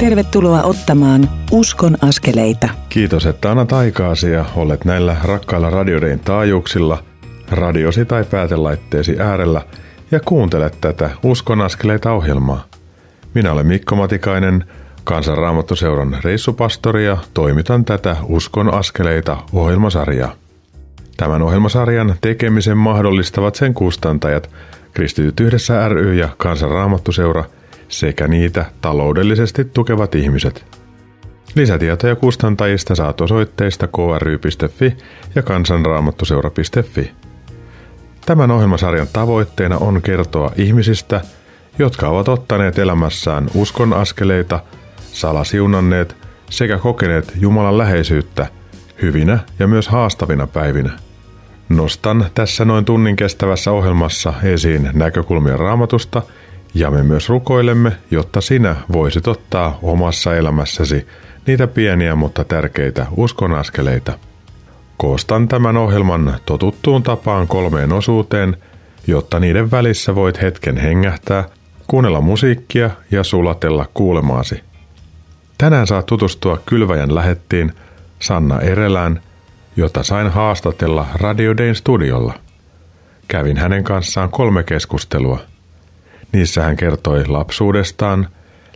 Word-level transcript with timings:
Tervetuloa 0.00 0.62
ottamaan 0.62 1.30
Uskon 1.50 1.96
askeleita. 2.02 2.68
Kiitos, 2.88 3.26
että 3.26 3.50
annat 3.50 3.72
aikaasi 3.72 4.30
ja 4.30 4.44
olet 4.56 4.84
näillä 4.84 5.16
rakkailla 5.24 5.70
radioiden 5.70 6.20
taajuuksilla, 6.20 7.02
radiosi 7.50 8.04
tai 8.04 8.24
päätelaitteesi 8.24 9.16
äärellä 9.20 9.62
ja 10.10 10.20
kuuntelet 10.20 10.80
tätä 10.80 11.10
Uskon 11.22 11.60
askeleita 11.60 12.12
ohjelmaa. 12.12 12.64
Minä 13.34 13.52
olen 13.52 13.66
Mikko 13.66 13.96
Matikainen, 13.96 14.64
Kansanraamattuseuran 15.04 16.16
reissupastori 16.24 17.06
ja 17.06 17.16
toimitan 17.34 17.84
tätä 17.84 18.16
Uskon 18.22 18.74
askeleita 18.74 19.36
ohjelmasarjaa. 19.52 20.34
Tämän 21.16 21.42
ohjelmasarjan 21.42 22.14
tekemisen 22.20 22.76
mahdollistavat 22.76 23.54
sen 23.54 23.74
kustantajat 23.74 24.50
Kristityt 24.94 25.40
yhdessä 25.40 25.88
ry 25.88 26.14
ja 26.14 26.28
Kansanraamattuseura 26.36 27.44
sekä 27.90 28.28
niitä 28.28 28.64
taloudellisesti 28.80 29.64
tukevat 29.64 30.14
ihmiset. 30.14 30.78
Lisätietoja 31.54 32.16
kustantajista 32.16 32.94
saat 32.94 33.20
osoitteista 33.20 33.86
kry.fi 33.86 34.96
ja 35.34 35.42
kansanraamattuseura.fi. 35.42 37.10
Tämän 38.26 38.50
ohjelmasarjan 38.50 39.08
tavoitteena 39.12 39.78
on 39.78 40.02
kertoa 40.02 40.52
ihmisistä, 40.56 41.20
jotka 41.78 42.08
ovat 42.08 42.28
ottaneet 42.28 42.78
elämässään 42.78 43.50
uskon 43.54 43.92
askeleita, 43.92 44.60
salasiunanneet 45.12 46.16
sekä 46.50 46.78
kokeneet 46.78 47.32
Jumalan 47.40 47.78
läheisyyttä 47.78 48.46
hyvinä 49.02 49.38
ja 49.58 49.66
myös 49.66 49.88
haastavina 49.88 50.46
päivinä– 50.46 50.92
Nostan 51.70 52.26
tässä 52.34 52.64
noin 52.64 52.84
tunnin 52.84 53.16
kestävässä 53.16 53.70
ohjelmassa 53.70 54.32
esiin 54.42 54.90
näkökulmia 54.92 55.56
raamatusta 55.56 56.22
ja 56.74 56.90
me 56.90 57.02
myös 57.02 57.28
rukoilemme, 57.28 57.92
jotta 58.10 58.40
sinä 58.40 58.76
voisit 58.92 59.28
ottaa 59.28 59.78
omassa 59.82 60.36
elämässäsi 60.36 61.06
niitä 61.46 61.66
pieniä 61.66 62.14
mutta 62.14 62.44
tärkeitä 62.44 63.06
uskonaskeleita. 63.16 64.12
Koostan 64.96 65.48
tämän 65.48 65.76
ohjelman 65.76 66.36
totuttuun 66.46 67.02
tapaan 67.02 67.48
kolmeen 67.48 67.92
osuuteen, 67.92 68.56
jotta 69.06 69.40
niiden 69.40 69.70
välissä 69.70 70.14
voit 70.14 70.42
hetken 70.42 70.76
hengähtää, 70.76 71.44
kuunnella 71.86 72.20
musiikkia 72.20 72.90
ja 73.10 73.24
sulatella 73.24 73.86
kuulemaasi. 73.94 74.60
Tänään 75.58 75.86
saat 75.86 76.06
tutustua 76.06 76.58
Kylväjän 76.66 77.14
lähettiin 77.14 77.72
Sanna 78.18 78.60
Erelään– 78.60 79.20
jota 79.76 80.02
sain 80.02 80.28
haastatella 80.28 81.06
Radio 81.14 81.56
Dayn 81.56 81.74
studiolla. 81.74 82.34
Kävin 83.28 83.56
hänen 83.56 83.84
kanssaan 83.84 84.30
kolme 84.30 84.62
keskustelua. 84.62 85.38
Niissä 86.32 86.62
hän 86.62 86.76
kertoi 86.76 87.26
lapsuudestaan, 87.26 88.28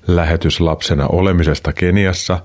lähetyslapsena 0.07 1.07
olemisesta 1.07 1.73
Keniassa 1.73 2.39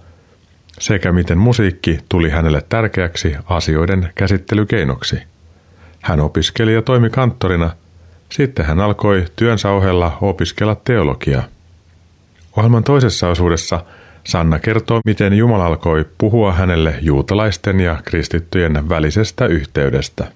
sekä 0.79 1.11
miten 1.11 1.37
musiikki 1.37 1.99
tuli 2.09 2.29
hänelle 2.29 2.61
tärkeäksi 2.69 3.35
asioiden 3.45 4.11
käsittelykeinoksi. 4.15 5.21
Hän 6.01 6.19
opiskeli 6.19 6.73
ja 6.73 6.81
toimi 6.81 7.09
kanttorina, 7.09 7.69
sitten 8.29 8.65
hän 8.65 8.79
alkoi 8.79 9.25
työnsä 9.35 9.69
ohella 9.69 10.17
opiskella 10.21 10.75
teologiaa. 10.75 11.43
Ohjelman 12.57 12.83
toisessa 12.83 13.27
osuudessa– 13.27 13.83
Sanna 14.23 14.59
kertoo, 14.59 15.01
miten 15.05 15.33
Jumala 15.33 15.65
alkoi 15.65 16.05
puhua 16.17 16.53
hänelle 16.53 16.95
juutalaisten 17.01 17.79
ja 17.79 18.01
kristittyjen 18.05 18.89
välisestä 18.89 19.45
yhteydestä. 19.45 20.31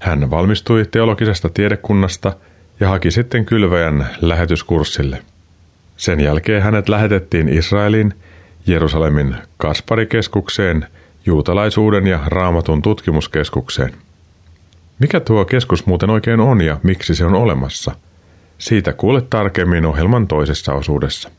Hän 0.00 0.30
valmistui 0.30 0.84
teologisesta 0.90 1.48
tiedekunnasta 1.48 2.32
ja 2.80 2.88
haki 2.88 3.10
sitten 3.10 3.44
kylväjän 3.44 4.08
lähetyskurssille. 4.20 5.22
Sen 5.96 6.20
jälkeen 6.20 6.62
hänet 6.62 6.88
lähetettiin 6.88 7.48
Israelin 7.48 8.14
Jerusalemin 8.66 9.36
Kasparikeskukseen, 9.56 10.86
juutalaisuuden 11.26 12.06
ja 12.06 12.20
raamatun 12.26 12.82
tutkimuskeskukseen. 12.82 13.92
Mikä 14.98 15.20
tuo 15.20 15.44
keskus 15.44 15.86
muuten 15.86 16.10
oikein 16.10 16.40
on 16.40 16.60
ja 16.60 16.80
miksi 16.82 17.14
se 17.14 17.24
on 17.24 17.34
olemassa? 17.34 17.96
Siitä 18.58 18.92
kuulet 18.92 19.30
tarkemmin 19.30 19.86
ohjelman 19.86 20.28
toisessa 20.28 20.72
osuudessa. 20.72 21.30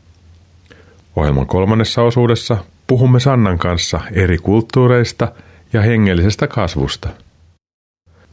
Ohjelman 1.16 1.46
kolmannessa 1.46 2.02
osuudessa 2.02 2.56
puhumme 2.86 3.20
Sannan 3.20 3.58
kanssa 3.58 4.00
eri 4.12 4.38
kulttuureista 4.38 5.32
ja 5.72 5.82
hengellisestä 5.82 6.46
kasvusta. 6.46 7.08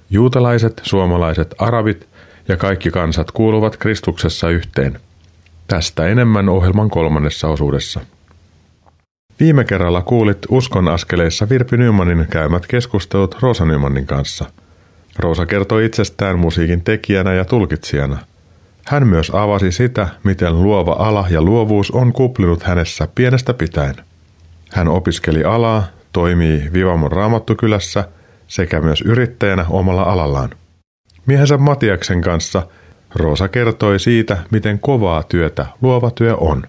Juutalaiset, 0.09 0.81
suomalaiset, 0.83 1.55
arabit 1.57 2.07
ja 2.47 2.57
kaikki 2.57 2.91
kansat 2.91 3.31
kuuluvat 3.31 3.77
Kristuksessa 3.77 4.49
yhteen. 4.49 4.99
Tästä 5.67 6.07
enemmän 6.07 6.49
ohjelman 6.49 6.89
kolmannessa 6.89 7.47
osuudessa. 7.47 7.99
Viime 9.39 9.63
kerralla 9.63 10.01
kuulit 10.01 10.37
Uskon 10.49 10.87
askeleissa 10.87 11.49
Virpi 11.49 11.77
Nymanin 11.77 12.27
käymät 12.29 12.67
keskustelut 12.67 13.37
Roosa 13.41 13.65
Nymanin 13.65 14.05
kanssa. 14.05 14.45
Roosa 15.19 15.45
kertoi 15.45 15.85
itsestään 15.85 16.39
musiikin 16.39 16.81
tekijänä 16.81 17.33
ja 17.33 17.45
tulkitsijana– 17.45 18.17
hän 18.85 19.07
myös 19.07 19.29
avasi 19.29 19.71
sitä, 19.71 20.07
miten 20.23 20.63
luova 20.63 20.95
ala 20.99 21.27
ja 21.29 21.41
luovuus 21.41 21.91
on 21.91 22.13
kuplinut 22.13 22.63
hänessä 22.63 23.07
pienestä 23.15 23.53
pitäen. 23.53 23.95
Hän 24.71 24.87
opiskeli 24.87 25.43
alaa, 25.43 25.83
toimii 26.13 26.69
Vivamon 26.73 27.11
raamattukylässä 27.11 28.07
sekä 28.47 28.81
myös 28.81 29.01
yrittäjänä 29.01 29.65
omalla 29.69 30.03
alallaan. 30.03 30.49
Miehensä 31.25 31.57
Matiaksen 31.57 32.21
kanssa 32.21 32.67
Roosa 33.15 33.47
kertoi 33.47 33.99
siitä, 33.99 34.37
miten 34.51 34.79
kovaa 34.79 35.23
työtä 35.23 35.65
luova 35.81 36.11
työ 36.11 36.35
on. 36.35 36.63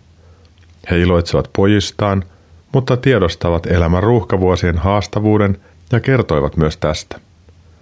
He 0.90 1.00
iloitsevat 1.00 1.50
pojistaan, 1.56 2.24
mutta 2.72 2.96
tiedostavat 2.96 3.66
elämän 3.66 4.02
ruuhkavuosien 4.02 4.78
haastavuuden 4.78 5.58
ja 5.92 6.00
kertoivat 6.00 6.56
myös 6.56 6.76
tästä. 6.76 7.20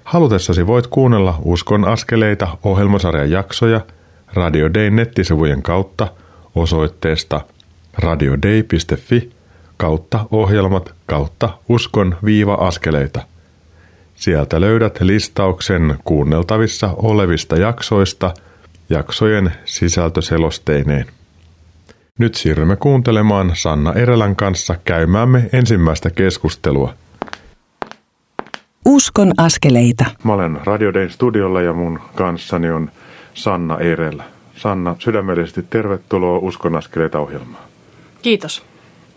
Halutessasi 0.05 0.67
voit 0.67 0.87
kuunnella 0.87 1.39
Uskon 1.43 1.89
askeleita 1.89 2.59
ohjelmasarjan 2.63 3.31
jaksoja– 3.31 3.81
Radio 4.35 4.75
Day 4.75 4.91
nettisivujen 4.91 5.63
kautta 5.63 6.09
osoitteesta 6.55 7.41
radiodei.fi 7.99 9.31
kautta 9.77 10.27
ohjelmat 10.31 10.95
kautta 11.07 11.49
uskon 11.69 12.17
viiva-askeleita. 12.25 13.23
Sieltä 14.23 14.61
löydät 14.61 15.01
listauksen 15.01 15.97
kuunneltavissa 16.05 16.91
olevista 16.97 17.57
jaksoista 17.57 18.35
jaksojen 18.91 19.53
sisältöselosteineen. 19.65 21.07
Nyt 22.19 22.35
siirrymme 22.35 22.77
kuuntelemaan 22.77 23.51
Sanna 23.55 23.93
Erelän 23.93 24.37
kanssa 24.37 24.75
käymäämme 24.85 25.51
ensimmäistä 25.53 26.11
keskustelua. 26.11 26.95
Uskon 28.85 29.33
askeleita. 29.37 30.05
Mä 30.25 30.33
olen 30.33 30.59
Radio 30.65 30.95
Day 30.95 31.09
studiolla 31.09 31.63
ja 31.63 31.73
mun 31.73 32.01
kanssani 32.15 32.71
on 32.71 32.91
Sanna 33.35 33.79
Erelä. 33.79 34.25
Sanna, 34.57 34.97
sydämellisesti 34.99 35.63
tervetuloa 35.71 36.39
Uskon 36.39 36.77
askeleita 36.77 37.19
ohjelmaan. 37.19 37.65
Kiitos. 38.23 38.63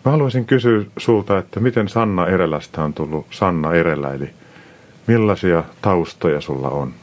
Mä 0.04 0.10
haluaisin 0.10 0.44
kysyä 0.44 0.84
sulta, 0.98 1.38
että 1.38 1.60
miten 1.60 1.88
Sanna 1.88 2.26
Erelästä 2.26 2.84
on 2.84 2.94
tullut 2.94 3.26
Sanna 3.30 3.74
Erelä, 3.74 4.14
eli 4.14 4.30
millaisia 5.06 5.64
taustoja 5.82 6.40
sulla 6.40 6.68
on? 6.68 6.94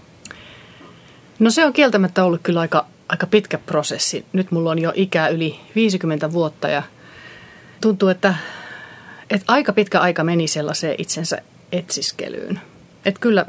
No 1.39 1.49
se 1.49 1.65
on 1.65 1.73
kieltämättä 1.73 2.23
ollut 2.23 2.41
kyllä 2.43 2.59
aika, 2.59 2.85
aika 3.09 3.27
pitkä 3.27 3.57
prosessi. 3.57 4.25
Nyt 4.33 4.51
mulla 4.51 4.71
on 4.71 4.79
jo 4.79 4.91
ikää 4.95 5.27
yli 5.27 5.59
50 5.75 6.31
vuotta 6.31 6.67
ja 6.67 6.83
tuntuu, 7.81 8.09
että, 8.09 8.35
että 9.29 9.53
aika 9.53 9.73
pitkä 9.73 9.99
aika 9.99 10.23
meni 10.23 10.47
sellaiseen 10.47 10.95
itsensä 10.97 11.41
etsiskelyyn. 11.71 12.59
Että 13.05 13.19
kyllä 13.19 13.45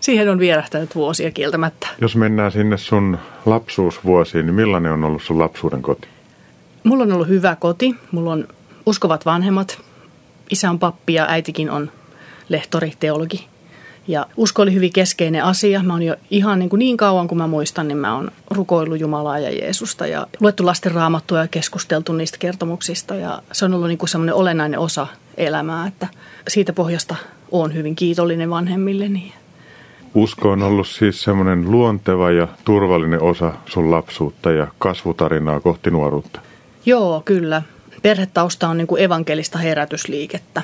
siihen 0.00 0.28
on 0.28 0.38
vierähtänyt 0.38 0.94
vuosia 0.94 1.30
kieltämättä. 1.30 1.88
Jos 2.00 2.16
mennään 2.16 2.52
sinne 2.52 2.78
sun 2.78 3.18
lapsuusvuosiin, 3.46 4.46
niin 4.46 4.54
millainen 4.54 4.92
on 4.92 5.04
ollut 5.04 5.22
sun 5.22 5.38
lapsuuden 5.38 5.82
koti? 5.82 6.08
Mulla 6.84 7.02
on 7.02 7.12
ollut 7.12 7.28
hyvä 7.28 7.56
koti. 7.56 7.94
Mulla 8.12 8.32
on 8.32 8.48
uskovat 8.86 9.26
vanhemmat. 9.26 9.80
Isä 10.50 10.70
on 10.70 10.78
pappi 10.78 11.14
ja 11.14 11.26
äitikin 11.28 11.70
on 11.70 11.92
lehtori, 12.48 12.92
teologi. 13.00 13.48
Ja 14.08 14.26
usko 14.36 14.62
oli 14.62 14.74
hyvin 14.74 14.92
keskeinen 14.92 15.44
asia. 15.44 15.82
Mä 15.82 15.92
oon 15.92 16.02
jo 16.02 16.16
ihan 16.30 16.58
niin, 16.58 16.68
kuin 16.68 16.78
niin 16.78 16.96
kauan 16.96 17.28
kuin 17.28 17.38
mä 17.38 17.46
muistan, 17.46 17.88
niin 17.88 17.98
mä 17.98 18.14
oon 18.14 18.30
rukoillut 18.50 19.00
Jumalaa 19.00 19.38
ja 19.38 19.50
Jeesusta 19.50 20.06
ja 20.06 20.26
luettu 20.40 20.66
lasten 20.66 20.92
raamattua 20.92 21.38
ja 21.38 21.48
keskusteltu 21.48 22.12
niistä 22.12 22.38
kertomuksista. 22.38 23.14
Ja 23.14 23.42
se 23.52 23.64
on 23.64 23.74
ollut 23.74 23.88
niin 23.88 23.98
kuin 23.98 24.08
semmoinen 24.08 24.34
olennainen 24.34 24.80
osa 24.80 25.06
elämää, 25.36 25.86
että 25.86 26.08
siitä 26.48 26.72
pohjasta 26.72 27.16
oon 27.50 27.74
hyvin 27.74 27.96
kiitollinen 27.96 28.50
vanhemmilleni. 28.50 29.32
Usko 30.14 30.50
on 30.50 30.62
ollut 30.62 30.88
siis 30.88 31.22
semmoinen 31.22 31.70
luonteva 31.70 32.30
ja 32.30 32.48
turvallinen 32.64 33.22
osa 33.22 33.52
sun 33.66 33.90
lapsuutta 33.90 34.50
ja 34.50 34.66
kasvutarinaa 34.78 35.60
kohti 35.60 35.90
nuoruutta. 35.90 36.40
Joo, 36.86 37.22
kyllä. 37.24 37.62
Perhetausta 38.02 38.68
on 38.68 38.78
niin 38.78 38.86
kuin 38.86 39.02
evankelista 39.02 39.58
herätysliikettä. 39.58 40.62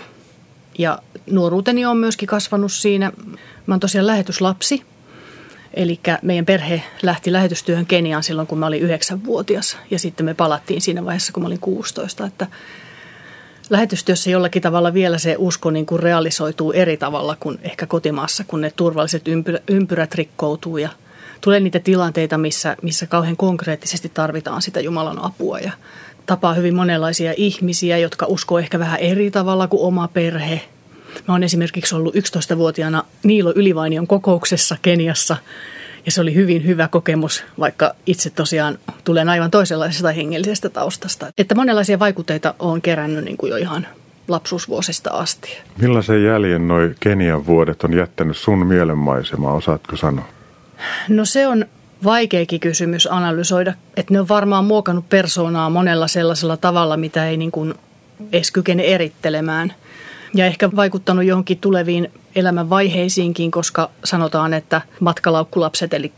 Ja 0.79 0.99
nuoruuteni 1.31 1.87
on 1.87 1.97
myöskin 1.97 2.29
kasvanut 2.29 2.73
siinä. 2.73 3.12
Mä 3.67 3.75
oon 3.75 3.81
tosiaan 3.81 4.06
lähetyslapsi. 4.06 4.82
Eli 5.75 6.00
meidän 6.23 6.47
perhe 6.47 6.82
lähti 7.03 7.32
lähetystyöhön 7.32 7.87
Keniaan 7.87 8.23
silloin, 8.23 8.47
kun 8.47 8.59
mä 8.59 8.67
olin 8.67 8.82
yhdeksänvuotias 8.82 9.79
ja 9.91 9.99
sitten 9.99 10.26
me 10.26 10.35
palattiin 10.35 10.81
siinä 10.81 11.05
vaiheessa, 11.05 11.32
kun 11.32 11.43
mä 11.43 11.47
olin 11.47 11.61
16. 11.61 12.26
Että 12.26 12.47
lähetystyössä 13.71 14.31
jollakin 14.31 14.62
tavalla 14.62 14.94
vielä 14.94 15.19
se 15.19 15.37
usko 15.38 15.71
niin 15.71 15.87
kuin 15.87 16.00
realisoituu 16.00 16.73
eri 16.73 16.97
tavalla 16.97 17.37
kuin 17.41 17.59
ehkä 17.62 17.87
kotimaassa, 17.87 18.44
kun 18.47 18.61
ne 18.61 18.73
turvalliset 18.77 19.29
ympyrät, 19.29 19.62
ympyrät 19.69 20.15
rikkoutuu 20.15 20.79
ja 20.79 20.88
tulee 21.41 21.61
niitä 21.61 21.79
tilanteita, 21.79 22.38
missä, 22.38 22.77
missä 22.82 23.06
kauhean 23.06 23.37
konkreettisesti 23.37 24.09
tarvitaan 24.15 24.62
sitä 24.62 24.81
Jumalan 24.81 25.25
apua 25.25 25.59
ja 25.59 25.73
tapaa 26.27 26.55
hyvin 26.55 26.75
monenlaisia 26.75 27.35
ihmisiä, 27.37 27.99
jotka 27.99 28.27
uskoo 28.27 28.59
ehkä 28.59 28.79
vähän 28.79 29.00
eri 29.00 29.31
tavalla 29.31 29.69
kuin 29.69 29.82
oma 29.82 30.09
perhe. 30.09 30.61
Mä 31.29 31.35
oon 31.35 31.43
esimerkiksi 31.43 31.95
ollut 31.95 32.15
11-vuotiaana 32.15 33.05
Niilo 33.23 33.53
Ylivainion 33.57 34.07
kokouksessa 34.07 34.77
Keniassa 34.83 35.37
ja 36.07 36.13
se 36.13 36.21
oli 36.21 36.35
hyvin 36.35 36.67
hyvä 36.67 36.89
kokemus, 36.89 37.45
vaikka 37.61 37.95
itse 38.07 38.31
tosiaan 38.31 38.79
tulen 39.05 39.29
aivan 39.29 39.51
toisenlaisesta 39.51 40.13
hengellisestä 40.13 40.69
taustasta. 40.69 41.27
Että 41.39 41.55
monenlaisia 41.55 41.99
vaikutteita 41.99 42.55
on 42.59 42.83
kerännyt 42.83 43.25
niin 43.25 43.37
kuin 43.37 43.51
jo 43.51 43.57
ihan 43.57 43.87
lapsuusvuosista 44.29 45.11
asti. 45.11 45.59
Millaisen 45.81 46.25
jäljen 46.25 46.69
noi 46.69 46.95
Kenian 47.01 47.47
vuodet 47.47 47.85
on 47.85 47.95
jättänyt 47.95 48.37
sun 48.37 48.67
mielenmaisemaan, 48.67 49.57
osaatko 49.57 49.97
sanoa? 49.97 50.29
No 51.09 51.25
se 51.25 51.47
on 51.47 51.65
vaikeakin 52.05 52.61
kysymys 52.61 53.09
analysoida, 53.11 53.75
että 53.97 54.15
ne 54.15 54.21
on 54.21 54.29
varmaan 54.29 54.65
muokannut 54.65 55.09
persoonaa 55.09 55.71
monella 55.71 56.09
sellaisella 56.09 56.57
tavalla, 56.57 56.97
mitä 56.97 57.29
ei 57.29 57.37
niin 57.37 57.53
kuin 57.53 57.75
edes 58.33 58.51
kykene 58.51 58.83
erittelemään. 58.83 59.75
Ja 60.35 60.47
ehkä 60.47 60.71
vaikuttanut 60.77 61.25
johonkin 61.25 61.59
tuleviin 61.59 62.13
elämän 62.35 62.71
vaiheisiinkin, 62.71 63.51
koska 63.51 63.91
sanotaan, 64.05 64.55
että 64.55 64.81
matkalaukkulapset, 65.01 65.95
eli 65.95 66.13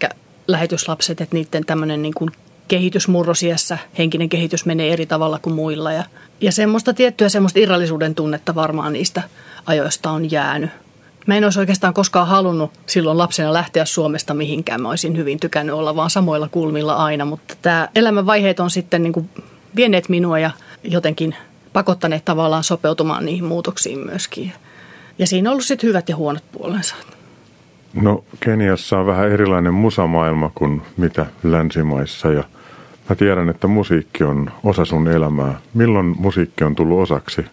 lähetyslapset, 0.48 1.20
että 1.20 1.36
niiden 1.36 1.66
tämmöinen 1.66 2.02
niin 2.02 2.14
kuin 2.14 2.30
kehitysmurrosiässä 2.68 3.78
henkinen 3.98 4.28
kehitys 4.28 4.66
menee 4.66 4.92
eri 4.92 5.06
tavalla 5.06 5.38
kuin 5.38 5.54
muilla. 5.54 5.92
Ja, 5.92 6.04
ja 6.40 6.52
semmoista 6.52 6.94
tiettyä 6.94 7.28
semmoista 7.28 7.58
irrallisuuden 7.58 8.14
tunnetta 8.14 8.54
varmaan 8.54 8.92
niistä 8.92 9.22
ajoista 9.66 10.10
on 10.10 10.30
jäänyt. 10.30 10.70
Mä 11.26 11.36
en 11.36 11.44
olisi 11.44 11.60
oikeastaan 11.60 11.94
koskaan 11.94 12.26
halunnut 12.26 12.70
silloin 12.86 13.18
lapsena 13.18 13.52
lähteä 13.52 13.84
Suomesta 13.84 14.34
mihinkään. 14.34 14.82
Mä 14.82 14.88
olisin 14.88 15.16
hyvin 15.16 15.40
tykännyt 15.40 15.74
olla 15.74 15.96
vaan 15.96 16.10
samoilla 16.10 16.48
kulmilla 16.48 16.94
aina, 16.94 17.24
mutta 17.24 17.54
tämä 17.62 17.88
elämänvaiheet 17.94 18.60
on 18.60 18.70
sitten 18.70 19.02
niin 19.02 19.12
kuin 19.12 19.30
vieneet 19.76 20.08
minua 20.08 20.38
ja 20.38 20.50
jotenkin 20.84 21.34
pakottaneet 21.76 22.24
tavallaan 22.24 22.64
sopeutumaan 22.64 23.24
niihin 23.24 23.44
muutoksiin 23.44 23.98
myöskin. 23.98 24.52
Ja 25.18 25.26
siinä 25.26 25.50
on 25.50 25.52
ollut 25.52 25.64
sitten 25.64 25.88
hyvät 25.88 26.08
ja 26.08 26.16
huonot 26.16 26.44
puolensa. 26.52 26.94
No 27.94 28.24
Keniassa 28.40 28.98
on 28.98 29.06
vähän 29.06 29.32
erilainen 29.32 29.74
musamaailma 29.74 30.50
kuin 30.54 30.82
mitä 30.96 31.26
länsimaissa 31.42 32.32
ja 32.32 32.44
mä 33.08 33.16
tiedän, 33.16 33.48
että 33.48 33.66
musiikki 33.66 34.24
on 34.24 34.50
osa 34.64 34.84
sun 34.84 35.08
elämää. 35.08 35.60
Milloin 35.74 36.14
musiikki 36.18 36.64
on 36.64 36.76
tullut 36.76 37.02
osaksi 37.02 37.44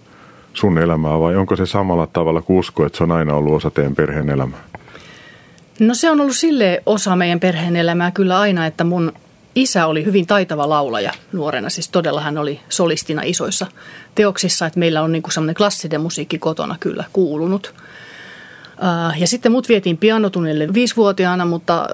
sun 0.54 0.78
elämää 0.78 1.20
vai 1.20 1.36
onko 1.36 1.56
se 1.56 1.66
samalla 1.66 2.08
tavalla 2.08 2.42
kuin 2.42 2.60
usko, 2.60 2.86
että 2.86 2.98
se 2.98 3.04
on 3.04 3.12
aina 3.12 3.36
ollut 3.36 3.54
osa 3.54 3.72
teidän 3.72 3.96
perheen 3.96 4.30
elämää? 4.30 4.60
No 5.80 5.94
se 5.94 6.12
on 6.12 6.22
ollut 6.22 6.36
sille 6.36 6.84
osa 6.86 7.16
meidän 7.16 7.40
perheen 7.40 7.76
elämää 7.76 8.12
kyllä 8.12 8.40
aina, 8.40 8.66
että 8.66 8.84
mun 8.84 9.14
isä 9.56 9.88
oli 9.88 10.06
hyvin 10.06 10.28
taitava 10.28 10.70
laulaja 10.70 11.14
nuorena. 11.32 11.70
Siis 11.70 11.90
todella 11.90 12.22
hän 12.22 12.38
oli 12.38 12.60
solistina 12.70 13.22
isoissa 13.26 13.68
teoksissa, 14.16 14.66
että 14.66 14.80
meillä 14.80 15.02
on 15.02 15.12
niin 15.12 15.24
kuin 15.24 15.34
semmoinen 15.34 15.56
klassinen 15.56 16.02
musiikki 16.02 16.38
kotona 16.38 16.78
kyllä 16.80 17.04
kuulunut. 17.14 17.74
Ja 19.18 19.28
sitten 19.28 19.52
mut 19.52 19.70
vietiin 19.70 19.98
pianotunnille 19.98 20.74
viisivuotiaana, 20.74 21.46
mutta 21.46 21.90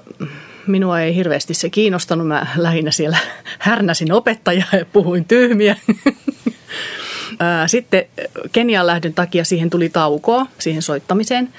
minua 0.68 1.00
ei 1.02 1.16
hirveästi 1.16 1.54
se 1.54 1.70
kiinnostanut. 1.70 2.28
Mä 2.28 2.48
lähinnä 2.58 2.92
siellä 2.92 3.18
härnäsin 3.60 4.12
opettajaa 4.12 4.68
ja 4.72 4.86
puhuin 4.86 5.26
tyhmiä. 5.26 5.76
Sitten 7.68 8.06
Kenian 8.52 8.88
lähdön 8.88 9.14
takia 9.14 9.44
siihen 9.44 9.70
tuli 9.70 9.90
taukoa, 9.90 10.46
siihen 10.60 10.82
soittamiseen. 10.82 11.50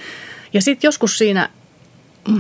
Ja 0.53 0.63
sitten 0.63 0.89
joskus 0.89 1.19
siinä 1.19 1.49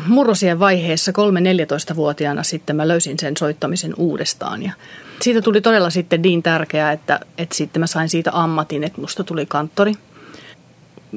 murrosien 0.07 0.61
vaiheessa, 0.61 1.13
3-14-vuotiaana 1.13 2.43
sitten 2.43 2.77
mä 2.77 2.89
löysin 2.89 3.19
sen 3.19 3.37
soittamisen 3.37 3.95
uudestaan. 3.97 4.63
Ja 4.63 4.73
siitä 5.21 5.43
tuli 5.43 5.61
todella 5.61 5.91
sitten 5.91 6.23
niin 6.23 6.43
tärkeää, 6.43 6.93
että, 6.93 7.21
että 7.39 7.55
sitten 7.55 7.81
mä 7.81 7.87
sain 7.87 8.09
siitä 8.09 8.31
ammatin, 8.35 8.85
että 8.85 9.01
musta 9.01 9.25
tuli 9.25 9.47
kanttori. 9.47 9.95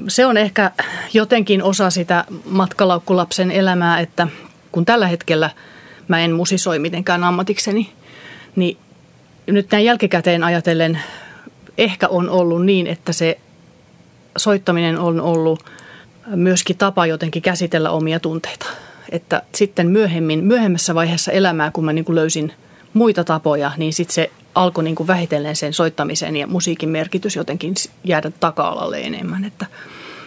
Se 0.08 0.26
on 0.26 0.38
ehkä 0.38 0.72
jotenkin 1.14 1.64
osa 1.64 1.90
sitä 1.90 2.26
matkalaukkulapsen 2.46 3.52
elämää, 3.52 4.00
että 4.00 4.28
kun 4.72 4.86
tällä 4.86 5.08
hetkellä 5.08 5.50
mä 6.08 6.20
en 6.20 6.32
musisoi 6.32 6.80
mitenkään 6.80 7.24
ammatikseni, 7.24 7.94
niin 8.56 8.78
nyt 9.48 9.72
näin 9.72 9.86
jälkikäteen 9.86 10.44
ajatellen 10.44 11.00
ehkä 11.78 12.08
on 12.08 12.30
ollut 12.30 12.66
niin, 12.66 12.88
että 12.88 13.14
se 13.14 13.40
soittaminen 14.38 15.00
on 15.00 15.22
ollut 15.22 15.64
myöskin 16.28 16.78
tapa 16.78 17.06
jotenkin 17.06 17.42
käsitellä 17.42 17.92
omia 17.92 18.20
tunteita. 18.20 18.66
Että 19.12 19.42
sitten 19.56 19.88
myöhemmin, 19.88 20.44
myöhemmässä 20.44 20.96
vaiheessa 20.96 21.32
elämää, 21.32 21.72
kun 21.72 21.86
mä 21.86 21.94
niin 21.94 22.06
kuin 22.06 22.16
löysin 22.16 22.54
muita 22.94 23.24
tapoja, 23.24 23.72
niin 23.78 23.94
sitten 23.94 24.14
se 24.14 24.32
alkoi 24.56 24.84
niin 24.84 24.96
kuin 24.96 25.08
vähitellen 25.08 25.56
sen 25.56 25.74
soittamisen 25.74 26.36
ja 26.36 26.48
musiikin 26.48 26.90
merkitys 26.90 27.36
jotenkin 27.36 27.74
jäädä 28.04 28.32
taka-alalle 28.40 29.00
enemmän. 29.00 29.46
Että, 29.46 29.66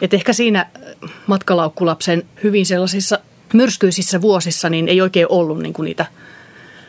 että 0.02 0.16
ehkä 0.16 0.32
siinä 0.32 0.66
matkalaukkulapsen 1.26 2.22
hyvin 2.42 2.66
sellaisissa 2.66 3.18
myrskyisissä 3.52 4.20
vuosissa 4.20 4.70
niin 4.70 4.88
ei 4.88 5.00
oikein 5.00 5.26
ollut 5.28 5.58
niin 5.58 5.72
kuin 5.72 5.84
niitä 5.84 6.06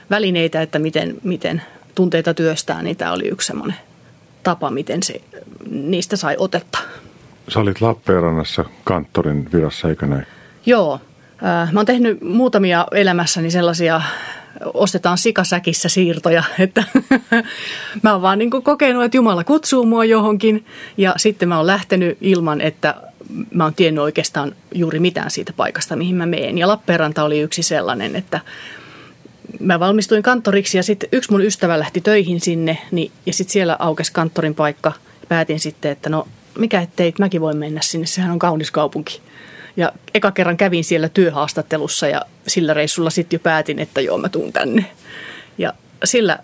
välineitä, 0.09 0.61
että 0.61 0.79
miten, 0.79 1.17
miten 1.23 1.61
tunteita 1.95 2.33
työstää, 2.33 2.81
niin 2.81 2.97
tämä 2.97 3.13
oli 3.13 3.27
yksi 3.27 3.47
semmoinen 3.47 3.77
tapa, 4.43 4.71
miten 4.71 5.03
se, 5.03 5.21
niistä 5.69 6.15
sai 6.15 6.35
otetta. 6.39 6.79
Sä 7.47 7.59
olit 7.59 7.81
Lappeenrannassa 7.81 8.65
kanttorin 8.83 9.49
virassa, 9.53 9.89
eikö 9.89 10.05
näin? 10.05 10.25
Joo. 10.65 10.99
Mä 11.71 11.79
oon 11.79 11.85
tehnyt 11.85 12.21
muutamia 12.21 12.87
elämässäni 12.91 13.51
sellaisia 13.51 14.01
ostetaan 14.73 15.17
sikasäkissä 15.17 15.89
siirtoja, 15.89 16.43
että 16.59 16.83
mä 18.03 18.11
oon 18.11 18.21
vaan 18.21 18.39
niin 18.39 18.49
kokenut, 18.49 19.03
että 19.03 19.17
Jumala 19.17 19.43
kutsuu 19.43 19.85
mua 19.85 20.05
johonkin 20.05 20.65
ja 20.97 21.13
sitten 21.17 21.49
mä 21.49 21.57
oon 21.57 21.67
lähtenyt 21.67 22.17
ilman, 22.21 22.61
että 22.61 22.95
mä 23.53 23.63
oon 23.63 23.73
tiennyt 23.73 24.03
oikeastaan 24.03 24.55
juuri 24.75 24.99
mitään 24.99 25.31
siitä 25.31 25.53
paikasta, 25.53 25.95
mihin 25.95 26.15
mä 26.15 26.25
meen. 26.25 26.57
Ja 26.57 26.67
Lappeenranta 26.67 27.23
oli 27.23 27.39
yksi 27.39 27.63
sellainen, 27.63 28.15
että 28.15 28.39
mä 29.59 29.79
valmistuin 29.79 30.23
kanttoriksi 30.23 30.77
ja 30.77 30.83
sitten 30.83 31.09
yksi 31.11 31.31
mun 31.31 31.45
ystävä 31.45 31.79
lähti 31.79 32.01
töihin 32.01 32.41
sinne 32.41 32.77
niin, 32.91 33.11
ja 33.25 33.33
sitten 33.33 33.53
siellä 33.53 33.75
aukesi 33.79 34.13
kanttorin 34.13 34.55
paikka. 34.55 34.91
Päätin 35.29 35.59
sitten, 35.59 35.91
että 35.91 36.09
no 36.09 36.27
mikä 36.57 36.81
ettei, 36.81 37.13
mäkin 37.19 37.41
voin 37.41 37.57
mennä 37.57 37.81
sinne, 37.83 38.07
sehän 38.07 38.31
on 38.31 38.39
kaunis 38.39 38.71
kaupunki. 38.71 39.21
Ja 39.77 39.91
eka 40.13 40.31
kerran 40.31 40.57
kävin 40.57 40.83
siellä 40.83 41.09
työhaastattelussa 41.09 42.07
ja 42.07 42.21
sillä 42.47 42.73
reissulla 42.73 43.09
sitten 43.09 43.37
jo 43.37 43.39
päätin, 43.39 43.79
että 43.79 44.01
joo 44.01 44.17
mä 44.17 44.29
tuun 44.29 44.53
tänne. 44.53 44.85
Ja 45.57 45.73
sillä 46.03 46.39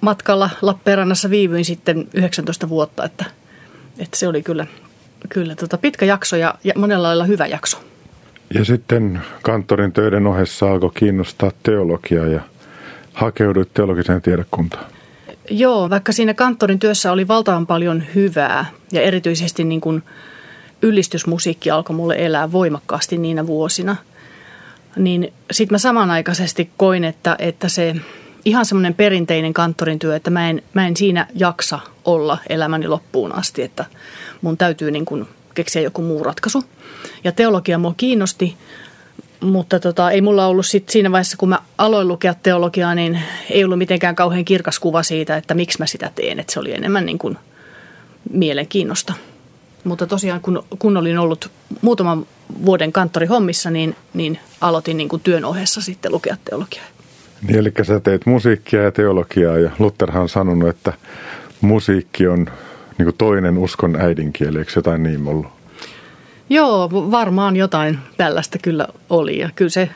matkalla 0.00 0.50
Lappeenrannassa 0.62 1.30
viivyin 1.30 1.64
sitten 1.64 2.08
19 2.14 2.68
vuotta, 2.68 3.04
että, 3.04 3.24
että 3.98 4.18
se 4.18 4.28
oli 4.28 4.42
kyllä, 4.42 4.66
kyllä 5.28 5.54
tota 5.54 5.78
pitkä 5.78 6.06
jakso 6.06 6.36
ja, 6.36 6.54
ja 6.64 6.72
monella 6.76 7.08
lailla 7.08 7.24
hyvä 7.24 7.46
jakso. 7.46 7.78
Ja 8.54 8.64
sitten 8.64 9.20
kanttorin 9.42 9.92
töiden 9.92 10.26
ohessa 10.26 10.70
alkoi 10.70 10.90
kiinnostaa 10.94 11.52
teologiaa 11.62 12.26
ja 12.26 12.40
hakeuduit 13.12 13.74
teologiseen 13.74 14.22
tiedekuntaan. 14.22 14.84
Joo, 15.50 15.90
vaikka 15.90 16.12
siinä 16.12 16.34
kanttorin 16.34 16.78
työssä 16.78 17.12
oli 17.12 17.28
valtavan 17.28 17.66
paljon 17.66 18.02
hyvää 18.14 18.66
ja 18.92 19.02
erityisesti 19.02 19.64
niin 19.64 19.80
kuin 19.80 20.02
ylistysmusiikki 20.82 21.70
alkoi 21.70 21.96
mulle 21.96 22.14
elää 22.18 22.52
voimakkaasti 22.52 23.18
niinä 23.18 23.46
vuosina, 23.46 23.96
niin 24.96 25.32
sitten 25.50 25.74
mä 25.74 25.78
samanaikaisesti 25.78 26.70
koin, 26.76 27.04
että, 27.04 27.36
että 27.38 27.68
se 27.68 27.96
ihan 28.44 28.66
semmoinen 28.66 28.94
perinteinen 28.94 29.54
kanttorin 29.54 29.98
työ, 29.98 30.16
että 30.16 30.30
mä 30.30 30.50
en, 30.50 30.62
mä 30.74 30.86
en 30.86 30.96
siinä 30.96 31.26
jaksa 31.34 31.80
olla 32.04 32.38
elämäni 32.48 32.88
loppuun 32.88 33.34
asti, 33.34 33.62
että 33.62 33.84
mun 34.42 34.56
täytyy 34.56 34.90
niin 34.90 35.04
kuin 35.04 35.28
keksiä 35.54 35.82
joku 35.82 36.02
muu 36.02 36.24
ratkaisu. 36.24 36.64
Ja 37.24 37.32
teologia 37.32 37.78
mua 37.78 37.94
kiinnosti, 37.96 38.56
mutta 39.40 39.80
tota, 39.80 40.10
ei 40.10 40.20
mulla 40.20 40.46
ollut 40.46 40.66
sit 40.66 40.88
siinä 40.88 41.12
vaiheessa, 41.12 41.36
kun 41.36 41.48
mä 41.48 41.58
aloin 41.78 42.08
lukea 42.08 42.34
teologiaa, 42.34 42.94
niin 42.94 43.18
ei 43.50 43.64
ollut 43.64 43.78
mitenkään 43.78 44.16
kauhean 44.16 44.44
kirkas 44.44 44.78
kuva 44.78 45.02
siitä, 45.02 45.36
että 45.36 45.54
miksi 45.54 45.78
mä 45.78 45.86
sitä 45.86 46.10
teen. 46.14 46.40
Että 46.40 46.52
se 46.52 46.60
oli 46.60 46.74
enemmän 46.74 47.06
niin 47.06 47.18
kuin 47.18 47.38
mielenkiinnosta. 48.32 49.14
Mutta 49.84 50.06
tosiaan, 50.06 50.40
kun, 50.40 50.62
kun 50.78 50.96
olin 50.96 51.18
ollut 51.18 51.50
muutaman 51.82 52.26
vuoden 52.64 52.92
kanttorihommissa, 52.92 53.70
niin, 53.70 53.96
niin 54.14 54.38
aloitin 54.60 54.96
niin 54.96 55.08
kuin 55.08 55.22
työn 55.22 55.44
ohessa 55.44 55.80
sitten 55.80 56.12
lukea 56.12 56.36
teologiaa. 56.44 56.86
Niin, 57.46 57.58
eli 57.58 57.72
sä 57.82 58.00
teet 58.00 58.26
musiikkia 58.26 58.82
ja 58.82 58.92
teologiaa 58.92 59.58
ja 59.58 59.70
Lutherhan 59.78 60.22
on 60.22 60.28
sanonut, 60.28 60.68
että 60.68 60.92
musiikki 61.60 62.26
on 62.26 62.46
niin 62.98 63.06
kuin 63.06 63.16
toinen 63.18 63.58
uskon 63.58 63.96
äidinkieli, 63.96 64.58
eikö 64.58 64.72
jotain 64.76 65.02
niin 65.02 65.28
ollut? 65.28 65.59
Joo, 66.50 66.90
varmaan 66.90 67.56
jotain 67.56 67.98
tällaista 68.16 68.58
kyllä 68.58 68.86
oli 69.10 69.38
ja 69.38 69.50
kyllä 69.54 69.70
se 69.70 69.90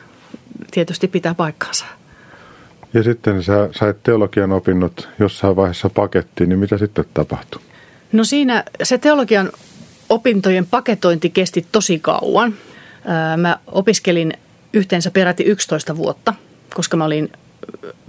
tietysti 0.71 1.07
pitää 1.07 1.35
paikkaansa. 1.35 1.85
Ja 2.93 3.03
sitten 3.03 3.43
sä 3.43 3.69
sait 3.71 4.03
teologian 4.03 4.51
opinnot 4.51 5.09
jossain 5.19 5.55
vaiheessa 5.55 5.89
pakettiin, 5.89 6.49
niin 6.49 6.59
mitä 6.59 6.77
sitten 6.77 7.05
tapahtui? 7.13 7.61
No 8.11 8.23
siinä 8.23 8.63
se 8.83 8.97
teologian 8.97 9.51
opintojen 10.09 10.65
paketointi 10.65 11.29
kesti 11.29 11.65
tosi 11.71 11.99
kauan. 11.99 12.53
Mä 13.37 13.59
opiskelin 13.67 14.33
yhteensä 14.73 15.11
peräti 15.11 15.43
11 15.43 15.97
vuotta, 15.97 16.33
koska 16.75 16.97
mä 16.97 17.05
olin 17.05 17.31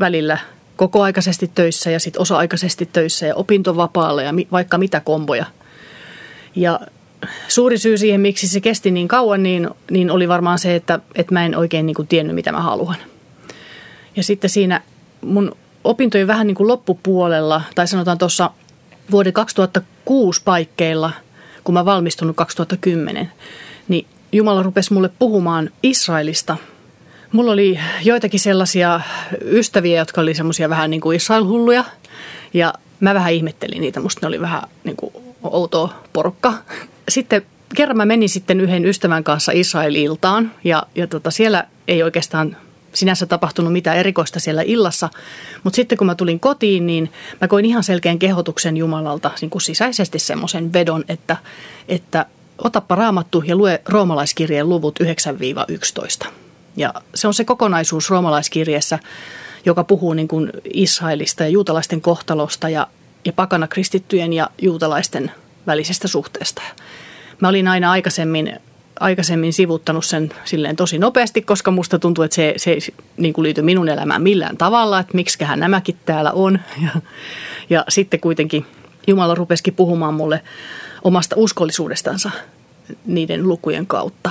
välillä 0.01 0.39
kokoaikaisesti 0.77 1.51
töissä 1.55 1.91
ja 1.91 2.01
sitten 2.01 2.23
osa-aikaisesti 2.23 2.89
töissä 2.93 3.27
ja 3.27 3.35
opintovapaalla 3.35 4.23
ja 4.23 4.33
vaikka 4.53 4.79
mitä 4.79 5.01
komboja. 5.01 5.47
Ja 6.57 6.81
suuri 7.49 7.79
syy 7.79 7.99
siihen, 7.99 8.21
miksi 8.21 8.49
se 8.49 8.61
kesti 8.61 8.91
niin 8.91 9.09
kauan, 9.09 9.43
niin, 9.43 9.71
niin 9.91 10.11
oli 10.11 10.29
varmaan 10.29 10.59
se, 10.59 10.75
että, 10.75 11.01
että 11.15 11.35
mä 11.35 11.45
en 11.47 11.57
oikein 11.57 11.87
niin 11.87 11.95
kuin 11.95 12.09
tiennyt, 12.09 12.35
mitä 12.35 12.53
mä 12.53 12.61
haluan. 12.61 12.97
Ja 14.17 14.23
sitten 14.23 14.51
siinä 14.51 14.81
mun 15.21 15.57
opintojen 15.85 16.27
vähän 16.27 16.47
niin 16.47 16.55
kuin 16.55 16.69
loppupuolella, 16.69 17.63
tai 17.75 17.89
sanotaan 17.89 18.19
tuossa 18.19 18.51
vuoden 19.11 19.33
2006 19.33 20.43
paikkeilla, 20.45 21.13
kun 21.65 21.75
mä 21.75 21.85
valmistunut 21.85 22.37
2010, 22.37 23.33
niin 23.89 24.07
Jumala 24.33 24.63
rupesi 24.63 24.93
mulle 24.93 25.11
puhumaan 25.19 25.71
Israelista. 25.83 26.57
Mulla 27.33 27.53
oli 27.53 27.79
joitakin 28.03 28.41
sellaisia 28.41 29.01
ystäviä, 29.41 29.99
jotka 29.99 30.21
oli 30.21 30.35
semmoisia 30.35 30.69
vähän 30.69 30.91
niin 30.91 31.01
kuin 31.01 31.17
Israel-hulluja. 31.17 31.85
Ja 32.55 32.75
mä 33.01 33.15
vähän 33.15 33.33
ihmettelin 33.33 33.81
niitä. 33.81 34.01
Musta 34.01 34.21
ne 34.23 34.29
oli 34.29 34.41
vähän 34.41 34.63
niin 34.85 34.97
kuin 34.97 35.13
outoa 35.43 35.95
porukka. 36.13 36.53
Sitten 37.09 37.43
kerran 37.75 37.97
mä 37.97 38.05
menin 38.05 38.29
sitten 38.29 38.61
yhden 38.61 38.85
ystävän 38.85 39.25
kanssa 39.25 39.53
Israeliltaan 39.53 40.53
ja, 40.65 40.83
ja 40.95 41.07
tota, 41.07 41.31
siellä 41.31 41.65
ei 41.89 42.03
oikeastaan 42.03 42.57
sinänsä 42.93 43.27
tapahtunut 43.27 43.73
mitään 43.73 43.97
erikoista 43.97 44.41
siellä 44.41 44.63
illassa. 44.63 45.09
Mutta 45.65 45.77
sitten 45.77 45.99
kun 45.99 46.07
mä 46.07 46.15
tulin 46.15 46.41
kotiin, 46.41 46.87
niin 46.87 47.13
mä 47.41 47.49
koin 47.49 47.65
ihan 47.65 47.83
selkeän 47.83 48.19
kehotuksen 48.19 48.77
Jumalalta 48.77 49.31
niin 49.41 49.51
kuin 49.51 49.63
sisäisesti 49.63 50.19
semmoisen 50.19 50.73
vedon, 50.73 51.05
että, 51.09 51.37
että 51.89 52.27
otappa 52.59 52.95
raamattu 52.95 53.43
ja 53.47 53.57
lue 53.57 53.83
roomalaiskirjeen 53.89 54.69
luvut 54.69 54.99
9-11. 56.25 56.27
Ja 56.77 56.95
se 57.15 57.29
on 57.29 57.35
se 57.35 57.45
kokonaisuus 57.45 58.11
roomalaiskirjeessä, 58.11 58.99
joka 59.65 59.85
puhuu 59.85 60.13
niin 60.13 60.29
kuin 60.29 60.53
Israelista 60.75 61.43
ja 61.43 61.49
juutalaisten 61.49 62.01
kohtalosta 62.01 62.69
ja, 62.69 62.87
ja 63.25 63.33
pakana 63.33 63.69
kristittyjen 63.69 64.33
ja 64.33 64.51
juutalaisten 64.63 65.33
välisestä 65.67 66.09
suhteesta. 66.09 66.63
Mä 67.41 67.49
olin 67.49 67.69
aina 67.69 67.91
aikaisemmin, 67.91 68.61
aikaisemmin 69.01 69.53
sivuttanut 69.53 70.05
sen 70.05 70.31
silleen 70.45 70.77
tosi 70.77 70.99
nopeasti, 70.99 71.43
koska 71.43 71.71
musta 71.71 71.99
tuntuu, 71.99 72.25
että 72.25 72.35
se, 72.35 72.55
se 72.57 72.71
ei 72.71 72.81
niin 73.17 73.35
kuin 73.35 73.43
liity 73.43 73.63
minun 73.63 73.89
elämään 73.89 74.23
millään 74.23 74.57
tavalla, 74.57 74.99
että 74.99 75.15
miksiköhän 75.15 75.61
nämäkin 75.61 75.97
täällä 76.07 76.33
on. 76.33 76.59
Ja, 76.83 77.01
ja 77.71 77.85
sitten 77.89 78.21
kuitenkin 78.21 78.67
Jumala 79.07 79.35
rupesikin 79.35 79.75
puhumaan 79.75 80.15
mulle 80.15 80.43
omasta 81.05 81.37
uskollisuudestansa 81.39 82.31
niiden 83.07 83.49
lukujen 83.49 83.87
kautta. 83.87 84.31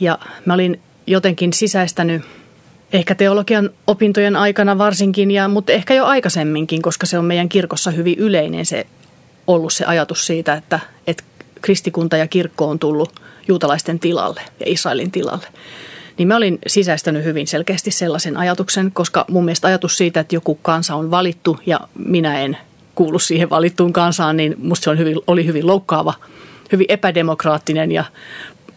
Ja 0.00 0.18
mä 0.44 0.54
olin 0.54 0.80
jotenkin 1.06 1.52
sisäistänyt 1.52 2.22
ehkä 2.92 3.14
teologian 3.14 3.70
opintojen 3.86 4.36
aikana 4.36 4.78
varsinkin, 4.78 5.30
ja, 5.30 5.48
mutta 5.48 5.72
ehkä 5.72 5.94
jo 5.94 6.04
aikaisemminkin, 6.04 6.82
koska 6.82 7.06
se 7.06 7.18
on 7.18 7.24
meidän 7.24 7.48
kirkossa 7.48 7.90
hyvin 7.90 8.18
yleinen 8.18 8.66
se 8.66 8.86
ollut 9.54 9.72
se 9.72 9.84
ajatus 9.84 10.26
siitä, 10.26 10.54
että, 10.54 10.80
että 11.06 11.24
kristikunta 11.62 12.16
ja 12.16 12.26
kirkko 12.26 12.68
on 12.68 12.78
tullut 12.78 13.20
juutalaisten 13.48 13.98
tilalle 13.98 14.40
ja 14.60 14.66
Israelin 14.68 15.10
tilalle. 15.10 15.46
Niin 16.18 16.28
mä 16.28 16.36
olin 16.36 16.58
sisäistänyt 16.66 17.24
hyvin 17.24 17.46
selkeästi 17.46 17.90
sellaisen 17.90 18.36
ajatuksen, 18.36 18.92
koska 18.92 19.24
mun 19.28 19.44
mielestä 19.44 19.68
ajatus 19.68 19.96
siitä, 19.96 20.20
että 20.20 20.36
joku 20.36 20.54
kansa 20.54 20.94
on 20.94 21.10
valittu 21.10 21.58
ja 21.66 21.80
minä 21.94 22.40
en 22.40 22.56
kuulu 22.94 23.18
siihen 23.18 23.50
valittuun 23.50 23.92
kansaan, 23.92 24.36
niin 24.36 24.54
musta 24.58 24.84
se 24.84 24.90
on 24.90 24.98
hyvin, 24.98 25.18
oli 25.26 25.46
hyvin 25.46 25.66
loukkaava, 25.66 26.14
hyvin 26.72 26.86
epädemokraattinen 26.88 27.92
ja 27.92 28.04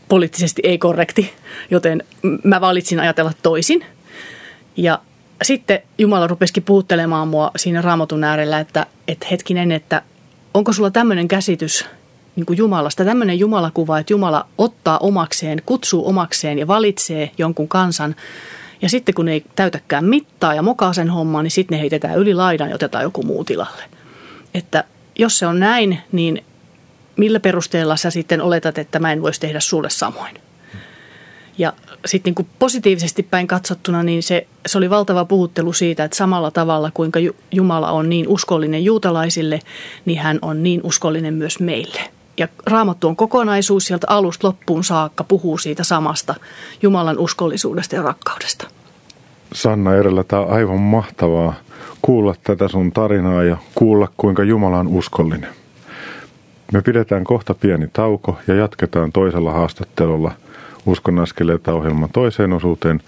poliittisesti 0.09 0.61
ei-korrekti, 0.65 1.33
joten 1.71 2.03
mä 2.43 2.61
valitsin 2.61 2.99
ajatella 2.99 3.31
toisin. 3.43 3.85
Ja 4.77 4.99
sitten 5.43 5.79
Jumala 5.97 6.27
rupesikin 6.27 6.63
puhuttelemaan 6.63 7.27
mua 7.27 7.51
siinä 7.55 7.81
raamatun 7.81 8.23
äärellä, 8.23 8.59
että, 8.59 8.85
että 9.07 9.27
hetkinen, 9.31 9.71
että 9.71 10.01
onko 10.53 10.73
sulla 10.73 10.91
tämmöinen 10.91 11.27
käsitys 11.27 11.85
niin 12.35 12.45
kuin 12.45 12.57
Jumalasta, 12.57 13.05
tämmöinen 13.05 13.39
Jumalakuva, 13.39 13.99
että 13.99 14.13
Jumala 14.13 14.47
ottaa 14.57 14.97
omakseen, 14.97 15.61
kutsuu 15.65 16.07
omakseen 16.07 16.59
ja 16.59 16.67
valitsee 16.67 17.31
jonkun 17.37 17.67
kansan. 17.67 18.15
Ja 18.81 18.89
sitten 18.89 19.15
kun 19.15 19.27
ei 19.27 19.45
täytäkään 19.55 20.05
mittaa 20.05 20.55
ja 20.55 20.61
mokaa 20.61 20.93
sen 20.93 21.09
hommaa, 21.09 21.43
niin 21.43 21.51
sitten 21.51 21.75
ne 21.75 21.81
heitetään 21.81 22.17
yli 22.17 22.33
laidan 22.33 22.69
ja 22.69 22.75
otetaan 22.75 23.03
joku 23.03 23.23
muu 23.23 23.43
tilalle. 23.43 23.83
Että 24.53 24.83
jos 25.19 25.39
se 25.39 25.47
on 25.47 25.59
näin, 25.59 25.99
niin 26.11 26.43
millä 27.17 27.39
perusteella 27.39 27.95
sä 27.95 28.09
sitten 28.09 28.41
oletat, 28.41 28.77
että 28.77 28.99
mä 28.99 29.11
en 29.11 29.21
voisi 29.21 29.39
tehdä 29.39 29.59
sulle 29.59 29.89
samoin? 29.89 30.42
Ja 31.57 31.73
sitten 32.05 32.33
niin 32.37 32.47
positiivisesti 32.59 33.23
päin 33.23 33.47
katsottuna, 33.47 34.03
niin 34.03 34.23
se, 34.23 34.47
se 34.65 34.77
oli 34.77 34.89
valtava 34.89 35.25
puhuttelu 35.25 35.73
siitä, 35.73 36.03
että 36.03 36.17
samalla 36.17 36.51
tavalla 36.51 36.91
kuinka 36.93 37.19
Jumala 37.51 37.91
on 37.91 38.09
niin 38.09 38.27
uskollinen 38.27 38.85
juutalaisille, 38.85 39.59
niin 40.05 40.19
hän 40.19 40.39
on 40.41 40.63
niin 40.63 40.81
uskollinen 40.83 41.33
myös 41.33 41.59
meille. 41.59 42.01
Ja 42.37 42.47
raamattu 42.65 43.07
on 43.07 43.15
kokonaisuus 43.15 43.85
sieltä 43.85 44.07
alusta 44.09 44.47
loppuun 44.47 44.83
saakka 44.83 45.23
puhuu 45.23 45.57
siitä 45.57 45.83
samasta 45.83 46.35
Jumalan 46.81 47.19
uskollisuudesta 47.19 47.95
ja 47.95 48.01
rakkaudesta. 48.01 48.67
Sanna 49.53 49.95
Erellä, 49.95 50.23
tämä 50.23 50.41
on 50.41 50.51
aivan 50.51 50.79
mahtavaa 50.79 51.53
kuulla 52.01 52.35
tätä 52.43 52.67
sun 52.67 52.91
tarinaa 52.91 53.43
ja 53.43 53.57
kuulla 53.75 54.07
kuinka 54.17 54.43
Jumala 54.43 54.79
on 54.79 54.87
uskollinen. 54.87 55.49
Me 56.73 56.81
pidetään 56.81 57.23
kohta 57.23 57.53
pieni 57.53 57.89
tauko 57.93 58.37
ja 58.47 58.55
jatketaan 58.55 59.11
toisella 59.11 59.51
haastattelulla 59.51 60.31
Uskon 60.85 61.19
askeleita 61.19 61.73
ohjelman 61.73 62.09
toiseen 62.09 62.53
osuuteen. 62.53 63.01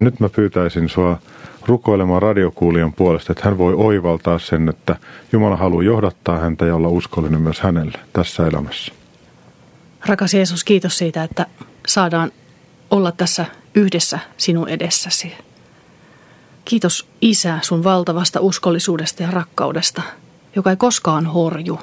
Nyt 0.00 0.20
mä 0.20 0.28
pyytäisin 0.28 0.88
sua 0.88 1.18
rukoilemaan 1.66 2.22
radiokuulijan 2.22 2.92
puolesta, 2.92 3.32
että 3.32 3.44
hän 3.44 3.58
voi 3.58 3.74
oivaltaa 3.74 4.38
sen, 4.38 4.68
että 4.68 4.96
Jumala 5.32 5.56
haluaa 5.56 5.82
johdattaa 5.82 6.38
häntä 6.38 6.66
ja 6.66 6.74
olla 6.74 6.88
uskollinen 6.88 7.40
myös 7.40 7.60
hänelle 7.60 7.98
tässä 8.12 8.46
elämässä. 8.46 8.92
Rakas 10.06 10.34
Jeesus, 10.34 10.64
kiitos 10.64 10.98
siitä, 10.98 11.22
että 11.22 11.46
saadaan 11.86 12.32
olla 12.90 13.12
tässä 13.12 13.46
yhdessä 13.74 14.18
sinun 14.36 14.68
edessäsi. 14.68 15.32
Kiitos 16.64 17.08
Isä 17.20 17.58
sun 17.62 17.84
valtavasta 17.84 18.40
uskollisuudesta 18.40 19.22
ja 19.22 19.30
rakkaudesta, 19.30 20.02
joka 20.56 20.70
ei 20.70 20.76
koskaan 20.76 21.26
horju, 21.26 21.80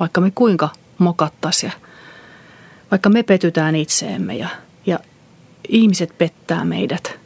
vaikka 0.00 0.20
me 0.20 0.30
kuinka 0.34 0.68
mokattaisiin 0.98 1.72
vaikka 2.90 3.08
me 3.08 3.22
petytään 3.22 3.76
itseemme 3.76 4.36
ja, 4.36 4.48
ja 4.86 4.98
ihmiset 5.68 6.18
pettää 6.18 6.64
meidät, 6.64 7.18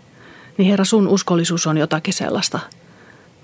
niin 0.58 0.70
Herra 0.70 0.84
sun 0.84 1.08
uskollisuus 1.08 1.66
on 1.66 1.78
jotakin 1.78 2.14
sellaista, 2.14 2.58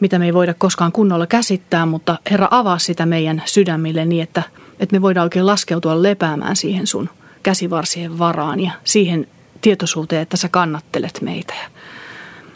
mitä 0.01 0.19
me 0.19 0.25
ei 0.25 0.35
voida 0.35 0.55
koskaan 0.55 0.93
kunnolla 0.93 1.27
käsittää, 1.27 1.87
mutta 1.87 2.19
Herra 2.31 2.49
avaa 2.51 2.79
sitä 2.79 3.07
meidän 3.07 3.43
sydämille 3.47 4.05
niin, 4.05 4.23
että, 4.23 4.43
että 4.81 4.97
me 4.97 5.03
voidaan 5.03 5.25
oikein 5.25 5.47
laskeutua 5.47 6.03
lepäämään 6.03 6.57
siihen 6.57 6.87
sun 6.87 7.09
käsivarsien 7.43 8.19
varaan 8.19 8.61
ja 8.61 8.71
siihen 8.85 9.27
tietoisuuteen, 9.61 10.23
että 10.23 10.37
sä 10.37 10.49
kannattelet 10.49 11.19
meitä. 11.21 11.55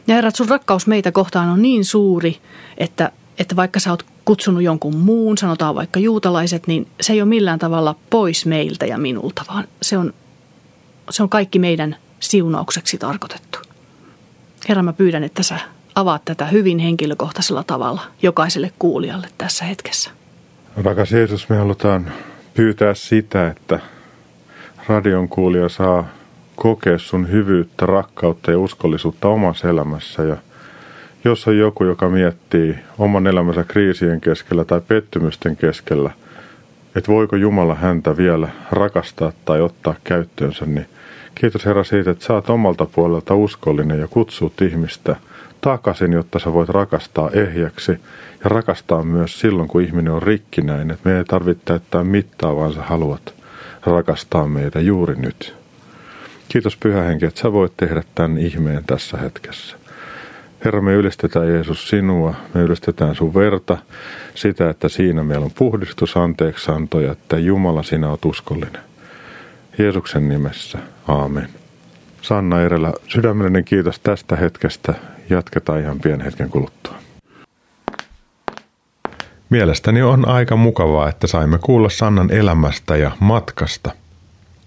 Ja 0.06 0.14
Herra, 0.14 0.30
sun 0.30 0.48
rakkaus 0.48 0.86
meitä 0.86 1.12
kohtaan 1.12 1.48
on 1.48 1.62
niin 1.62 1.84
suuri, 1.84 2.38
että, 2.78 3.12
että 3.38 3.56
vaikka 3.56 3.80
sä 3.80 3.90
oot 3.90 4.04
kutsunut 4.24 4.62
jonkun 4.62 4.96
muun, 4.96 5.38
sanotaan 5.38 5.74
vaikka 5.74 6.00
juutalaiset, 6.00 6.66
niin 6.66 6.88
se 7.00 7.12
ei 7.12 7.22
ole 7.22 7.28
millään 7.28 7.58
tavalla 7.58 7.94
pois 8.10 8.46
meiltä 8.46 8.86
ja 8.86 8.98
minulta, 8.98 9.44
vaan 9.48 9.64
se 9.82 9.98
on, 9.98 10.14
se 11.10 11.22
on 11.22 11.28
kaikki 11.28 11.58
meidän 11.58 11.96
siunaukseksi 12.20 12.98
tarkoitettu. 12.98 13.58
Herra, 14.68 14.82
mä 14.82 14.92
pyydän, 14.92 15.24
että 15.24 15.42
sä 15.42 15.58
avaat 15.94 16.24
tätä 16.24 16.46
hyvin 16.46 16.78
henkilökohtaisella 16.78 17.64
tavalla 17.64 18.02
jokaiselle 18.22 18.72
kuulijalle 18.78 19.28
tässä 19.38 19.64
hetkessä. 19.64 20.10
Rakas 20.84 21.12
Jeesus, 21.12 21.48
me 21.48 21.56
halutaan 21.56 22.12
pyytää 22.54 22.94
sitä, 22.94 23.48
että 23.48 23.80
radion 24.88 25.28
kuulija 25.28 25.68
saa 25.68 26.08
kokea 26.56 26.98
sun 26.98 27.30
hyvyyttä, 27.30 27.86
rakkautta 27.86 28.50
ja 28.50 28.58
uskollisuutta 28.58 29.28
omassa 29.28 29.68
elämässä. 29.68 30.22
Ja 30.22 30.36
jos 31.24 31.48
on 31.48 31.58
joku, 31.58 31.84
joka 31.84 32.08
miettii 32.08 32.78
oman 32.98 33.26
elämänsä 33.26 33.64
kriisien 33.64 34.20
keskellä 34.20 34.64
tai 34.64 34.80
pettymysten 34.80 35.56
keskellä, 35.56 36.10
että 36.96 37.12
voiko 37.12 37.36
Jumala 37.36 37.74
häntä 37.74 38.16
vielä 38.16 38.48
rakastaa 38.70 39.32
tai 39.44 39.60
ottaa 39.60 39.94
käyttöönsä, 40.04 40.66
niin 40.66 40.86
kiitos 41.40 41.66
Herra 41.66 41.84
siitä, 41.84 42.10
että 42.10 42.24
saat 42.24 42.50
omalta 42.50 42.86
puolelta 42.86 43.34
uskollinen 43.34 44.00
ja 44.00 44.08
kutsut 44.08 44.60
ihmistä 44.60 45.16
takaisin, 45.60 46.12
jotta 46.12 46.38
sä 46.38 46.52
voit 46.52 46.68
rakastaa 46.68 47.30
ehjäksi 47.30 47.92
ja 48.44 48.44
rakastaa 48.44 49.02
myös 49.02 49.40
silloin, 49.40 49.68
kun 49.68 49.82
ihminen 49.82 50.12
on 50.12 50.22
rikkinäinen. 50.22 50.90
Että 50.90 51.08
me 51.08 51.18
ei 51.18 51.24
tarvitse 51.24 51.62
täyttää 51.64 52.04
mittaa, 52.04 52.56
vaan 52.56 52.72
sä 52.72 52.82
haluat 52.82 53.34
rakastaa 53.86 54.46
meitä 54.46 54.80
juuri 54.80 55.14
nyt. 55.14 55.56
Kiitos 56.48 56.76
Pyhä 56.76 57.02
Henki, 57.02 57.26
että 57.26 57.40
sä 57.40 57.52
voit 57.52 57.72
tehdä 57.76 58.02
tämän 58.14 58.38
ihmeen 58.38 58.84
tässä 58.84 59.16
hetkessä. 59.16 59.76
Herra, 60.64 60.82
me 60.82 60.94
ylistetään 60.94 61.48
Jeesus 61.48 61.88
sinua, 61.88 62.34
me 62.54 62.60
ylistetään 62.60 63.14
sun 63.14 63.34
verta, 63.34 63.78
sitä, 64.34 64.70
että 64.70 64.88
siinä 64.88 65.22
meillä 65.22 65.44
on 65.44 65.52
puhdistus, 65.58 66.16
anteeksianto 66.16 67.00
ja 67.00 67.12
että 67.12 67.38
Jumala, 67.38 67.82
sinä 67.82 68.08
oot 68.08 68.24
uskollinen. 68.24 68.87
Jeesuksen 69.78 70.28
nimessä, 70.28 70.78
aamen. 71.08 71.48
Sanna 72.22 72.60
Erellä, 72.60 72.92
sydämellinen 73.08 73.64
kiitos 73.64 74.00
tästä 74.00 74.36
hetkestä. 74.36 74.94
Jatketaan 75.30 75.80
ihan 75.80 76.00
pienen 76.00 76.20
hetken 76.20 76.50
kuluttua. 76.50 76.94
Mielestäni 79.50 80.02
on 80.02 80.28
aika 80.28 80.56
mukavaa, 80.56 81.08
että 81.08 81.26
saimme 81.26 81.58
kuulla 81.58 81.88
Sannan 81.88 82.30
elämästä 82.30 82.96
ja 82.96 83.10
matkasta. 83.20 83.90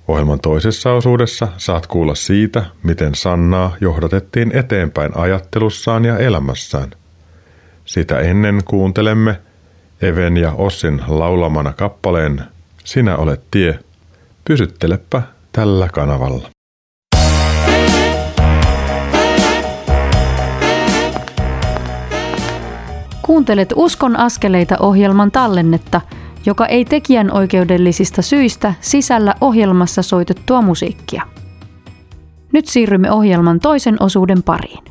Ohjelman 0.08 0.40
toisessa 0.40 0.94
osuudessa 0.94 1.48
saat 1.58 1.88
kuulla 1.88 2.16
siitä, 2.16 2.66
miten 2.84 3.16
Sannaa 3.16 3.76
johdatettiin 3.82 4.52
eteenpäin 4.58 5.18
ajattelussaan 5.18 6.06
ja 6.06 6.18
elämässään. 6.18 6.92
Sitä 7.86 8.20
ennen 8.20 8.62
kuuntelemme 8.66 9.40
Even 10.02 10.38
ja 10.38 10.52
Ossin 10.52 11.02
laulamana 11.08 11.74
kappaleen 11.74 12.42
Sinä 12.84 13.18
olet 13.18 13.42
tie. 13.52 13.80
Pysyttelepä 14.46 15.22
tällä 15.52 15.88
kanavalla. 15.90 16.50
Kuuntelet 23.22 23.74
Uskon 23.76 24.16
askeleita 24.16 24.76
ohjelman 24.80 25.32
tallennetta, 25.32 26.02
joka 26.46 26.66
ei 26.66 26.86
tekijän 26.86 27.32
oikeudellisista 27.32 28.22
syistä 28.22 28.74
sisällä 28.82 29.36
ohjelmassa 29.42 30.02
soitettua 30.02 30.62
musiikkia. 30.62 31.24
Nyt 32.54 32.68
siirrymme 32.68 33.12
ohjelman 33.12 33.60
toisen 33.60 33.98
osuuden 34.00 34.44
pariin. 34.44 34.91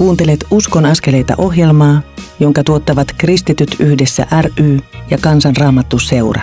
Kuuntelet 0.00 0.46
Uskon 0.50 0.86
askeleita 0.86 1.34
ohjelmaa, 1.38 2.02
jonka 2.38 2.64
tuottavat 2.64 3.08
Kristityt 3.18 3.76
yhdessä 3.80 4.26
ry 4.42 4.78
ja 5.10 5.18
Kansanraamattu 5.20 5.98
seura. 5.98 6.42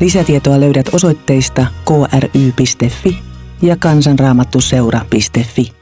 Lisätietoa 0.00 0.60
löydät 0.60 0.86
osoitteista 0.92 1.66
kry.fi 1.84 3.18
ja 3.62 3.76
kansanraamattuseura.fi. 3.76 5.72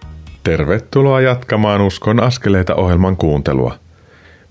Tervetuloa 0.43 1.21
jatkamaan 1.21 1.81
Uskon 1.81 2.23
askeleita 2.23 2.75
ohjelman 2.75 3.17
kuuntelua. 3.17 3.75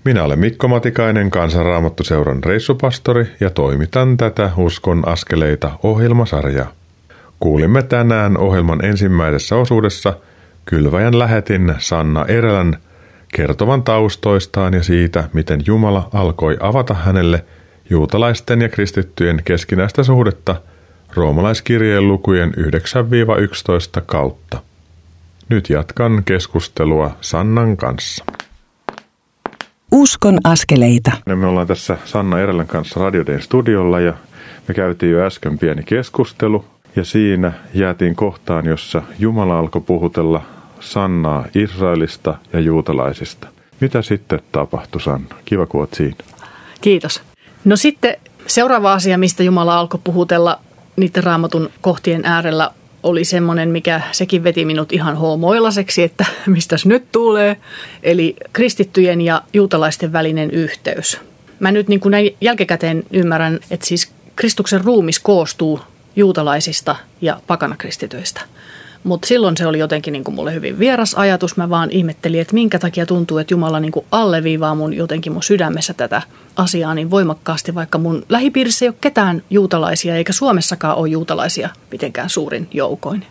Minä 0.04 0.24
olen 0.24 0.38
Mikko 0.38 0.68
Matikainen, 0.68 1.30
Kansanraamattuseuran 1.30 2.44
reissupastori 2.44 3.26
ja 3.40 3.50
toimitan 3.50 4.16
tätä 4.16 4.50
Uskon 4.56 5.08
askeleita 5.08 5.70
ohjelmasarjaa. 5.82 6.72
Kuulimme 7.40 7.82
tänään 7.82 8.38
ohjelman 8.38 8.84
ensimmäisessä 8.84 9.56
osuudessa 9.56 10.14
kylväjän 10.66 11.18
lähetin 11.18 11.74
Sanna 11.78 12.24
Erälän 12.24 12.76
kertovan 13.34 13.82
taustoistaan 13.82 14.74
ja 14.74 14.82
siitä, 14.82 15.28
miten 15.32 15.60
Jumala 15.66 16.08
alkoi 16.14 16.56
avata 16.60 16.94
hänelle 16.94 17.44
juutalaisten 17.90 18.62
ja 18.62 18.68
kristittyjen 18.68 19.42
keskinäistä 19.44 20.02
suhdetta 20.02 20.56
roomalaiskirjeen 21.14 22.08
lukujen 22.08 22.54
9-11 22.54 24.02
kautta. 24.06 24.58
Nyt 25.48 25.70
jatkan 25.70 26.22
keskustelua 26.24 27.16
Sannan 27.20 27.76
kanssa. 27.76 28.24
Uskon 29.92 30.38
askeleita. 30.44 31.12
Me 31.26 31.46
ollaan 31.46 31.66
tässä 31.66 31.96
Sanna 32.04 32.40
Erälän 32.40 32.66
kanssa 32.66 33.00
Radiodeen 33.00 33.42
studiolla 33.42 34.00
ja 34.00 34.14
me 34.68 34.74
käytiin 34.74 35.12
jo 35.12 35.26
äsken 35.26 35.58
pieni 35.58 35.82
keskustelu 35.82 36.64
ja 36.96 37.04
siinä 37.04 37.52
jäätiin 37.74 38.16
kohtaan, 38.16 38.66
jossa 38.66 39.02
Jumala 39.18 39.58
alkoi 39.58 39.82
puhutella 39.82 40.55
Sannaa 40.80 41.44
Israelista 41.54 42.34
ja 42.52 42.60
juutalaisista. 42.60 43.48
Mitä 43.80 44.02
sitten 44.02 44.40
tapahtui, 44.52 45.00
Sanna? 45.00 45.36
Kiva, 45.44 45.66
kun 45.66 45.80
oot 45.80 45.94
siinä. 45.94 46.16
Kiitos. 46.80 47.22
No 47.64 47.76
sitten 47.76 48.16
seuraava 48.46 48.92
asia, 48.92 49.18
mistä 49.18 49.42
Jumala 49.42 49.78
alkoi 49.78 50.00
puhutella 50.04 50.60
niiden 50.96 51.24
raamatun 51.24 51.70
kohtien 51.80 52.20
äärellä, 52.24 52.70
oli 53.02 53.24
semmoinen, 53.24 53.68
mikä 53.68 54.00
sekin 54.12 54.44
veti 54.44 54.64
minut 54.64 54.92
ihan 54.92 55.16
hoomoilaseksi, 55.16 56.02
että 56.02 56.24
mistäs 56.46 56.86
nyt 56.86 57.12
tulee. 57.12 57.56
Eli 58.02 58.36
kristittyjen 58.52 59.20
ja 59.20 59.42
juutalaisten 59.52 60.12
välinen 60.12 60.50
yhteys. 60.50 61.20
Mä 61.60 61.72
nyt 61.72 61.88
niin 61.88 62.00
kuin 62.00 62.10
näin 62.10 62.36
jälkikäteen 62.40 63.02
ymmärrän, 63.12 63.58
että 63.70 63.86
siis 63.86 64.12
Kristuksen 64.36 64.84
ruumis 64.84 65.20
koostuu 65.20 65.80
juutalaisista 66.16 66.96
ja 67.20 67.40
pakanakristityistä– 67.46 68.40
mutta 69.06 69.28
silloin 69.28 69.56
se 69.56 69.66
oli 69.66 69.78
jotenkin 69.78 70.12
niin 70.12 70.24
kuin 70.24 70.34
mulle 70.34 70.54
hyvin 70.54 70.78
vieras 70.78 71.14
ajatus. 71.14 71.56
Mä 71.56 71.70
vaan 71.70 71.90
ihmettelin, 71.90 72.40
että 72.40 72.54
minkä 72.54 72.78
takia 72.78 73.06
tuntuu, 73.06 73.38
että 73.38 73.54
Jumala 73.54 73.80
niin 73.80 73.92
kuin 73.92 74.06
alleviivaa 74.12 74.74
mun 74.74 74.94
jotenkin 74.94 75.32
mun 75.32 75.42
sydämessä 75.42 75.94
tätä 75.94 76.22
asiaa 76.56 76.94
niin 76.94 77.10
voimakkaasti, 77.10 77.74
vaikka 77.74 77.98
mun 77.98 78.24
lähipiirissä 78.28 78.84
ei 78.84 78.88
ole 78.88 78.96
ketään 79.00 79.42
juutalaisia, 79.50 80.16
eikä 80.16 80.32
Suomessakaan 80.32 80.96
ole 80.96 81.08
juutalaisia 81.08 81.68
mitenkään 81.90 82.30
suurin 82.30 82.68
joukoin. 82.72 83.26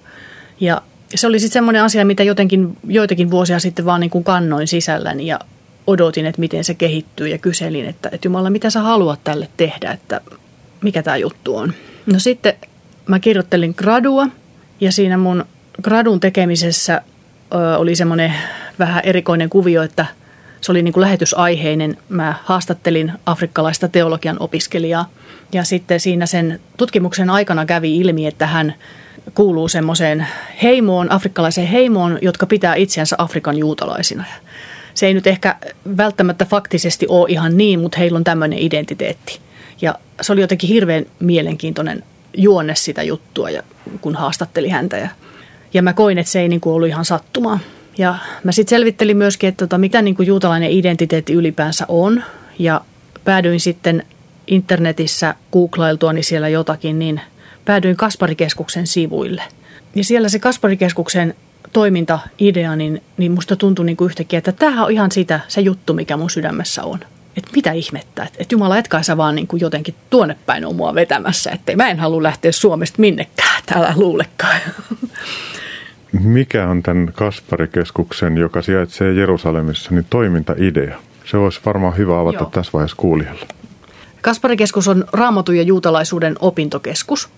Ja 0.60 0.82
se 1.16 1.28
oli 1.28 1.40
sitten 1.40 1.54
semmoinen 1.54 1.84
asia, 1.84 2.06
mitä 2.06 2.24
jotenkin 2.24 2.78
joitakin 2.88 3.32
vuosia 3.32 3.60
sitten 3.60 3.86
vaan 3.86 4.02
niin 4.02 4.10
kuin 4.10 4.24
kannoin 4.24 4.68
sisälläni 4.68 5.28
ja 5.28 5.40
odotin, 5.88 6.26
että 6.26 6.40
miten 6.40 6.64
se 6.64 6.74
kehittyy 6.74 7.28
ja 7.28 7.38
kyselin, 7.38 7.86
että, 7.86 8.10
että 8.12 8.28
Jumala, 8.28 8.50
mitä 8.50 8.70
sä 8.70 8.82
haluat 8.82 9.20
tälle 9.24 9.50
tehdä, 9.58 9.92
että 9.92 10.22
mikä 10.82 11.04
tämä 11.04 11.18
juttu 11.18 11.58
on. 11.58 11.74
No 12.06 12.20
sitten 12.20 12.54
mä 13.08 13.20
kirjoittelin 13.20 13.74
gradua 13.78 14.28
ja 14.82 14.92
siinä 14.92 15.18
mun 15.18 15.46
gradun 15.84 16.20
tekemisessä 16.20 17.02
oli 17.78 17.96
semmoinen 17.96 18.34
vähän 18.80 19.04
erikoinen 19.06 19.50
kuvio, 19.50 19.84
että 19.84 20.06
se 20.62 20.72
oli 20.72 20.84
niin 20.84 20.94
kuin 20.94 21.02
lähetysaiheinen. 21.02 21.98
Mä 22.10 22.34
haastattelin 22.44 23.12
afrikkalaista 23.26 23.88
teologian 23.88 24.38
opiskelijaa 24.40 25.10
ja 25.52 25.64
sitten 25.64 26.00
siinä 26.00 26.26
sen 26.26 26.60
tutkimuksen 26.78 27.30
aikana 27.30 27.66
kävi 27.66 27.98
ilmi, 27.98 28.28
että 28.28 28.48
hän 28.48 28.74
kuuluu 29.34 29.68
semmoiseen 29.68 30.28
heimoon, 30.64 31.12
afrikkalaiseen 31.12 31.68
heimoon, 31.68 32.20
jotka 32.22 32.46
pitää 32.46 32.76
itseänsä 32.76 33.16
Afrikan 33.20 33.58
juutalaisina. 33.58 34.24
Se 34.94 35.08
ei 35.08 35.14
nyt 35.14 35.28
ehkä 35.28 35.56
välttämättä 35.98 36.46
faktisesti 36.46 37.06
ole 37.10 37.30
ihan 37.30 37.58
niin, 37.58 37.80
mutta 37.80 37.98
heillä 37.98 38.18
on 38.18 38.24
tämmöinen 38.24 38.60
identiteetti. 38.60 39.40
Ja 39.82 39.96
se 40.22 40.34
oli 40.34 40.42
jotenkin 40.42 40.70
hirveän 40.70 41.06
mielenkiintoinen 41.20 42.04
juonne 42.38 42.76
sitä 42.76 43.04
juttua, 43.04 43.50
ja 43.50 43.64
kun 44.02 44.16
haastatteli 44.16 44.70
häntä. 44.70 44.98
Ja 44.98 45.10
ja 45.76 45.82
mä 45.82 45.94
koin, 45.94 46.18
että 46.18 46.32
se 46.32 46.42
ei 46.42 46.50
niin 46.50 46.62
kuin 46.62 46.74
ollut 46.74 46.90
ihan 46.90 47.06
sattumaa. 47.06 47.60
Ja 47.98 48.16
mä 48.44 48.52
sitten 48.52 48.70
selvittelin 48.70 49.18
myöskin, 49.18 49.50
että 49.50 49.66
tota, 49.66 49.78
mitä 49.78 50.02
niin 50.02 50.16
kuin 50.16 50.28
juutalainen 50.28 50.72
identiteetti 50.72 51.34
ylipäänsä 51.34 51.86
on. 51.88 52.24
Ja 52.60 52.82
päädyin 53.24 53.60
sitten 53.60 54.04
internetissä 54.48 55.36
googlailtuani 55.52 56.24
siellä 56.24 56.50
jotakin, 56.50 57.00
niin 57.00 57.22
päädyin 57.66 57.96
Kasparikeskuksen 57.96 58.88
sivuille. 58.88 59.44
Ja 59.96 60.04
siellä 60.04 60.30
se 60.30 60.40
Kasparikeskuksen 60.40 61.36
toimintaidea, 61.74 62.76
niin, 62.76 63.02
niin 63.18 63.32
musta 63.32 63.56
tuntui 63.56 63.86
niin 63.86 63.98
kuin 63.98 64.06
yhtäkkiä, 64.06 64.38
että 64.38 64.52
tämähän 64.52 64.86
on 64.86 64.92
ihan 64.92 65.12
sitä, 65.12 65.40
se 65.48 65.62
juttu, 65.62 65.94
mikä 65.94 66.18
mun 66.18 66.30
sydämessä 66.30 66.84
on. 66.84 67.00
Että 67.38 67.52
mitä 67.56 67.72
ihmettä, 67.72 68.24
että, 68.24 68.38
että 68.40 68.56
Jumala 68.56 68.78
etkä 68.78 69.04
sä 69.04 69.18
vaan 69.18 69.36
niin 69.36 69.48
kuin 69.48 69.60
jotenkin 69.60 69.96
tuonne 70.10 70.38
päin 70.46 70.66
on 70.66 70.76
mua 70.76 70.96
vetämässä, 70.96 71.52
että 71.52 71.76
mä 71.76 71.90
en 71.90 72.00
halua 72.00 72.24
lähteä 72.24 72.52
Suomesta 72.52 73.02
minnekään, 73.02 73.64
täällä 73.66 73.94
luulekaan. 73.96 74.62
Mikä 76.24 76.68
on 76.68 76.84
tämän 76.84 77.14
Kasparikeskuksen, 77.14 78.38
joka 78.38 78.62
sijaitsee 78.62 79.14
Jerusalemissa, 79.14 79.92
niin 79.92 80.06
toimintaidea? 80.10 81.00
Se 81.26 81.38
olisi 81.38 81.62
varmaan 81.66 81.98
hyvä 81.98 82.20
avata 82.20 82.38
Joo. 82.38 82.50
tässä 82.50 82.72
vaiheessa 82.74 82.98
kuulijalle. 82.98 83.46
Kasparikeskus 84.22 84.88
on 84.88 85.06
raamatun 85.12 85.58
ja 85.58 85.64
juutalaisuuden 85.64 86.36
opintokeskus. 86.40 87.30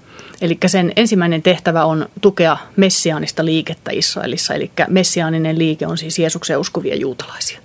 Eli 0.42 0.58
sen 0.66 0.94
ensimmäinen 0.96 1.42
tehtävä 1.42 1.86
on 1.86 2.10
tukea 2.22 2.58
messiaanista 2.76 3.46
liikettä 3.46 3.92
Israelissa. 3.94 4.54
Eli 4.54 4.72
messiaaninen 4.90 5.60
liike 5.60 5.88
on 5.88 5.98
siis 5.98 6.20
Jeesuksen 6.20 6.58
uskovia 6.58 6.96
juutalaisia. 6.96 7.60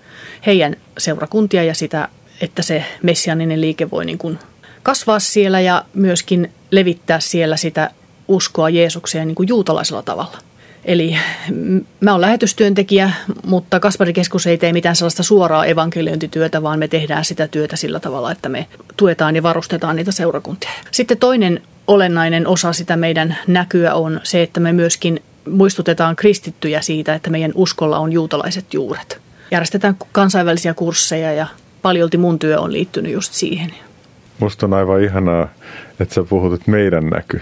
Heidän 0.47 0.77
seurakuntia 0.99 1.65
ja 1.65 1.75
sitä, 1.75 2.09
että 2.41 2.63
se 2.63 2.85
messiaaninen 3.03 3.61
liike 3.61 3.91
voi 3.91 4.05
niin 4.05 4.19
kuin 4.19 4.39
kasvaa 4.83 5.19
siellä 5.19 5.61
ja 5.61 5.85
myöskin 5.95 6.53
levittää 6.71 7.21
siellä 7.21 7.57
sitä 7.57 7.91
uskoa 8.29 8.71
Jeesukseen 8.71 9.29
niin 9.29 9.35
kuin 9.35 9.49
juutalaisella 9.49 10.03
tavalla– 10.03 10.39
Eli 10.85 11.17
mä 12.01 12.13
oon 12.13 12.21
lähetystyöntekijä, 12.21 13.11
mutta 13.47 13.81
Kasparikeskus 13.81 14.47
ei 14.47 14.59
tee 14.59 14.73
mitään 14.73 14.97
sellaista 14.97 15.23
suoraa 15.23 15.67
evankeliointityötä, 15.67 16.63
vaan 16.63 16.79
me 16.79 16.89
tehdään 16.89 17.25
sitä 17.25 17.49
työtä 17.49 17.77
sillä 17.77 18.01
tavalla, 18.01 18.33
että 18.33 18.49
me 18.49 18.67
tuetaan 18.97 19.37
ja 19.37 19.43
varustetaan 19.43 19.97
niitä 19.97 20.13
seurakuntia. 20.13 20.71
Sitten 20.91 21.19
toinen 21.19 21.63
olennainen 21.87 22.47
osa 22.47 22.73
sitä 22.73 22.97
meidän 22.97 23.37
näkyä 23.47 23.95
on 23.95 24.21
se, 24.23 24.43
että 24.43 24.61
me 24.61 24.73
myöskin 24.73 25.23
muistutetaan 25.51 26.17
kristittyjä 26.17 26.81
siitä, 26.81 27.15
että 27.15 27.31
meidän 27.31 27.53
uskolla 27.55 27.99
on 27.99 28.13
juutalaiset 28.13 28.75
juuret. 28.75 29.21
Järjestetään 29.51 29.97
kansainvälisiä 30.13 30.75
kursseja 30.75 31.33
ja 31.33 31.47
paljolti 31.83 32.17
mun 32.17 32.39
työ 32.39 32.61
on 32.61 32.73
liittynyt 32.73 33.13
just 33.13 33.33
siihen. 33.33 33.75
Musta 34.39 34.67
on 34.67 34.73
aivan 34.73 35.03
ihanaa, 35.03 35.49
että 36.01 36.15
sä 36.15 36.23
puhut, 36.23 36.55
että 36.55 36.71
meidän 36.71 37.07
näky. 37.07 37.41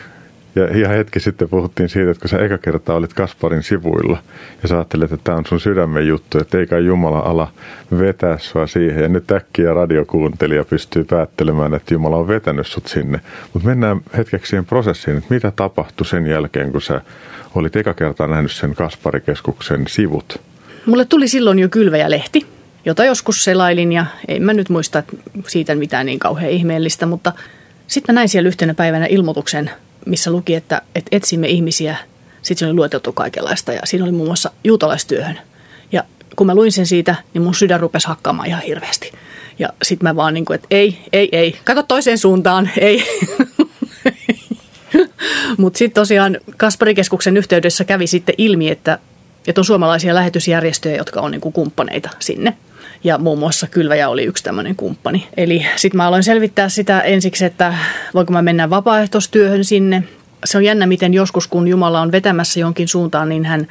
Ja 0.54 0.68
ihan 0.78 0.96
hetki 0.96 1.20
sitten 1.20 1.48
puhuttiin 1.48 1.88
siitä, 1.88 2.10
että 2.10 2.20
kun 2.20 2.28
sä 2.28 2.38
eka 2.38 2.58
kertaa 2.58 2.96
olit 2.96 3.14
Kasparin 3.14 3.62
sivuilla 3.62 4.18
ja 4.62 4.68
sä 4.68 4.74
ajattelet, 4.74 5.12
että 5.12 5.24
tämä 5.24 5.38
on 5.38 5.46
sun 5.46 5.60
sydämen 5.60 6.06
juttu, 6.06 6.38
että 6.38 6.58
eikä 6.58 6.78
Jumala 6.78 7.18
ala 7.18 7.52
vetää 7.98 8.38
sua 8.38 8.66
siihen. 8.66 9.02
Ja 9.02 9.08
nyt 9.08 9.30
äkkiä 9.30 9.74
radiokuuntelija 9.74 10.64
pystyy 10.64 11.04
päättelemään, 11.04 11.74
että 11.74 11.94
Jumala 11.94 12.16
on 12.16 12.28
vetänyt 12.28 12.66
sut 12.66 12.86
sinne. 12.86 13.20
Mutta 13.52 13.68
mennään 13.68 14.00
hetkeksi 14.16 14.50
siihen 14.50 14.66
prosessiin, 14.66 15.16
että 15.16 15.34
mitä 15.34 15.52
tapahtui 15.56 16.06
sen 16.06 16.26
jälkeen, 16.26 16.72
kun 16.72 16.82
sä 16.82 17.00
olit 17.54 17.76
eka 17.76 17.94
kertaa 17.94 18.26
nähnyt 18.26 18.52
sen 18.52 18.74
Kasparikeskuksen 18.74 19.84
sivut? 19.88 20.40
Mulle 20.86 21.04
tuli 21.04 21.28
silloin 21.28 21.58
jo 21.58 21.68
kylväjälehti, 21.68 22.46
jota 22.84 23.04
joskus 23.04 23.44
selailin 23.44 23.92
ja 23.92 24.06
en 24.28 24.42
mä 24.42 24.52
nyt 24.52 24.68
muista 24.68 25.02
siitä 25.46 25.74
mitään 25.74 26.06
niin 26.06 26.18
kauhean 26.18 26.50
ihmeellistä, 26.50 27.06
mutta 27.06 27.32
sitten 27.86 28.14
mä 28.14 28.18
näin 28.18 28.28
siellä 28.28 28.48
yhtenä 28.48 28.74
päivänä 28.74 29.06
ilmoituksen, 29.06 29.70
missä 30.06 30.30
luki, 30.30 30.54
että, 30.54 30.82
että 30.94 31.16
etsimme 31.16 31.48
ihmisiä. 31.48 31.96
Sitten 32.42 32.58
se 32.58 32.66
oli 32.66 32.74
lueteltu 32.74 33.12
kaikenlaista 33.12 33.72
ja 33.72 33.80
siinä 33.84 34.04
oli 34.04 34.12
muun 34.12 34.28
muassa 34.28 34.50
juutalaistyöhön. 34.64 35.38
Ja 35.92 36.04
kun 36.36 36.46
mä 36.46 36.54
luin 36.54 36.72
sen 36.72 36.86
siitä, 36.86 37.14
niin 37.34 37.42
mun 37.42 37.54
sydän 37.54 37.80
rupesi 37.80 38.08
hakkaamaan 38.08 38.48
ihan 38.48 38.62
hirveästi. 38.62 39.12
Ja 39.58 39.68
sitten 39.82 40.08
mä 40.08 40.16
vaan 40.16 40.34
niin 40.34 40.44
kuin, 40.44 40.54
että 40.54 40.66
ei, 40.70 40.98
ei, 41.12 41.28
ei, 41.32 41.56
kato 41.64 41.82
toiseen 41.82 42.18
suuntaan, 42.18 42.70
ei. 42.80 43.04
Mutta 45.58 45.78
sitten 45.78 46.00
tosiaan 46.00 46.38
Kasparikeskuksen 46.56 47.36
yhteydessä 47.36 47.84
kävi 47.84 48.06
sitten 48.06 48.34
ilmi, 48.38 48.70
että, 48.70 48.98
että 49.46 49.60
on 49.60 49.64
suomalaisia 49.64 50.14
lähetysjärjestöjä, 50.14 50.96
jotka 50.96 51.20
on 51.20 51.30
niin 51.30 51.40
kuin 51.40 51.52
kumppaneita 51.52 52.10
sinne. 52.18 52.56
Ja 53.04 53.18
muun 53.18 53.38
muassa 53.38 53.66
Kylväjä 53.66 54.08
oli 54.08 54.24
yksi 54.24 54.44
tämmöinen 54.44 54.76
kumppani. 54.76 55.28
Eli 55.36 55.66
sitten 55.76 55.96
mä 55.96 56.06
aloin 56.06 56.22
selvittää 56.22 56.68
sitä 56.68 57.00
ensiksi, 57.00 57.44
että 57.44 57.74
voinko 58.14 58.32
mä 58.32 58.42
mennä 58.42 58.70
vapaaehtoistyöhön 58.70 59.64
sinne. 59.64 60.04
Se 60.44 60.58
on 60.58 60.64
jännä, 60.64 60.86
miten 60.86 61.14
joskus 61.14 61.46
kun 61.46 61.68
Jumala 61.68 62.00
on 62.00 62.12
vetämässä 62.12 62.60
jonkin 62.60 62.88
suuntaan, 62.88 63.28
niin 63.28 63.44
hän 63.44 63.66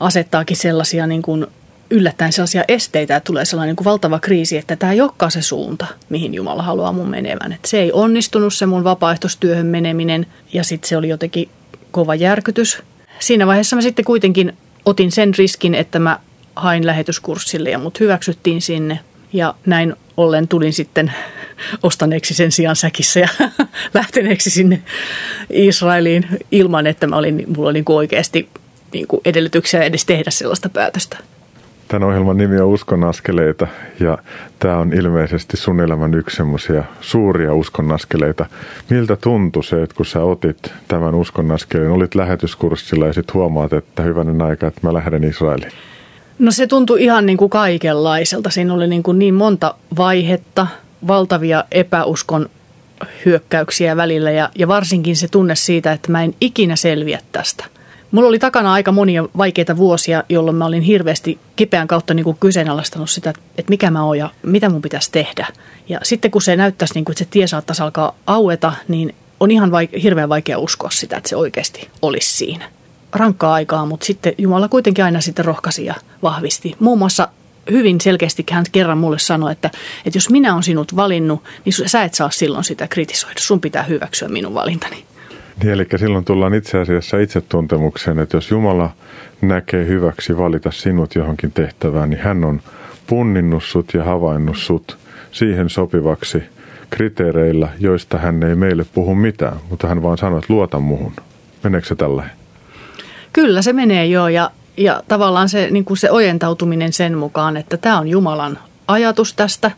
asettaakin 0.00 0.56
sellaisia 0.56 1.06
niin 1.06 1.22
kuin 1.22 1.46
yllättäen 1.90 2.32
sellaisia 2.32 2.64
esteitä, 2.68 3.16
että 3.16 3.26
tulee 3.26 3.44
sellainen 3.44 3.70
niin 3.70 3.76
kuin 3.76 3.84
valtava 3.84 4.18
kriisi, 4.18 4.56
että 4.56 4.76
tämä 4.76 4.92
ei 4.92 5.00
olekaan 5.00 5.30
se 5.30 5.42
suunta, 5.42 5.86
mihin 6.08 6.34
Jumala 6.34 6.62
haluaa 6.62 6.92
mun 6.92 7.10
menevän. 7.10 7.52
Että 7.52 7.68
se 7.68 7.80
ei 7.80 7.92
onnistunut 7.92 8.54
se 8.54 8.66
mun 8.66 8.84
vapaaehtoistyöhön 8.84 9.66
meneminen 9.66 10.26
ja 10.52 10.64
sitten 10.64 10.88
se 10.88 10.96
oli 10.96 11.08
jotenkin 11.08 11.48
kova 11.90 12.14
järkytys. 12.14 12.82
Siinä 13.18 13.46
vaiheessa 13.46 13.76
mä 13.76 13.82
sitten 13.82 14.04
kuitenkin 14.04 14.56
otin 14.86 15.12
sen 15.12 15.34
riskin, 15.34 15.74
että 15.74 15.98
mä 15.98 16.18
hain 16.56 16.86
lähetyskurssille 16.86 17.70
ja 17.70 17.78
mut 17.78 18.00
hyväksyttiin 18.00 18.62
sinne. 18.62 19.00
Ja 19.32 19.54
näin 19.66 19.96
ollen 20.16 20.48
tulin 20.48 20.72
sitten 20.72 21.12
ostaneeksi 21.82 22.34
sen 22.34 22.52
sijaan 22.52 22.76
säkissä 22.76 23.20
ja 23.20 23.28
lähteneeksi 23.94 24.50
sinne 24.50 24.82
Israeliin 25.50 26.26
ilman, 26.50 26.86
että 26.86 27.06
mä 27.06 27.16
olin, 27.16 27.44
mulla 27.56 27.70
oli 27.70 27.78
niin 27.78 27.84
oikeasti 27.88 28.48
niin 28.92 29.06
kuin 29.06 29.20
edellytyksiä 29.24 29.82
edes 29.82 30.04
tehdä 30.04 30.30
sellaista 30.30 30.68
päätöstä. 30.68 31.18
Tämän 31.88 32.08
ohjelman 32.08 32.36
nimi 32.36 32.60
on 32.60 32.68
Uskon 32.68 33.04
askeleita 33.04 33.66
ja 34.00 34.18
tämä 34.58 34.78
on 34.78 34.92
ilmeisesti 34.92 35.56
sun 35.56 35.80
elämän 35.80 36.14
yksi 36.14 36.36
semmoisia 36.36 36.84
suuria 37.00 37.54
uskon 37.54 37.92
askeleita. 37.92 38.46
Miltä 38.90 39.16
tuntui 39.16 39.64
se, 39.64 39.82
että 39.82 39.96
kun 39.96 40.06
sä 40.06 40.20
otit 40.20 40.72
tämän 40.88 41.14
uskon 41.14 41.50
askeleen, 41.50 41.90
olit 41.90 42.14
lähetyskurssilla 42.14 43.06
ja 43.06 43.12
sitten 43.12 43.34
huomaat, 43.34 43.72
että 43.72 44.02
hyvänen 44.02 44.42
aika, 44.42 44.66
että 44.66 44.80
mä 44.82 44.94
lähden 44.94 45.24
Israeliin? 45.24 45.72
No 46.38 46.50
se 46.50 46.66
tuntui 46.66 47.04
ihan 47.04 47.26
niin 47.26 47.36
kuin 47.36 47.50
kaikenlaiselta. 47.50 48.50
Siinä 48.50 48.74
oli 48.74 48.86
niin, 48.86 49.02
kuin 49.02 49.18
niin 49.18 49.34
monta 49.34 49.74
vaihetta, 49.96 50.66
valtavia 51.06 51.64
epäuskon 51.70 52.50
hyökkäyksiä 53.24 53.96
välillä 53.96 54.30
ja, 54.30 54.50
ja 54.58 54.68
varsinkin 54.68 55.16
se 55.16 55.28
tunne 55.28 55.56
siitä, 55.56 55.92
että 55.92 56.12
mä 56.12 56.22
en 56.22 56.34
ikinä 56.40 56.76
selviä 56.76 57.20
tästä. 57.32 57.64
Mulla 58.10 58.28
oli 58.28 58.38
takana 58.38 58.72
aika 58.72 58.92
monia 58.92 59.24
vaikeita 59.36 59.76
vuosia, 59.76 60.24
jolloin 60.28 60.56
mä 60.56 60.66
olin 60.66 60.82
hirveästi 60.82 61.38
kipeän 61.56 61.88
kautta 61.88 62.14
niin 62.14 62.24
kuin 62.24 62.36
kyseenalaistanut 62.40 63.10
sitä, 63.10 63.30
että 63.30 63.70
mikä 63.70 63.90
mä 63.90 64.04
oon 64.04 64.18
ja 64.18 64.30
mitä 64.42 64.68
mun 64.68 64.82
pitäisi 64.82 65.12
tehdä. 65.12 65.46
Ja 65.88 66.00
sitten 66.02 66.30
kun 66.30 66.42
se 66.42 66.56
näyttäisi, 66.56 66.94
niin 66.94 67.04
kuin, 67.04 67.12
että 67.12 67.24
se 67.24 67.30
tie 67.30 67.46
saattaisi 67.46 67.82
alkaa 67.82 68.14
aueta, 68.26 68.72
niin 68.88 69.14
on 69.40 69.50
ihan 69.50 69.70
vaike- 69.70 70.02
hirveän 70.02 70.28
vaikea 70.28 70.58
uskoa 70.58 70.90
sitä, 70.90 71.16
että 71.16 71.28
se 71.28 71.36
oikeasti 71.36 71.88
olisi 72.02 72.36
siinä 72.36 72.70
rankkaa 73.14 73.54
aikaa, 73.54 73.86
mutta 73.86 74.06
sitten 74.06 74.34
Jumala 74.38 74.68
kuitenkin 74.68 75.04
aina 75.04 75.20
sitten 75.20 75.44
rohkaisi 75.44 75.84
ja 75.84 75.94
vahvisti. 76.22 76.74
Muun 76.80 76.98
muassa 76.98 77.28
hyvin 77.70 78.00
selkeästi 78.00 78.44
hän 78.50 78.64
kerran 78.72 78.98
mulle 78.98 79.18
sanoi, 79.18 79.52
että, 79.52 79.70
että 80.06 80.16
jos 80.16 80.30
minä 80.30 80.52
olen 80.52 80.62
sinut 80.62 80.96
valinnut, 80.96 81.42
niin 81.64 81.72
sä 81.86 82.02
et 82.02 82.14
saa 82.14 82.30
silloin 82.30 82.64
sitä 82.64 82.88
kritisoida. 82.88 83.40
Sun 83.40 83.60
pitää 83.60 83.82
hyväksyä 83.82 84.28
minun 84.28 84.54
valintani. 84.54 85.04
Niin, 85.62 85.72
eli 85.72 85.86
silloin 85.96 86.24
tullaan 86.24 86.54
itse 86.54 86.78
asiassa 86.78 87.18
itsetuntemukseen, 87.18 88.18
että 88.18 88.36
jos 88.36 88.50
Jumala 88.50 88.90
näkee 89.40 89.86
hyväksi 89.86 90.38
valita 90.38 90.70
sinut 90.70 91.14
johonkin 91.14 91.52
tehtävään, 91.52 92.10
niin 92.10 92.20
hän 92.20 92.44
on 92.44 92.60
punninnut 93.06 93.64
sut 93.64 93.94
ja 93.94 94.04
havainnut 94.04 94.56
sut 94.56 94.98
siihen 95.32 95.70
sopivaksi 95.70 96.42
kriteereillä, 96.90 97.68
joista 97.78 98.18
hän 98.18 98.42
ei 98.42 98.54
meille 98.54 98.86
puhu 98.94 99.14
mitään, 99.14 99.56
mutta 99.70 99.88
hän 99.88 100.02
vaan 100.02 100.18
sanoo, 100.18 100.38
että 100.38 100.52
luota 100.52 100.80
muhun. 100.80 101.12
Meneekö 101.62 101.86
se 101.86 101.94
tällä? 101.94 102.24
Kyllä 103.34 103.62
se 103.62 103.72
menee 103.72 104.06
jo 104.06 104.28
ja, 104.28 104.50
ja 104.76 105.02
tavallaan 105.08 105.48
se, 105.48 105.68
niin 105.70 105.84
kuin 105.84 105.96
se 105.96 106.10
ojentautuminen 106.10 106.92
sen 106.92 107.18
mukaan, 107.18 107.56
että 107.56 107.76
tämä 107.76 107.98
on 107.98 108.08
Jumalan 108.08 108.58
ajatus 108.88 109.34
tästä 109.34 109.70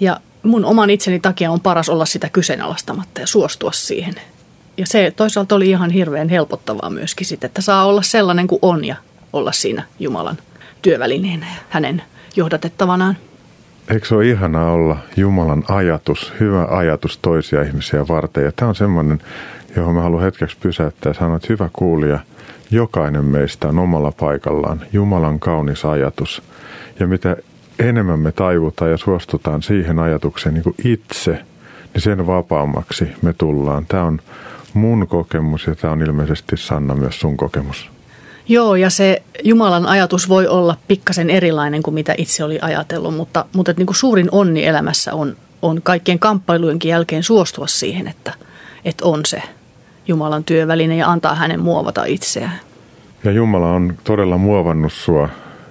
ja 0.00 0.20
mun 0.42 0.64
oman 0.64 0.90
itseni 0.90 1.20
takia 1.20 1.50
on 1.50 1.60
paras 1.60 1.88
olla 1.88 2.04
sitä 2.04 2.28
kyseenalaistamatta 2.28 3.20
ja 3.20 3.26
suostua 3.26 3.72
siihen. 3.72 4.14
Ja 4.76 4.86
se 4.86 5.12
toisaalta 5.16 5.54
oli 5.54 5.70
ihan 5.70 5.90
hirveän 5.90 6.28
helpottavaa 6.28 6.90
myöskin 6.90 7.26
sitten, 7.26 7.48
että 7.48 7.60
saa 7.60 7.86
olla 7.86 8.02
sellainen 8.02 8.46
kuin 8.46 8.58
on 8.62 8.84
ja 8.84 8.96
olla 9.32 9.52
siinä 9.52 9.82
Jumalan 9.98 10.38
työvälineenä 10.82 11.46
ja 11.46 11.62
hänen 11.68 12.02
johdatettavanaan. 12.36 13.16
Eikö 13.88 14.06
se 14.06 14.14
ole 14.14 14.26
ihanaa 14.26 14.72
olla 14.72 14.96
Jumalan 15.16 15.64
ajatus, 15.68 16.32
hyvä 16.40 16.66
ajatus 16.70 17.18
toisia 17.22 17.62
ihmisiä 17.62 18.08
varten? 18.08 18.44
Ja 18.44 18.52
tämä 18.56 18.68
on 18.68 18.74
semmoinen, 18.74 19.20
johon 19.76 19.94
mä 19.94 20.02
haluan 20.02 20.22
hetkeksi 20.22 20.56
pysäyttää 20.60 21.10
ja 21.10 21.14
sanoa, 21.14 21.36
että 21.36 21.48
hyvä 21.50 21.70
kuulija– 21.72 22.18
Jokainen 22.72 23.24
meistä 23.24 23.68
on 23.68 23.78
omalla 23.78 24.12
paikallaan 24.12 24.80
Jumalan 24.92 25.40
kaunis 25.40 25.84
ajatus. 25.84 26.42
Ja 27.00 27.06
mitä 27.06 27.36
enemmän 27.78 28.18
me 28.18 28.32
taivutaan 28.32 28.90
ja 28.90 28.96
suostutaan 28.96 29.62
siihen 29.62 29.98
ajatukseen 29.98 30.54
niin 30.54 30.64
kuin 30.64 30.76
itse, 30.84 31.30
niin 31.94 32.02
sen 32.02 32.26
vapaammaksi 32.26 33.08
me 33.22 33.32
tullaan. 33.32 33.86
Tämä 33.86 34.04
on 34.04 34.20
mun 34.74 35.06
kokemus 35.08 35.66
ja 35.66 35.74
tämä 35.74 35.92
on 35.92 36.02
ilmeisesti 36.02 36.56
Sanna 36.56 36.94
myös 36.94 37.20
sun 37.20 37.36
kokemus. 37.36 37.90
Joo, 38.48 38.76
ja 38.76 38.90
se 38.90 39.22
Jumalan 39.44 39.86
ajatus 39.86 40.28
voi 40.28 40.46
olla 40.46 40.76
pikkasen 40.88 41.30
erilainen 41.30 41.82
kuin 41.82 41.94
mitä 41.94 42.14
itse 42.18 42.44
oli 42.44 42.58
ajatellut, 42.62 43.16
mutta, 43.16 43.44
mutta 43.52 43.74
niin 43.76 43.86
kuin 43.86 43.96
suurin 43.96 44.28
onni 44.32 44.64
elämässä 44.64 45.14
on, 45.14 45.36
on 45.62 45.82
kaikkien 45.82 46.18
kamppailujenkin 46.18 46.88
jälkeen 46.88 47.22
suostua 47.22 47.66
siihen, 47.66 48.08
että, 48.08 48.34
että 48.84 49.04
on 49.04 49.20
se 49.26 49.42
Jumalan 50.08 50.44
työväline 50.44 50.96
ja 50.96 51.10
antaa 51.10 51.34
hänen 51.34 51.60
muovata 51.60 52.04
itseään. 52.04 52.60
Ja 53.24 53.30
Jumala 53.30 53.68
on 53.68 53.94
todella 54.04 54.38
muovannut 54.38 54.92
sua 54.92 55.28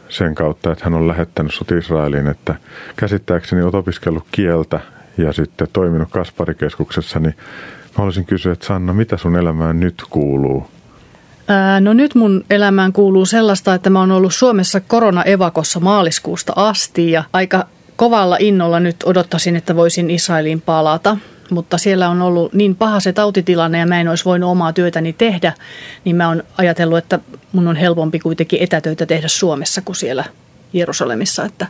sen 0.10 0.36
kautta, 0.36 0.72
että 0.72 0.84
hän 0.84 0.94
on 0.94 1.08
lähettänyt 1.08 1.54
sut 1.54 1.72
Israeliin, 1.72 2.28
että 2.28 2.56
käsittääkseni 2.96 3.62
olet 3.62 3.76
opiskellut 3.76 4.24
kieltä 4.32 4.80
ja 5.18 5.34
sitten 5.34 5.68
toiminut 5.74 6.10
Kasparikeskuksessa, 6.12 7.20
niin 7.20 7.36
mä 7.38 7.94
haluaisin 7.96 8.26
kysyä, 8.26 8.54
että 8.54 8.66
Sanna, 8.66 8.94
mitä 8.94 9.18
sun 9.18 9.36
elämään 9.36 9.80
nyt 9.80 10.04
kuuluu? 10.10 10.68
no 11.80 11.94
nyt 11.94 12.16
mun 12.16 12.46
elämään 12.50 12.94
kuuluu 12.94 13.26
sellaista, 13.26 13.74
että 13.74 13.90
mä 13.90 14.00
oon 14.00 14.12
ollut 14.12 14.34
Suomessa 14.34 14.80
korona-evakossa 14.80 15.80
maaliskuusta 15.80 16.54
asti 16.56 17.12
ja 17.12 17.24
aika 17.34 17.68
kovalla 17.96 18.38
innolla 18.40 18.80
nyt 18.80 18.96
odottaisin, 19.06 19.56
että 19.56 19.76
voisin 19.76 20.10
Israeliin 20.10 20.62
palata– 20.62 21.18
mutta 21.52 21.78
siellä 21.78 22.10
on 22.10 22.22
ollut 22.22 22.54
niin 22.54 22.76
paha 22.76 23.00
se 23.00 23.14
tautitilanne 23.14 23.78
ja 23.78 23.86
mä 23.86 24.02
en 24.02 24.08
olisi 24.08 24.26
voinut 24.26 24.50
omaa 24.50 24.74
työtäni 24.74 25.14
tehdä, 25.14 25.54
niin 26.06 26.16
mä 26.16 26.28
oon 26.28 26.44
ajatellut, 26.58 26.98
että 26.98 27.20
mun 27.52 27.68
on 27.68 27.76
helpompi 27.76 28.20
kuitenkin 28.20 28.64
etätöitä 28.64 29.06
tehdä 29.06 29.28
Suomessa 29.28 29.82
kuin 29.82 29.96
siellä 29.96 30.24
Jerusalemissa. 30.74 31.46
Että 31.46 31.68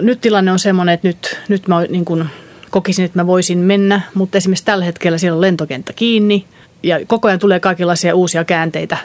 nyt 0.00 0.20
tilanne 0.20 0.52
on 0.52 0.58
semmoinen, 0.58 0.94
että 0.94 1.08
nyt, 1.08 1.40
nyt 1.48 1.68
mä 1.68 1.82
niin 1.82 2.04
kuin 2.04 2.24
kokisin, 2.70 3.04
että 3.04 3.18
mä 3.18 3.26
voisin 3.26 3.58
mennä, 3.58 4.00
mutta 4.14 4.38
esimerkiksi 4.38 4.64
tällä 4.64 4.84
hetkellä 4.84 5.18
siellä 5.18 5.36
on 5.36 5.40
lentokenttä 5.40 5.92
kiinni 5.92 6.46
ja 6.82 7.00
koko 7.06 7.28
ajan 7.28 7.40
tulee 7.40 7.60
kaikenlaisia 7.60 8.14
uusia 8.14 8.44
käänteitä, 8.44 8.96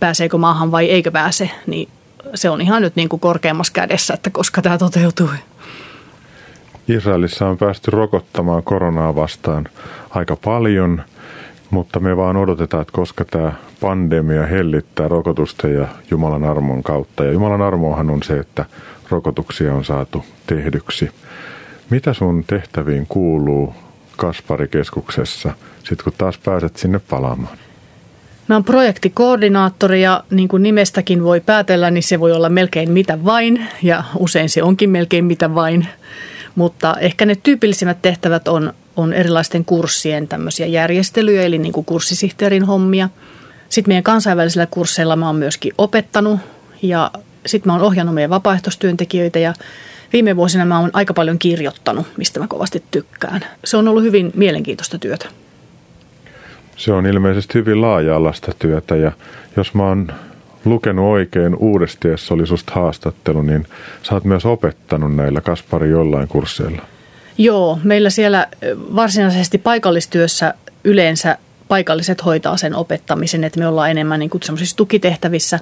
pääseekö 0.00 0.38
maahan 0.38 0.70
vai 0.70 0.90
eikö 0.90 1.10
pääse, 1.10 1.50
niin 1.66 1.88
se 2.34 2.50
on 2.50 2.60
ihan 2.60 2.82
nyt 2.82 2.96
niin 2.96 3.08
kuin 3.08 3.20
korkeammassa 3.20 3.72
kädessä, 3.72 4.14
että 4.14 4.30
koska 4.30 4.62
tämä 4.62 4.78
toteutuu. 4.78 5.28
Israelissa 6.88 7.48
on 7.48 7.58
päästy 7.58 7.90
rokottamaan 7.90 8.62
koronaa 8.62 9.14
vastaan 9.14 9.64
aika 10.10 10.36
paljon, 10.36 11.02
mutta 11.70 12.00
me 12.00 12.16
vaan 12.16 12.36
odotetaan, 12.36 12.80
että 12.82 12.92
koska 12.92 13.24
tämä 13.24 13.52
pandemia 13.80 14.46
hellittää 14.46 15.08
rokotusten 15.08 15.74
ja 15.74 15.88
Jumalan 16.10 16.44
armon 16.44 16.82
kautta. 16.82 17.24
Ja 17.24 17.32
Jumalan 17.32 17.62
armoahan 17.62 18.10
on 18.10 18.22
se, 18.22 18.38
että 18.38 18.64
rokotuksia 19.10 19.74
on 19.74 19.84
saatu 19.84 20.24
tehdyksi. 20.46 21.10
Mitä 21.90 22.12
sun 22.12 22.44
tehtäviin 22.46 23.06
kuuluu 23.08 23.74
Kasparikeskuksessa, 24.16 25.52
sitten 25.78 26.04
kun 26.04 26.12
taas 26.18 26.38
pääset 26.38 26.76
sinne 26.76 27.00
palaamaan? 27.10 27.58
Mä 28.48 28.54
oon 28.54 28.64
projektikoordinaattori 28.64 30.02
ja 30.02 30.24
niin 30.30 30.48
kuin 30.48 30.62
nimestäkin 30.62 31.24
voi 31.24 31.40
päätellä, 31.40 31.90
niin 31.90 32.02
se 32.02 32.20
voi 32.20 32.32
olla 32.32 32.48
melkein 32.48 32.90
mitä 32.90 33.24
vain 33.24 33.66
ja 33.82 34.04
usein 34.18 34.48
se 34.48 34.62
onkin 34.62 34.90
melkein 34.90 35.24
mitä 35.24 35.54
vain. 35.54 35.88
Mutta 36.58 36.96
ehkä 37.00 37.26
ne 37.26 37.36
tyypillisimmät 37.42 38.02
tehtävät 38.02 38.48
on, 38.48 38.72
on 38.96 39.12
erilaisten 39.12 39.64
kurssien 39.64 40.28
tämmöisiä 40.28 40.66
järjestelyjä, 40.66 41.42
eli 41.42 41.58
niin 41.58 41.72
kuin 41.72 41.84
kurssisihteerin 41.84 42.64
hommia. 42.64 43.08
Sitten 43.68 43.90
meidän 43.90 44.04
kansainvälisillä 44.04 44.66
kursseilla 44.66 45.16
mä 45.16 45.26
oon 45.26 45.36
myöskin 45.36 45.72
opettanut 45.78 46.40
ja 46.82 47.10
sitten 47.46 47.68
mä 47.70 47.72
oon 47.72 47.82
ohjannut 47.82 48.14
meidän 48.14 48.30
vapaaehtoistyöntekijöitä 48.30 49.38
ja 49.38 49.54
viime 50.12 50.36
vuosina 50.36 50.64
mä 50.64 50.78
oon 50.78 50.90
aika 50.92 51.14
paljon 51.14 51.38
kirjoittanut, 51.38 52.06
mistä 52.16 52.40
mä 52.40 52.48
kovasti 52.48 52.82
tykkään. 52.90 53.44
Se 53.64 53.76
on 53.76 53.88
ollut 53.88 54.02
hyvin 54.02 54.32
mielenkiintoista 54.34 54.98
työtä. 54.98 55.26
Se 56.76 56.92
on 56.92 57.06
ilmeisesti 57.06 57.54
hyvin 57.54 57.80
laaja-alaista 57.80 58.52
työtä 58.58 58.96
ja 58.96 59.12
jos 59.56 59.74
mä 59.74 59.82
oon 59.82 60.12
lukenut 60.68 61.04
oikein 61.04 61.56
uudesti, 61.56 62.08
jos 62.08 62.32
oli 62.32 62.46
susta 62.46 62.72
haastattelu, 62.74 63.42
niin 63.42 63.66
sä 64.02 64.14
oot 64.14 64.24
myös 64.24 64.46
opettanut 64.46 65.16
näillä 65.16 65.40
Kaspari 65.40 65.90
jollain 65.90 66.28
kursseilla. 66.28 66.82
Joo, 67.38 67.78
meillä 67.84 68.10
siellä 68.10 68.46
varsinaisesti 68.94 69.58
paikallistyössä 69.58 70.54
yleensä 70.84 71.38
paikalliset 71.68 72.24
hoitaa 72.24 72.56
sen 72.56 72.74
opettamisen, 72.74 73.44
että 73.44 73.60
me 73.60 73.66
ollaan 73.66 73.90
enemmän 73.90 74.20
niin 74.20 74.30
semmoisissa 74.42 74.76
tukitehtävissä. 74.76 75.60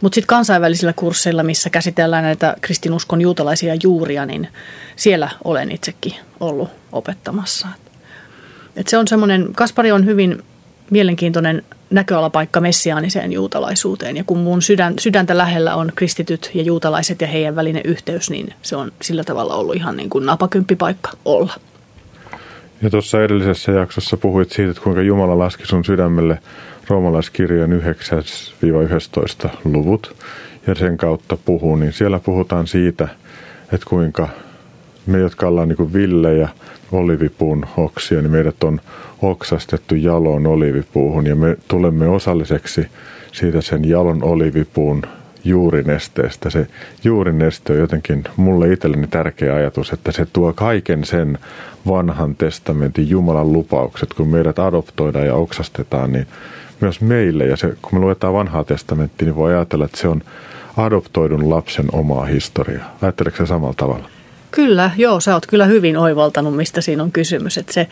Mutta 0.00 0.14
sitten 0.14 0.28
kansainvälisillä 0.28 0.92
kursseilla, 0.92 1.42
missä 1.42 1.70
käsitellään 1.70 2.24
näitä 2.24 2.56
kristinuskon 2.60 3.20
juutalaisia 3.20 3.74
juuria, 3.82 4.26
niin 4.26 4.48
siellä 4.96 5.30
olen 5.44 5.72
itsekin 5.72 6.14
ollut 6.40 6.68
opettamassa. 6.92 7.68
Et 8.76 8.88
se 8.88 8.98
on 8.98 9.08
semmoinen, 9.08 9.48
Kaspari 9.54 9.92
on 9.92 10.04
hyvin 10.04 10.42
mielenkiintoinen 10.90 11.62
näköalapaikka 11.90 12.60
messiaaniseen 12.60 13.32
juutalaisuuteen. 13.32 14.16
Ja 14.16 14.24
kun 14.24 14.38
mun 14.38 14.62
sydän, 14.62 14.94
sydäntä 14.98 15.38
lähellä 15.38 15.74
on 15.74 15.92
kristityt 15.94 16.50
ja 16.54 16.62
juutalaiset 16.62 17.20
ja 17.20 17.26
heidän 17.26 17.56
välinen 17.56 17.82
yhteys, 17.84 18.30
niin 18.30 18.54
se 18.62 18.76
on 18.76 18.92
sillä 19.02 19.24
tavalla 19.24 19.54
ollut 19.54 19.76
ihan 19.76 19.96
niin 19.96 20.10
kuin 20.10 20.26
napakymppipaikka 20.26 21.10
olla. 21.24 21.52
Ja 22.82 22.90
tuossa 22.90 23.22
edellisessä 23.22 23.72
jaksossa 23.72 24.16
puhuit 24.16 24.52
siitä, 24.52 24.70
että 24.70 24.82
kuinka 24.82 25.02
Jumala 25.02 25.38
laski 25.38 25.66
sun 25.66 25.84
sydämelle 25.84 26.38
roomalaiskirjan 26.88 27.70
9-11 29.44 29.48
luvut 29.64 30.16
ja 30.66 30.74
sen 30.74 30.96
kautta 30.96 31.36
puhuu, 31.44 31.76
niin 31.76 31.92
siellä 31.92 32.18
puhutaan 32.18 32.66
siitä, 32.66 33.08
että 33.72 33.86
kuinka 33.88 34.28
me, 35.08 35.18
jotka 35.18 35.48
ollaan 35.48 35.68
niin 35.68 35.92
villejä, 35.92 36.48
olivipuun 36.92 37.66
oksia, 37.76 38.22
niin 38.22 38.30
meidät 38.30 38.64
on 38.64 38.80
oksastettu 39.22 39.94
jaloon 39.94 40.46
olivipuuhun 40.46 41.26
ja 41.26 41.36
me 41.36 41.56
tulemme 41.68 42.08
osalliseksi 42.08 42.86
siitä 43.32 43.60
sen 43.60 43.88
jalon 43.88 44.22
olivipuun 44.22 45.02
juurinesteestä. 45.44 46.50
Se 46.50 46.66
juurineste 47.04 47.72
on 47.72 47.78
jotenkin 47.78 48.24
mulle 48.36 48.72
itselleni 48.72 49.06
tärkeä 49.06 49.54
ajatus, 49.54 49.92
että 49.92 50.12
se 50.12 50.26
tuo 50.32 50.52
kaiken 50.52 51.04
sen 51.04 51.38
vanhan 51.86 52.36
testamentin 52.36 53.08
Jumalan 53.08 53.52
lupaukset, 53.52 54.14
kun 54.14 54.28
meidät 54.28 54.58
adoptoidaan 54.58 55.26
ja 55.26 55.34
oksastetaan, 55.34 56.12
niin 56.12 56.26
myös 56.80 57.00
meille. 57.00 57.46
Ja 57.46 57.56
se, 57.56 57.76
kun 57.82 57.98
me 57.98 58.00
luetaan 58.00 58.34
vanhaa 58.34 58.64
testamenttia, 58.64 59.26
niin 59.26 59.36
voi 59.36 59.54
ajatella, 59.54 59.84
että 59.84 59.98
se 59.98 60.08
on 60.08 60.22
adoptoidun 60.76 61.50
lapsen 61.50 61.86
omaa 61.92 62.24
historiaa. 62.24 62.96
Ajatteleeko 63.02 63.36
se 63.36 63.46
samalla 63.46 63.74
tavalla? 63.76 64.17
Kyllä, 64.58 64.90
joo, 64.96 65.20
sä 65.20 65.34
oot 65.34 65.46
kyllä 65.46 65.66
hyvin 65.66 65.96
oivaltanut, 65.96 66.56
mistä 66.56 66.80
siinä 66.80 67.02
on 67.02 67.12
kysymys. 67.12 67.58
Että 67.58 67.72
se, 67.72 67.88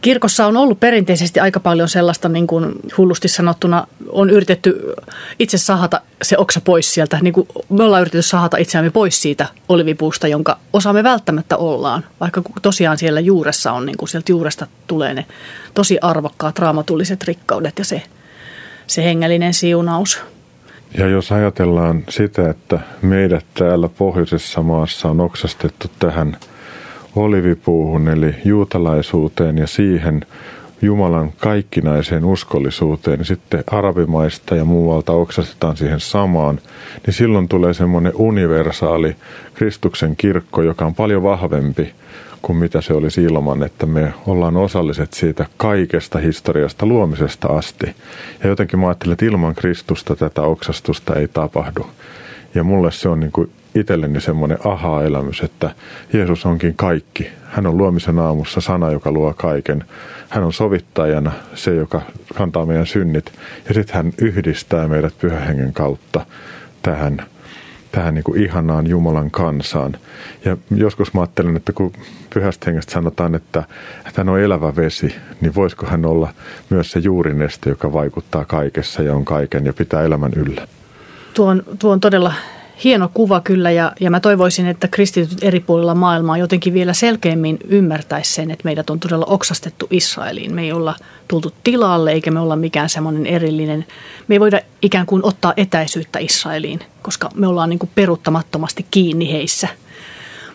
kirkossa 0.00 0.46
on 0.46 0.56
ollut 0.56 0.80
perinteisesti 0.80 1.40
aika 1.40 1.60
paljon 1.60 1.88
sellaista, 1.88 2.28
niin 2.28 2.46
kuin 2.46 2.72
hullusti 2.98 3.28
sanottuna, 3.28 3.86
on 4.08 4.30
yritetty 4.30 4.92
itse 5.38 5.58
sahata 5.58 6.00
se 6.22 6.38
oksa 6.38 6.60
pois 6.60 6.94
sieltä. 6.94 7.18
Niin 7.22 7.32
kuin 7.34 7.48
me 7.68 7.84
ollaan 7.84 8.00
yritetty 8.00 8.22
sahata 8.22 8.56
itseämme 8.56 8.90
pois 8.90 9.22
siitä 9.22 9.46
olivipuusta, 9.68 10.28
jonka 10.28 10.58
osa 10.72 10.92
me 10.92 11.02
välttämättä 11.02 11.56
ollaan. 11.56 12.04
Vaikka 12.20 12.42
tosiaan 12.62 12.98
siellä 12.98 13.20
juuressa 13.20 13.72
on, 13.72 13.86
niin 13.86 13.96
kuin 13.96 14.08
sieltä 14.08 14.32
juuresta 14.32 14.66
tulee 14.86 15.14
ne 15.14 15.26
tosi 15.74 15.98
arvokkaat 16.02 16.58
raamatulliset 16.58 17.24
rikkaudet 17.24 17.78
ja 17.78 17.84
se, 17.84 18.02
se 18.86 19.04
hengellinen 19.04 19.54
siunaus. 19.54 20.20
Ja 20.98 21.08
jos 21.08 21.32
ajatellaan 21.32 22.02
sitä, 22.08 22.50
että 22.50 22.80
meidät 23.02 23.46
täällä 23.54 23.88
pohjoisessa 23.88 24.62
maassa 24.62 25.08
on 25.08 25.20
oksastettu 25.20 25.88
tähän 25.98 26.36
olivipuuhun 27.16 28.08
eli 28.08 28.34
juutalaisuuteen 28.44 29.58
ja 29.58 29.66
siihen 29.66 30.26
Jumalan 30.82 31.32
kaikkinaiseen 31.32 32.24
uskollisuuteen, 32.24 33.18
niin 33.18 33.26
sitten 33.26 33.64
arabimaista 33.66 34.56
ja 34.56 34.64
muualta 34.64 35.12
oksastetaan 35.12 35.76
siihen 35.76 36.00
samaan, 36.00 36.58
niin 37.06 37.14
silloin 37.14 37.48
tulee 37.48 37.74
semmoinen 37.74 38.12
universaali 38.14 39.16
Kristuksen 39.54 40.16
kirkko, 40.16 40.62
joka 40.62 40.86
on 40.86 40.94
paljon 40.94 41.22
vahvempi 41.22 41.94
kuin 42.46 42.56
mitä 42.56 42.80
se 42.80 42.94
olisi 42.94 43.22
ilman, 43.22 43.62
että 43.62 43.86
me 43.86 44.12
ollaan 44.26 44.56
osalliset 44.56 45.12
siitä 45.12 45.46
kaikesta 45.56 46.18
historiasta 46.18 46.86
luomisesta 46.86 47.48
asti. 47.48 47.86
Ja 48.42 48.48
jotenkin 48.48 48.78
mä 48.78 48.86
ajattelen, 48.86 49.12
että 49.12 49.24
ilman 49.24 49.54
Kristusta 49.54 50.16
tätä 50.16 50.42
oksastusta 50.42 51.14
ei 51.14 51.28
tapahdu. 51.28 51.86
Ja 52.54 52.64
mulle 52.64 52.92
se 52.92 53.08
on 53.08 53.20
niin 53.20 53.32
kuin 53.32 53.50
itselleni 53.74 54.20
semmoinen 54.20 54.58
aha-elämys, 54.64 55.40
että 55.40 55.70
Jeesus 56.12 56.46
onkin 56.46 56.76
kaikki. 56.76 57.30
Hän 57.44 57.66
on 57.66 57.76
luomisen 57.76 58.18
aamussa 58.18 58.60
sana, 58.60 58.90
joka 58.90 59.12
luo 59.12 59.34
kaiken. 59.34 59.84
Hän 60.28 60.44
on 60.44 60.52
sovittajana 60.52 61.32
se, 61.54 61.74
joka 61.74 62.02
kantaa 62.34 62.66
meidän 62.66 62.86
synnit. 62.86 63.32
Ja 63.68 63.74
sitten 63.74 63.96
hän 63.96 64.12
yhdistää 64.18 64.88
meidät 64.88 65.14
pyhähengen 65.18 65.72
kautta 65.72 66.26
tähän 66.82 67.26
tähän 67.96 68.14
niin 68.14 68.24
kuin 68.24 68.42
ihanaan 68.42 68.86
Jumalan 68.86 69.30
kansaan. 69.30 69.96
Ja 70.44 70.56
joskus 70.70 71.14
mä 71.14 71.20
ajattelen, 71.20 71.56
että 71.56 71.72
kun 71.72 71.92
pyhästä 72.34 72.64
hengestä 72.66 72.92
sanotaan, 72.92 73.34
että, 73.34 73.64
hän 74.16 74.28
on 74.28 74.40
elävä 74.40 74.76
vesi, 74.76 75.14
niin 75.40 75.54
voisiko 75.54 75.86
hän 75.86 76.06
olla 76.06 76.28
myös 76.70 76.90
se 76.90 76.98
juurineste, 76.98 77.70
joka 77.70 77.92
vaikuttaa 77.92 78.44
kaikessa 78.44 79.02
ja 79.02 79.14
on 79.14 79.24
kaiken 79.24 79.66
ja 79.66 79.72
pitää 79.72 80.02
elämän 80.02 80.32
yllä? 80.36 80.68
Tuo 81.34 81.46
on, 81.46 81.62
tuo 81.78 81.92
on 81.92 82.00
todella 82.00 82.32
hieno 82.84 83.10
kuva 83.14 83.40
kyllä 83.40 83.70
ja, 83.70 83.92
ja 84.00 84.10
mä 84.10 84.20
toivoisin, 84.20 84.66
että 84.66 84.88
kristityt 84.88 85.38
eri 85.42 85.60
puolilla 85.60 85.94
maailmaa 85.94 86.38
jotenkin 86.38 86.74
vielä 86.74 86.92
selkeämmin 86.92 87.58
ymmärtäisi 87.68 88.32
sen, 88.32 88.50
että 88.50 88.64
meidät 88.64 88.90
on 88.90 89.00
todella 89.00 89.26
oksastettu 89.26 89.86
Israeliin. 89.90 90.54
Me 90.54 90.62
ei 90.62 90.72
olla 90.72 90.96
tultu 91.28 91.52
tilalle 91.64 92.12
eikä 92.12 92.30
me 92.30 92.40
olla 92.40 92.56
mikään 92.56 92.88
semmoinen 92.88 93.26
erillinen. 93.26 93.86
Me 94.28 94.34
ei 94.34 94.40
voida 94.40 94.60
ikään 94.82 95.06
kuin 95.06 95.24
ottaa 95.24 95.54
etäisyyttä 95.56 96.18
Israeliin, 96.18 96.80
koska 97.02 97.30
me 97.34 97.46
ollaan 97.46 97.70
niin 97.70 97.78
kuin 97.78 97.90
peruuttamattomasti 97.94 98.86
kiinni 98.90 99.32
heissä. 99.32 99.68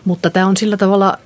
Mutta 0.04 0.30
tämä 0.30 0.46
on 0.46 0.56
sillä 0.56 0.76
tavalla 0.76 1.18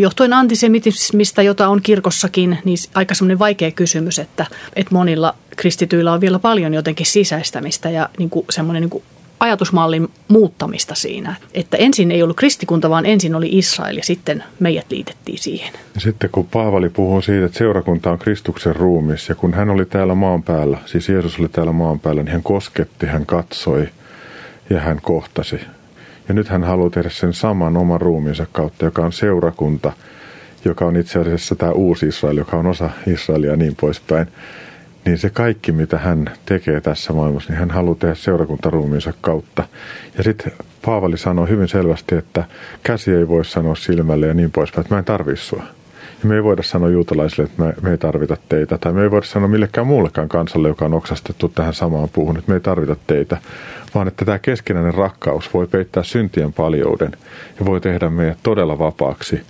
johtuen 0.00 0.32
antisemitismistä, 0.32 1.42
jota 1.42 1.68
on 1.68 1.82
kirkossakin, 1.82 2.58
niin 2.64 2.78
aika 2.94 3.14
semmoinen 3.14 3.38
vaikea 3.38 3.70
kysymys, 3.70 4.18
että, 4.18 4.46
että 4.76 4.94
monilla 4.94 5.34
kristityillä 5.56 6.12
on 6.12 6.20
vielä 6.20 6.38
paljon 6.38 6.74
jotenkin 6.74 7.06
sisäistämistä 7.06 7.90
ja 7.90 8.08
niin 8.18 8.30
kuin 8.30 8.46
semmoinen 8.50 8.80
niin 8.80 8.90
kuin 8.90 9.04
ajatusmallin 9.40 10.08
muuttamista 10.28 10.94
siinä. 10.94 11.36
Että 11.54 11.76
ensin 11.76 12.10
ei 12.10 12.22
ollut 12.22 12.36
kristikunta, 12.36 12.90
vaan 12.90 13.06
ensin 13.06 13.34
oli 13.34 13.48
Israel 13.52 13.96
ja 13.96 14.04
sitten 14.04 14.44
meidät 14.60 14.86
liitettiin 14.90 15.38
siihen. 15.38 15.72
Sitten 15.98 16.30
kun 16.30 16.46
Paavali 16.46 16.88
puhuu 16.88 17.22
siitä, 17.22 17.46
että 17.46 17.58
seurakunta 17.58 18.10
on 18.10 18.18
Kristuksen 18.18 18.76
ruumis 18.76 19.28
ja 19.28 19.34
kun 19.34 19.54
hän 19.54 19.70
oli 19.70 19.84
täällä 19.84 20.14
maan 20.14 20.42
päällä, 20.42 20.78
siis 20.86 21.08
Jeesus 21.08 21.38
oli 21.38 21.48
täällä 21.48 21.72
maan 21.72 22.00
päällä, 22.00 22.22
niin 22.22 22.32
hän 22.32 22.42
kosketti, 22.42 23.06
hän 23.06 23.26
katsoi 23.26 23.88
ja 24.70 24.80
hän 24.80 24.98
kohtasi. 25.02 25.60
Ja 26.28 26.34
nyt 26.34 26.48
hän 26.48 26.64
haluaa 26.64 26.90
tehdä 26.90 27.10
sen 27.10 27.32
saman 27.32 27.76
oman 27.76 28.00
ruumiinsa 28.00 28.46
kautta, 28.52 28.84
joka 28.84 29.02
on 29.02 29.12
seurakunta, 29.12 29.92
joka 30.64 30.84
on 30.84 30.96
itse 30.96 31.18
asiassa 31.18 31.54
tämä 31.54 31.72
uusi 31.72 32.06
Israel, 32.06 32.36
joka 32.36 32.56
on 32.56 32.66
osa 32.66 32.90
Israelia 33.06 33.50
ja 33.50 33.56
niin 33.56 33.76
poispäin 33.80 34.28
niin 35.04 35.18
se 35.18 35.30
kaikki, 35.30 35.72
mitä 35.72 35.98
hän 35.98 36.30
tekee 36.46 36.80
tässä 36.80 37.12
maailmassa, 37.12 37.50
niin 37.50 37.58
hän 37.58 37.70
haluaa 37.70 37.96
tehdä 38.00 38.14
seurakuntaruumiinsa 38.14 39.12
kautta. 39.20 39.64
Ja 40.18 40.24
sitten 40.24 40.52
Paavali 40.84 41.18
sanoo 41.18 41.46
hyvin 41.46 41.68
selvästi, 41.68 42.14
että 42.14 42.44
käsi 42.82 43.12
ei 43.12 43.28
voi 43.28 43.44
sanoa 43.44 43.74
silmälle 43.74 44.26
ja 44.26 44.34
niin 44.34 44.50
poispäin, 44.50 44.80
että 44.80 44.94
mä 44.94 44.98
en 44.98 45.04
tarvi 45.04 45.36
sua. 45.36 45.62
Ja 46.22 46.28
me 46.28 46.34
ei 46.34 46.44
voida 46.44 46.62
sanoa 46.62 46.90
juutalaisille, 46.90 47.44
että 47.44 47.62
me, 47.62 47.74
me 47.82 47.90
ei 47.90 47.98
tarvita 47.98 48.36
teitä. 48.48 48.78
Tai 48.78 48.92
me 48.92 49.02
ei 49.02 49.10
voida 49.10 49.26
sanoa 49.26 49.48
millekään 49.48 49.86
muullekaan 49.86 50.28
kansalle, 50.28 50.68
joka 50.68 50.84
on 50.84 50.94
oksastettu 50.94 51.48
tähän 51.48 51.74
samaan 51.74 52.08
puuhun, 52.12 52.38
että 52.38 52.50
me 52.50 52.56
ei 52.56 52.60
tarvita 52.60 52.96
teitä. 53.06 53.36
Vaan 53.94 54.08
että 54.08 54.24
tämä 54.24 54.38
keskinäinen 54.38 54.94
rakkaus 54.94 55.54
voi 55.54 55.66
peittää 55.66 56.02
syntien 56.02 56.52
paljouden 56.52 57.12
ja 57.60 57.66
voi 57.66 57.80
tehdä 57.80 58.10
meidät 58.10 58.38
todella 58.42 58.78
vapaaksi 58.78 59.40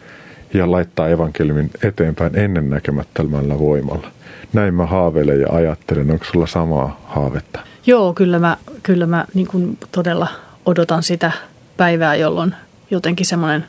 ja 0.54 0.70
laittaa 0.70 1.08
evankeliumin 1.08 1.70
eteenpäin 1.82 2.38
ennennäkemättömällä 2.38 3.58
voimalla 3.58 4.10
näin 4.52 4.74
mä 4.74 4.86
haaveilen 4.86 5.40
ja 5.40 5.48
ajattelen. 5.50 6.10
Onko 6.10 6.24
sulla 6.24 6.46
samaa 6.46 7.00
haavetta? 7.04 7.60
Joo, 7.86 8.14
kyllä 8.14 8.38
mä, 8.38 8.56
kyllä 8.82 9.06
mä 9.06 9.24
niin 9.34 9.46
kuin 9.46 9.78
todella 9.92 10.28
odotan 10.66 11.02
sitä 11.02 11.32
päivää, 11.76 12.14
jolloin 12.14 12.54
jotenkin 12.90 13.26
semmoinen 13.26 13.64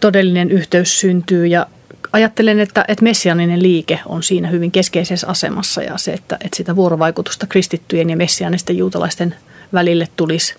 todellinen 0.00 0.50
yhteys 0.50 1.00
syntyy 1.00 1.46
ja 1.46 1.66
ajattelen, 2.12 2.60
että, 2.60 2.84
että 2.88 3.04
messianinen 3.04 3.62
liike 3.62 4.00
on 4.06 4.22
siinä 4.22 4.48
hyvin 4.48 4.70
keskeisessä 4.70 5.26
asemassa 5.26 5.82
ja 5.82 5.98
se, 5.98 6.12
että, 6.12 6.36
että 6.44 6.56
sitä 6.56 6.76
vuorovaikutusta 6.76 7.46
kristittyjen 7.46 8.10
ja 8.10 8.16
messianisten 8.16 8.78
juutalaisten 8.78 9.34
välille 9.72 10.08
tulisi 10.16 10.54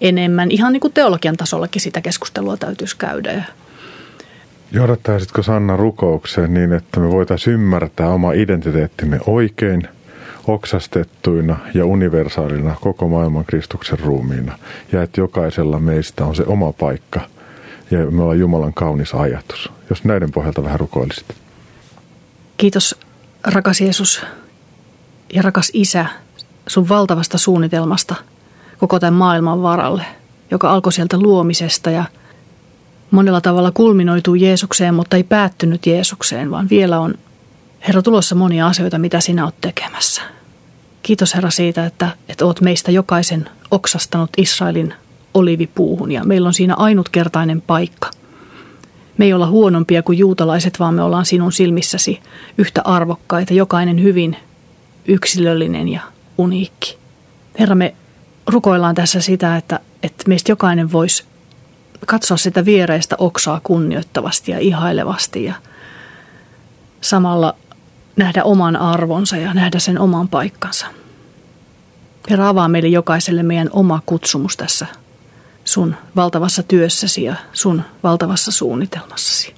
enemmän. 0.00 0.50
Ihan 0.50 0.72
niin 0.72 0.80
kuin 0.80 0.92
teologian 0.92 1.36
tasollakin 1.36 1.82
sitä 1.82 2.00
keskustelua 2.00 2.56
täytyisi 2.56 2.96
käydä. 2.96 3.44
Johdattaisitko 4.72 5.42
Sanna 5.42 5.76
rukoukseen 5.76 6.54
niin, 6.54 6.72
että 6.72 7.00
me 7.00 7.10
voitaisiin 7.10 7.54
ymmärtää 7.54 8.08
oma 8.08 8.32
identiteettimme 8.32 9.20
oikein, 9.26 9.88
oksastettuina 10.46 11.56
ja 11.74 11.86
universaalina 11.86 12.76
koko 12.80 13.08
maailman 13.08 13.44
Kristuksen 13.44 13.98
ruumiina, 13.98 14.58
ja 14.92 15.02
että 15.02 15.20
jokaisella 15.20 15.78
meistä 15.78 16.24
on 16.24 16.36
se 16.36 16.42
oma 16.46 16.72
paikka, 16.72 17.20
ja 17.90 18.10
me 18.10 18.22
ollaan 18.22 18.38
Jumalan 18.38 18.74
kaunis 18.74 19.14
ajatus. 19.14 19.72
Jos 19.90 20.04
näiden 20.04 20.32
pohjalta 20.32 20.64
vähän 20.64 20.80
rukoilisit. 20.80 21.26
Kiitos 22.56 23.00
rakas 23.44 23.80
Jeesus 23.80 24.22
ja 25.34 25.42
rakas 25.42 25.70
Isä 25.72 26.06
sun 26.66 26.88
valtavasta 26.88 27.38
suunnitelmasta 27.38 28.14
koko 28.78 29.00
tämän 29.00 29.14
maailman 29.14 29.62
varalle, 29.62 30.04
joka 30.50 30.70
alkoi 30.70 30.92
sieltä 30.92 31.18
luomisesta 31.18 31.90
ja– 31.90 32.04
monella 33.10 33.40
tavalla 33.40 33.70
kulminoituu 33.70 34.34
Jeesukseen, 34.34 34.94
mutta 34.94 35.16
ei 35.16 35.24
päättynyt 35.24 35.86
Jeesukseen, 35.86 36.50
vaan 36.50 36.68
vielä 36.70 37.00
on 37.00 37.14
Herra 37.86 38.02
tulossa 38.02 38.34
monia 38.34 38.66
asioita, 38.66 38.98
mitä 38.98 39.20
sinä 39.20 39.44
olet 39.44 39.60
tekemässä. 39.60 40.22
Kiitos 41.02 41.34
Herra 41.34 41.50
siitä, 41.50 41.86
että, 41.86 42.08
että 42.28 42.46
olet 42.46 42.60
meistä 42.60 42.90
jokaisen 42.90 43.48
oksastanut 43.70 44.30
Israelin 44.36 44.94
olivipuuhun 45.34 46.12
ja 46.12 46.24
meillä 46.24 46.46
on 46.46 46.54
siinä 46.54 46.74
ainutkertainen 46.74 47.60
paikka. 47.60 48.10
Me 49.18 49.24
ei 49.24 49.32
olla 49.32 49.46
huonompia 49.46 50.02
kuin 50.02 50.18
juutalaiset, 50.18 50.78
vaan 50.78 50.94
me 50.94 51.02
ollaan 51.02 51.26
sinun 51.26 51.52
silmissäsi 51.52 52.20
yhtä 52.58 52.82
arvokkaita, 52.84 53.54
jokainen 53.54 54.02
hyvin 54.02 54.36
yksilöllinen 55.08 55.88
ja 55.88 56.00
uniikki. 56.38 56.98
Herra, 57.58 57.74
me 57.74 57.94
rukoillaan 58.46 58.94
tässä 58.94 59.20
sitä, 59.20 59.56
että, 59.56 59.80
että 60.02 60.24
meistä 60.28 60.52
jokainen 60.52 60.92
voisi 60.92 61.24
katsoa 62.06 62.36
sitä 62.36 62.64
viereistä 62.64 63.16
oksaa 63.18 63.60
kunnioittavasti 63.64 64.52
ja 64.52 64.58
ihailevasti 64.58 65.44
ja 65.44 65.54
samalla 67.00 67.54
nähdä 68.16 68.44
oman 68.44 68.76
arvonsa 68.76 69.36
ja 69.36 69.54
nähdä 69.54 69.78
sen 69.78 69.98
oman 69.98 70.28
paikkansa. 70.28 70.86
Herra, 72.30 72.48
avaa 72.48 72.68
meille 72.68 72.88
jokaiselle 72.88 73.42
meidän 73.42 73.70
oma 73.72 74.00
kutsumus 74.06 74.56
tässä 74.56 74.86
sun 75.64 75.94
valtavassa 76.16 76.62
työssäsi 76.62 77.24
ja 77.24 77.34
sun 77.52 77.82
valtavassa 78.02 78.52
suunnitelmassasi, 78.52 79.54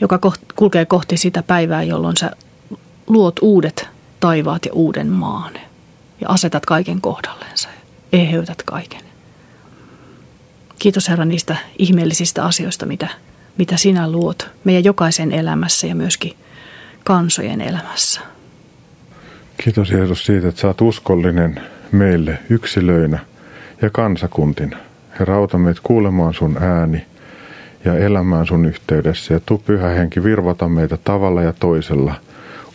joka 0.00 0.18
kulkee 0.56 0.84
kohti 0.84 1.16
sitä 1.16 1.42
päivää, 1.42 1.82
jolloin 1.82 2.16
sä 2.16 2.30
luot 3.06 3.36
uudet 3.42 3.88
taivaat 4.20 4.64
ja 4.64 4.72
uuden 4.72 5.06
maan 5.06 5.52
ja 6.20 6.28
asetat 6.28 6.66
kaiken 6.66 7.00
kohdallensa 7.00 7.68
ja 7.68 8.18
eheytät 8.18 8.62
kaiken. 8.62 9.09
Kiitos 10.80 11.08
Herra 11.08 11.24
niistä 11.24 11.56
ihmeellisistä 11.78 12.44
asioista, 12.44 12.86
mitä, 12.86 13.08
mitä 13.58 13.76
sinä 13.76 14.10
luot 14.10 14.50
meidän 14.64 14.84
jokaisen 14.84 15.32
elämässä 15.32 15.86
ja 15.86 15.94
myöskin 15.94 16.32
kansojen 17.04 17.60
elämässä. 17.60 18.20
Kiitos 19.64 19.90
Jeesus 19.90 20.24
siitä, 20.24 20.48
että 20.48 20.60
saat 20.60 20.80
uskollinen 20.80 21.60
meille 21.92 22.38
yksilöinä 22.48 23.18
ja 23.82 23.90
kansakuntina. 23.90 24.76
Herra, 25.18 25.36
auta 25.36 25.58
meitä 25.58 25.80
kuulemaan 25.82 26.34
sun 26.34 26.56
ääni 26.60 27.06
ja 27.84 27.96
elämään 27.98 28.46
sun 28.46 28.66
yhteydessä. 28.66 29.34
Ja 29.34 29.40
tuu 29.46 29.58
pyhä 29.58 29.88
henki 29.88 30.24
virvata 30.24 30.68
meitä 30.68 30.98
tavalla 31.04 31.42
ja 31.42 31.52
toisella. 31.52 32.14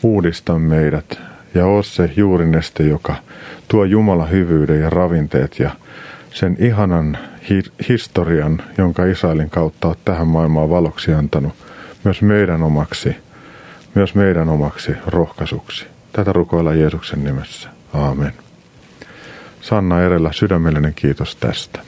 Uudista 0.03 0.59
meidät 0.59 1.19
ja 1.53 1.65
oo 1.65 1.83
se 1.83 2.09
juurineste, 2.15 2.83
joka 2.83 3.15
tuo 3.67 3.83
Jumala 3.83 4.25
hyvyyden 4.25 4.81
ja 4.81 4.89
ravinteet 4.89 5.59
ja 5.59 5.71
sen 6.33 6.57
ihanan 6.59 7.17
hi- 7.49 7.71
historian, 7.89 8.61
jonka 8.77 9.05
Israelin 9.05 9.49
kautta 9.49 9.87
olet 9.87 9.99
tähän 10.05 10.27
maailmaan 10.27 10.69
valoksi 10.69 11.13
antanut, 11.13 11.53
myös 12.03 12.21
meidän 12.21 12.63
omaksi, 12.63 13.15
myös 13.95 14.15
meidän 14.15 14.49
omaksi 14.49 14.91
rohkaisuksi. 15.07 15.85
Tätä 16.11 16.33
rukoilla 16.33 16.73
Jeesuksen 16.73 17.23
nimessä. 17.23 17.69
Aamen. 17.93 18.33
Sanna 19.61 20.01
Erellä, 20.01 20.31
sydämellinen 20.31 20.93
kiitos 20.93 21.35
tästä. 21.35 21.79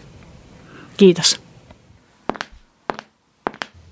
Kiitos. 0.97 1.41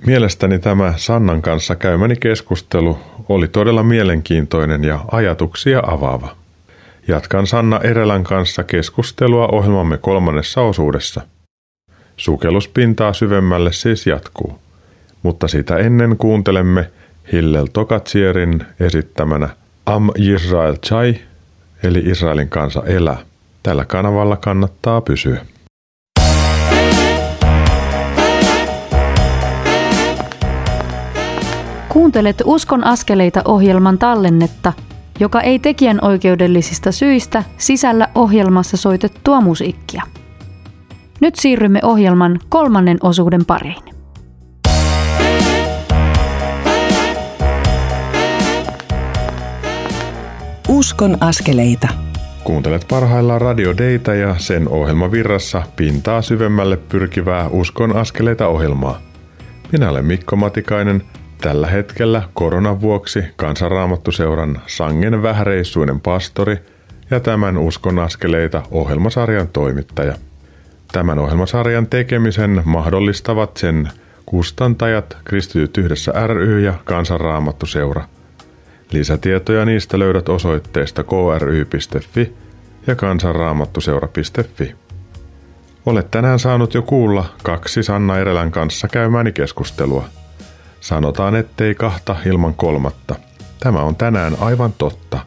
Mielestäni 0.06 0.60
tämä 0.60 0.94
Sannan 0.98 1.42
kanssa 1.42 1.76
käymäni 1.76 2.16
keskustelu 2.16 3.00
oli 3.30 3.48
todella 3.48 3.84
mielenkiintoinen 3.84 4.84
ja 4.84 5.06
ajatuksia 5.12 5.82
avaava. 5.88 6.36
Jatkan 7.08 7.48
Sanna 7.48 7.80
Erelän 7.80 8.24
kanssa 8.24 8.64
keskustelua 8.64 9.48
ohjelmamme 9.48 9.98
kolmannessa 9.98 10.62
osuudessa. 10.62 11.22
Sukelluspintaa 12.26 13.14
syvemmälle 13.14 13.74
siis 13.74 14.08
jatkuu, 14.08 14.60
mutta 15.24 15.48
sitä 15.48 15.78
ennen 15.78 16.18
kuuntelemme 16.18 16.90
Hillel 17.32 17.68
Tokatsierin 17.74 18.66
esittämänä 18.80 19.50
Am 19.86 20.10
Israel 20.18 20.76
Chai, 20.76 21.16
eli 21.84 22.00
Israelin 22.00 22.50
kansa 22.50 22.84
elää. 22.86 23.18
Tällä 23.64 23.86
kanavalla 23.86 24.38
kannattaa 24.38 25.02
pysyä. 25.02 25.46
Kuuntelet 31.90 32.42
Uskon 32.46 32.84
askeleita 32.84 33.42
ohjelman 33.46 33.98
tallennetta– 33.98 34.74
joka 35.20 35.42
ei 35.42 35.60
tekijän 35.60 36.00
oikeudellisista 36.02 36.92
syistä 36.92 37.44
sisällä 37.58 38.08
ohjelmassa 38.16 38.78
soitettua 38.78 39.42
musiikkia. 39.42 40.04
Nyt 41.26 41.36
siirrymme 41.36 41.80
ohjelman 41.84 42.40
kolmannen 42.50 42.98
osuuden 43.04 43.46
pariin. 43.46 43.84
Uskon 50.70 51.18
askeleita. 51.20 51.88
Kuuntelet 52.44 52.86
parhaillaan 52.90 53.42
Radio 53.42 53.78
Deita 53.78 54.14
ja 54.14 54.36
sen 54.38 54.70
ohjelmavirrassa 54.70 55.64
pintaa 55.76 56.22
syvemmälle 56.22 56.78
pyrkivää 56.78 57.48
Uskon 57.50 57.96
askeleita 57.96 58.48
ohjelmaa. 58.48 59.02
Minä 59.72 59.90
olen 59.90 60.06
Mikko 60.06 60.36
Matikainen– 60.36 61.04
Tällä 61.42 61.68
hetkellä 61.68 62.24
koronan 62.34 62.82
vuoksi 62.82 63.24
kansanraamattuseuran 63.36 64.62
sangen 64.68 65.24
vähäreissuinen 65.24 66.02
pastori 66.02 66.58
ja 67.12 67.20
tämän 67.20 67.58
uskon 67.58 68.00
askeleita 68.00 68.64
ohjelmasarjan 68.72 69.48
toimittaja. 69.48 70.16
Tämän 70.92 71.20
ohjelmasarjan 71.20 71.88
tekemisen 71.88 72.62
mahdollistavat 72.66 73.58
sen 73.58 73.90
kustantajat 74.26 75.18
Kristityt 75.24 75.78
yhdessä 75.78 76.28
ry 76.28 76.60
ja 76.60 76.74
kansanraamattuseura. 76.86 78.06
Lisätietoja 78.92 79.66
niistä 79.66 80.00
löydät 80.00 80.30
osoitteesta 80.30 81.04
kry.fi 81.04 82.34
ja 82.88 82.96
kansanraamattuseura.fi. 82.96 84.76
Olet 85.86 86.12
tänään 86.12 86.40
saanut 86.40 86.74
jo 86.74 86.82
kuulla 86.82 87.26
kaksi 87.44 87.84
Sanna 87.84 88.18
Erelän 88.18 88.52
kanssa 88.52 88.88
käymäni 88.88 89.32
keskustelua– 89.32 90.06
Sanotaan, 90.86 91.36
ettei 91.36 91.76
kahta 91.76 92.16
ilman 92.26 92.54
kolmatta. 92.54 93.16
Tämä 93.60 93.80
on 93.80 93.96
tänään 93.96 94.38
aivan 94.40 94.74
totta. 94.78 95.20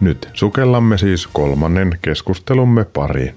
Nyt 0.00 0.28
sukellamme 0.34 0.98
siis 0.98 1.26
kolmannen 1.26 1.98
keskustelumme 2.02 2.84
pariin. 2.84 3.34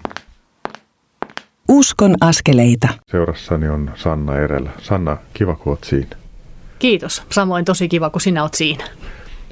Uskon 1.74 2.16
askeleita. 2.22 2.88
Seurassani 3.08 3.70
on 3.70 3.92
Sanna 3.96 4.38
Erellä. 4.38 4.70
Sanna, 4.82 5.18
kiva 5.34 5.56
kun 5.56 5.72
oot 5.72 5.84
siinä. 5.84 6.18
Kiitos. 6.80 7.24
Samoin 7.30 7.66
tosi 7.66 7.90
kiva, 7.90 8.10
kun 8.10 8.22
sinä 8.22 8.44
oot 8.44 8.54
siinä. 8.54 8.86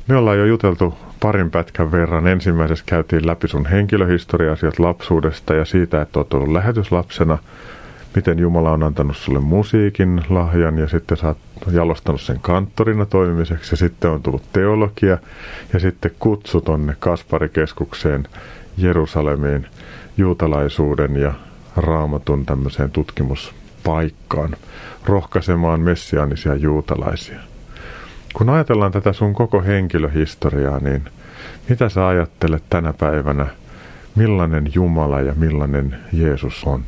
Me 0.07 0.15
ollaan 0.15 0.38
jo 0.38 0.45
juteltu 0.45 0.93
parin 1.20 1.51
pätkän 1.51 1.91
verran. 1.91 2.28
Ensimmäisessä 2.28 2.84
käytiin 2.88 3.28
läpi 3.28 3.47
sun 3.47 3.65
henkilöhistoriasiat 3.65 4.80
lapsuudesta 4.80 5.53
ja 5.53 5.65
siitä, 5.65 6.01
että 6.01 6.20
oot 6.20 6.34
ollut 6.34 6.53
lähetyslapsena– 6.53 7.38
miten 8.15 8.39
Jumala 8.39 8.72
on 8.72 8.84
antanut 8.84 9.17
sulle 9.17 9.39
musiikin 9.39 10.22
lahjan 10.30 10.78
ja 10.78 10.88
sitten 10.88 11.17
sä 11.17 11.28
oot 11.28 11.38
jalostanut 11.72 12.22
sen 12.22 12.39
kanttorina 12.39 13.05
toimimiseksi 13.05 13.74
ja 13.74 13.78
sitten 13.78 14.11
on 14.11 14.24
tullut 14.24 14.43
teologia 14.53 15.17
ja 15.74 15.80
sitten 15.80 16.11
kutsu 16.20 16.61
tonne 16.61 16.95
Kasparikeskukseen 16.99 18.28
Jerusalemiin 18.78 19.67
juutalaisuuden 20.17 21.15
ja 21.15 21.34
raamatun 21.84 22.45
tämmöiseen 22.45 22.91
tutkimuspaikkaan 22.91 24.55
rohkaisemaan 25.05 25.80
messiaanisia 25.80 26.55
juutalaisia. 26.55 27.39
Kun 28.34 28.49
ajatellaan 28.49 28.91
tätä 28.91 29.13
sun 29.13 29.34
koko 29.34 29.61
henkilöhistoriaa, 29.61 30.80
niin 30.80 31.05
mitä 31.69 31.89
sä 31.89 32.07
ajattelet 32.07 32.63
tänä 32.69 32.93
päivänä, 32.93 33.47
millainen 34.15 34.69
Jumala 34.73 35.21
ja 35.21 35.34
millainen 35.36 35.97
Jeesus 36.13 36.63
on? 36.63 36.84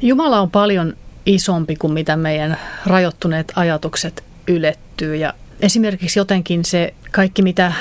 Jumala 0.00 0.40
on 0.40 0.50
paljon 0.50 0.96
isompi 1.26 1.76
kuin 1.76 1.92
mitä 1.92 2.16
meidän 2.16 2.58
rajoittuneet 2.86 3.52
ajatukset 3.56 4.24
ylettyy. 4.48 5.16
Ja 5.16 5.34
esimerkiksi 5.60 6.18
jotenkin 6.18 6.64
se 6.64 6.94
kaikki, 7.10 7.42
mitä 7.42 7.72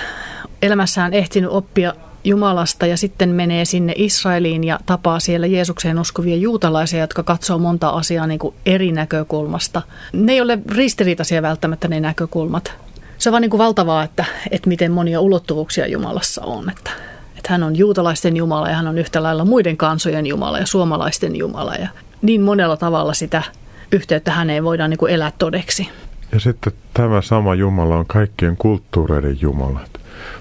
elämässään 0.61 1.13
ehtinyt 1.13 1.49
oppia 1.49 1.93
Jumalasta 2.23 2.85
ja 2.85 2.97
sitten 2.97 3.29
menee 3.29 3.65
sinne 3.65 3.93
Israeliin 3.95 4.63
ja 4.63 4.79
tapaa 4.85 5.19
siellä 5.19 5.47
Jeesukseen 5.47 5.99
uskovia 5.99 6.35
juutalaisia, 6.35 6.99
jotka 6.99 7.23
katsoo 7.23 7.57
monta 7.57 7.89
asiaa 7.89 8.27
niin 8.27 8.39
kuin 8.39 8.55
eri 8.65 8.91
näkökulmasta. 8.91 9.81
Ne 10.13 10.33
ei 10.33 10.41
ole 10.41 10.59
ristiriitaisia 10.71 11.41
välttämättä 11.41 11.87
ne 11.87 11.99
näkökulmat. 11.99 12.73
Se 13.17 13.29
on 13.29 13.31
vaan 13.31 13.41
niin 13.41 13.49
kuin 13.49 13.57
valtavaa, 13.57 14.03
että, 14.03 14.25
että 14.51 14.69
miten 14.69 14.91
monia 14.91 15.19
ulottuvuuksia 15.19 15.87
Jumalassa 15.87 16.41
on. 16.43 16.69
Että, 16.69 16.91
että 17.37 17.49
hän 17.49 17.63
on 17.63 17.75
juutalaisten 17.75 18.37
Jumala 18.37 18.69
ja 18.69 18.75
hän 18.75 18.87
on 18.87 18.97
yhtä 18.97 19.23
lailla 19.23 19.45
muiden 19.45 19.77
kansojen 19.77 20.27
Jumala 20.27 20.59
ja 20.59 20.65
suomalaisten 20.65 21.35
Jumala. 21.35 21.75
Ja 21.75 21.87
niin 22.21 22.41
monella 22.41 22.77
tavalla 22.77 23.13
sitä 23.13 23.43
yhteyttä 23.91 24.31
häneen 24.31 24.63
voidaan 24.63 24.89
niin 24.89 24.97
kuin 24.97 25.13
elää 25.13 25.31
todeksi. 25.37 25.89
Ja 26.31 26.39
sitten 26.39 26.73
tämä 26.93 27.21
sama 27.21 27.55
Jumala 27.55 27.95
on 27.95 28.05
kaikkien 28.07 28.57
kulttuureiden 28.57 29.37
Jumala. 29.41 29.79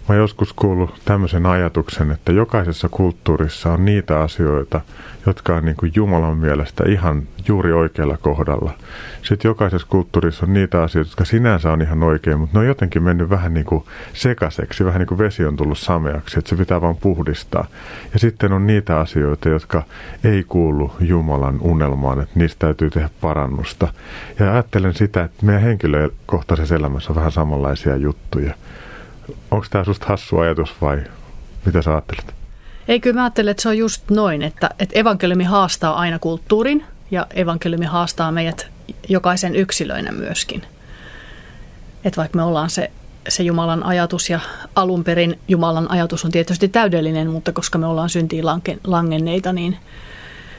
Mä 0.08 0.14
joskus 0.14 0.52
kuullut 0.52 1.00
tämmöisen 1.04 1.46
ajatuksen, 1.46 2.10
että 2.10 2.32
jokaisessa 2.32 2.88
kulttuurissa 2.88 3.72
on 3.72 3.84
niitä 3.84 4.20
asioita, 4.20 4.80
jotka 5.26 5.56
on 5.56 5.64
niin 5.64 5.76
kuin 5.76 5.92
Jumalan 5.94 6.36
mielestä 6.36 6.84
ihan 6.86 7.22
juuri 7.48 7.72
oikealla 7.72 8.16
kohdalla. 8.16 8.72
Sitten 9.22 9.48
jokaisessa 9.48 9.88
kulttuurissa 9.90 10.46
on 10.46 10.52
niitä 10.52 10.82
asioita, 10.82 11.10
jotka 11.10 11.24
sinänsä 11.24 11.72
on 11.72 11.82
ihan 11.82 12.02
oikein, 12.02 12.38
mutta 12.38 12.58
ne 12.58 12.60
on 12.60 12.66
jotenkin 12.66 13.02
mennyt 13.02 13.30
vähän 13.30 13.54
niin 13.54 13.66
kuin 13.66 13.84
sekaiseksi, 14.12 14.84
vähän 14.84 14.98
niin 14.98 15.06
kuin 15.06 15.18
vesi 15.18 15.44
on 15.44 15.56
tullut 15.56 15.78
sameaksi, 15.78 16.38
että 16.38 16.48
se 16.48 16.56
pitää 16.56 16.80
vaan 16.80 16.96
puhdistaa. 16.96 17.66
Ja 18.12 18.18
sitten 18.18 18.52
on 18.52 18.66
niitä 18.66 19.00
asioita, 19.00 19.48
jotka 19.48 19.82
ei 20.24 20.44
kuulu 20.48 20.92
Jumalan 21.00 21.58
unelmaan, 21.60 22.20
että 22.20 22.38
niistä 22.38 22.58
täytyy 22.58 22.90
tehdä 22.90 23.10
parannusta. 23.20 23.88
Ja 24.38 24.52
ajattelen 24.52 24.94
sitä, 24.94 25.24
että 25.24 25.46
meidän 25.46 25.62
henkilökohtaisessa 25.62 26.74
elämässä 26.74 27.12
on 27.12 27.16
vähän 27.16 27.32
samanlaisia 27.32 27.96
juttuja. 27.96 28.54
Onko 29.50 29.66
tämä 29.70 29.84
susta 29.84 30.06
hassu 30.06 30.38
ajatus 30.38 30.74
vai 30.80 31.02
mitä 31.64 31.82
sä 31.82 31.90
ajattelet? 31.90 32.34
Ei, 32.88 33.00
kyllä 33.00 33.14
mä 33.14 33.24
ajattelen, 33.24 33.50
että 33.50 33.62
se 33.62 33.68
on 33.68 33.78
just 33.78 34.10
noin, 34.10 34.42
että, 34.42 34.70
että 34.78 34.98
evankeliumi 34.98 35.44
haastaa 35.44 35.94
aina 35.94 36.18
kulttuurin 36.18 36.84
ja 37.10 37.26
evankeliumi 37.34 37.86
haastaa 37.86 38.32
meidät 38.32 38.66
jokaisen 39.08 39.56
yksilöinä 39.56 40.12
myöskin. 40.12 40.62
Että 42.04 42.16
vaikka 42.16 42.36
me 42.36 42.42
ollaan 42.42 42.70
se, 42.70 42.90
se 43.28 43.42
Jumalan 43.42 43.82
ajatus 43.82 44.30
ja 44.30 44.40
alun 44.74 45.04
perin 45.04 45.38
Jumalan 45.48 45.90
ajatus 45.90 46.24
on 46.24 46.30
tietysti 46.30 46.68
täydellinen, 46.68 47.30
mutta 47.30 47.52
koska 47.52 47.78
me 47.78 47.86
ollaan 47.86 48.10
syntiin 48.10 48.44
langenneita, 48.84 49.52
niin, 49.52 49.76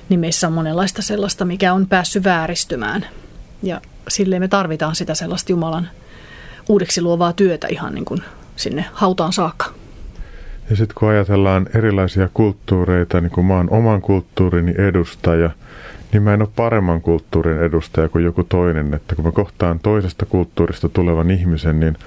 niin 0.10 0.20
meissä 0.20 0.48
on 0.48 0.54
monenlaista 0.54 1.02
sellaista, 1.02 1.46
mikä 1.46 1.74
on 1.74 1.88
päässyt 1.88 2.24
vääristymään. 2.24 3.06
Ja 3.64 3.82
silleen 4.08 4.42
me 4.42 4.48
tarvitaan 4.48 4.96
sitä 4.96 5.16
sellaista 5.16 5.52
Jumalan 5.52 5.90
uudeksi 6.70 7.02
luovaa 7.02 7.34
työtä 7.34 7.68
ihan 7.68 7.94
niin 7.94 8.06
kuin 8.06 8.24
sinne 8.60 8.86
hautaan 8.94 9.34
saakka. 9.34 9.66
Ja 10.70 10.76
sitten 10.76 10.96
kun 10.96 11.10
ajatellaan 11.10 11.68
erilaisia 11.76 12.30
kulttuureita, 12.34 13.22
niin 13.22 13.32
kun 13.32 13.46
mä 13.46 13.54
oon 13.58 13.70
oman 13.70 14.02
kulttuurini 14.02 14.74
edustaja, 14.78 15.50
niin 16.14 16.24
mä 16.24 16.34
en 16.34 16.42
ole 16.42 16.50
paremman 16.56 17.02
kulttuurin 17.02 17.58
edustaja 17.58 18.10
kuin 18.10 18.26
joku 18.26 18.44
toinen. 18.44 18.94
Että 18.94 19.16
kun 19.16 19.26
mä 19.26 19.32
kohtaan 19.32 19.80
toisesta 19.80 20.26
kulttuurista 20.26 20.90
tulevan 20.90 21.32
ihmisen, 21.32 21.80
niin 21.80 21.98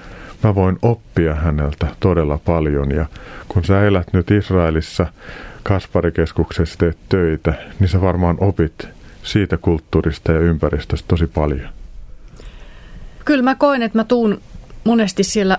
mä 0.43 0.55
voin 0.55 0.77
oppia 0.81 1.35
häneltä 1.35 1.87
todella 1.99 2.39
paljon. 2.45 2.91
Ja 2.91 3.05
kun 3.47 3.63
sä 3.63 3.87
elät 3.87 4.13
nyt 4.13 4.31
Israelissa 4.31 5.07
Kasparikeskuksessa 5.63 6.77
teet 6.77 6.97
töitä, 7.09 7.53
niin 7.79 7.87
sä 7.87 8.01
varmaan 8.01 8.37
opit 8.39 8.87
siitä 9.23 9.57
kulttuurista 9.57 10.31
ja 10.31 10.39
ympäristöstä 10.39 11.07
tosi 11.07 11.27
paljon. 11.27 11.69
Kyllä 13.25 13.43
mä 13.43 13.55
koen, 13.55 13.81
että 13.81 13.97
mä 13.97 14.03
tuun 14.03 14.41
monesti 14.83 15.23
siellä 15.23 15.57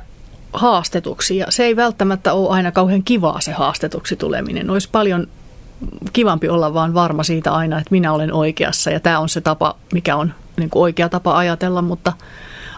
haastetuksi 0.55 1.37
ja 1.37 1.47
se 1.49 1.65
ei 1.65 1.77
välttämättä 1.77 2.33
ole 2.33 2.51
aina 2.51 2.73
kauhean 2.73 3.03
kivaa 3.03 3.41
se 3.41 3.53
haastetuksi 3.53 4.17
tuleminen. 4.17 4.71
Olisi 4.71 4.89
paljon 4.93 5.27
kivampi 6.13 6.49
olla 6.49 6.75
vaan 6.75 6.95
varma 6.95 7.23
siitä 7.23 7.53
aina, 7.53 7.79
että 7.79 7.91
minä 7.91 8.13
olen 8.13 8.33
oikeassa 8.33 8.91
ja 8.91 9.01
tämä 9.01 9.19
on 9.19 9.29
se 9.29 9.41
tapa, 9.41 9.77
mikä 9.93 10.17
on 10.17 10.35
niin 10.57 10.71
kuin 10.71 10.83
oikea 10.83 11.09
tapa 11.09 11.39
ajatella, 11.39 11.83
mutta 11.83 12.13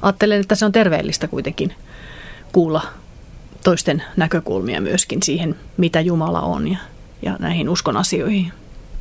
ajattelen, 0.02 0.40
että 0.40 0.54
se 0.54 0.64
on 0.64 0.72
terveellistä 0.72 1.28
kuitenkin 1.28 1.72
kuulla 2.52 2.82
toisten 3.64 4.02
näkökulmia 4.16 4.80
myöskin 4.80 5.22
siihen, 5.22 5.56
mitä 5.76 6.00
Jumala 6.00 6.40
on 6.40 6.68
ja, 6.68 6.78
ja 7.22 7.36
näihin 7.38 7.68
uskon 7.68 7.96
asioihin. 7.96 8.52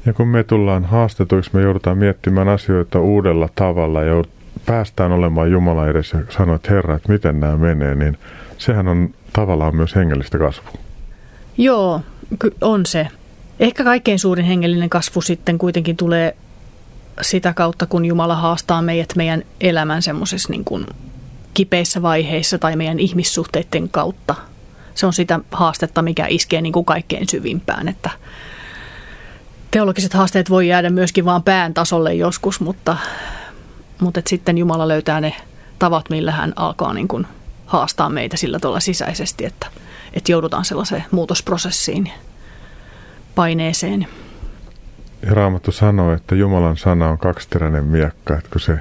Ja 0.05 0.13
kun 0.13 0.27
me 0.27 0.43
tullaan 0.43 0.85
haastetuiksi, 0.85 1.51
me 1.53 1.61
joudutaan 1.61 1.97
miettimään 1.97 2.49
asioita 2.49 2.99
uudella 2.99 3.49
tavalla 3.55 4.03
ja 4.03 4.23
päästään 4.65 5.11
olemaan 5.11 5.51
Jumala 5.51 5.87
edessä 5.87 6.17
ja 6.17 6.23
sanoa, 6.29 6.55
että 6.55 6.73
Herra, 6.73 6.95
että 6.95 7.11
miten 7.11 7.39
nämä 7.39 7.57
menee, 7.57 7.95
niin 7.95 8.17
sehän 8.57 8.87
on 8.87 9.09
tavallaan 9.33 9.75
myös 9.75 9.95
hengellistä 9.95 10.37
kasvua. 10.37 10.71
Joo, 11.57 12.01
on 12.61 12.85
se. 12.85 13.07
Ehkä 13.59 13.83
kaikkein 13.83 14.19
suurin 14.19 14.45
hengellinen 14.45 14.89
kasvu 14.89 15.21
sitten 15.21 15.57
kuitenkin 15.57 15.97
tulee 15.97 16.35
sitä 17.21 17.53
kautta, 17.53 17.85
kun 17.85 18.05
Jumala 18.05 18.35
haastaa 18.35 18.81
meidät 18.81 19.15
meidän 19.15 19.43
elämän 19.61 20.01
semmoisessa 20.01 20.49
niin 20.51 20.65
kuin 20.65 20.85
kipeissä 21.53 22.01
vaiheissa 22.01 22.57
tai 22.57 22.75
meidän 22.75 22.99
ihmissuhteiden 22.99 23.89
kautta. 23.89 24.35
Se 24.95 25.05
on 25.05 25.13
sitä 25.13 25.39
haastetta, 25.51 26.01
mikä 26.01 26.25
iskee 26.29 26.61
niin 26.61 26.73
kuin 26.73 26.85
kaikkein 26.85 27.29
syvimpään, 27.29 27.87
että 27.87 28.09
teologiset 29.71 30.13
haasteet 30.13 30.49
voi 30.49 30.67
jäädä 30.67 30.89
myöskin 30.89 31.25
vaan 31.25 31.43
pään 31.43 31.73
tasolle 31.73 32.13
joskus, 32.13 32.59
mutta, 32.59 32.97
mutta 33.99 34.19
et 34.19 34.27
sitten 34.27 34.57
Jumala 34.57 34.87
löytää 34.87 35.21
ne 35.21 35.33
tavat, 35.79 36.09
millä 36.09 36.31
hän 36.31 36.53
alkaa 36.55 36.93
niin 36.93 37.07
kuin 37.07 37.27
haastaa 37.65 38.09
meitä 38.09 38.37
sillä 38.37 38.59
tavalla 38.59 38.79
sisäisesti, 38.79 39.45
että, 39.45 39.67
että 40.13 40.31
joudutaan 40.31 40.65
sellaiseen 40.65 41.05
muutosprosessiin, 41.11 42.11
paineeseen. 43.35 44.07
Ja 45.21 45.33
Raamattu 45.33 45.71
sanoo, 45.71 46.13
että 46.13 46.35
Jumalan 46.35 46.77
sana 46.77 47.09
on 47.09 47.17
kaksiteräinen 47.17 47.83
miekka, 47.83 48.37
että 48.37 48.49
kun 48.49 48.61
se 48.61 48.79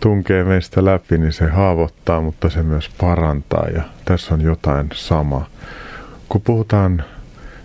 tunkee 0.00 0.44
meistä 0.44 0.84
läpi, 0.84 1.18
niin 1.18 1.32
se 1.32 1.48
haavoittaa, 1.48 2.20
mutta 2.20 2.50
se 2.50 2.62
myös 2.62 2.90
parantaa 3.00 3.66
ja 3.74 3.82
tässä 4.04 4.34
on 4.34 4.40
jotain 4.40 4.88
samaa. 4.94 5.46
Kun 6.28 6.40
puhutaan 6.40 7.04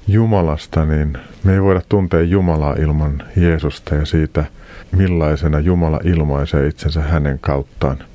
Jumalasta, 0.07 0.85
niin 0.85 1.17
me 1.43 1.53
ei 1.53 1.61
voida 1.61 1.81
tuntea 1.89 2.21
Jumalaa 2.21 2.73
ilman 2.73 3.23
Jeesusta 3.35 3.95
ja 3.95 4.05
siitä, 4.05 4.45
millaisena 4.91 5.59
Jumala 5.59 5.99
ilmaisee 6.03 6.67
itsensä 6.67 7.01
hänen 7.01 7.39
kauttaan– 7.39 7.97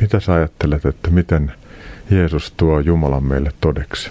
mitä 0.00 0.20
sä 0.20 0.32
ajattelet, 0.32 0.84
että 0.84 1.10
miten 1.10 1.52
Jeesus 2.10 2.52
tuo 2.56 2.80
Jumalan 2.80 3.24
meille 3.24 3.52
todeksi? 3.60 4.10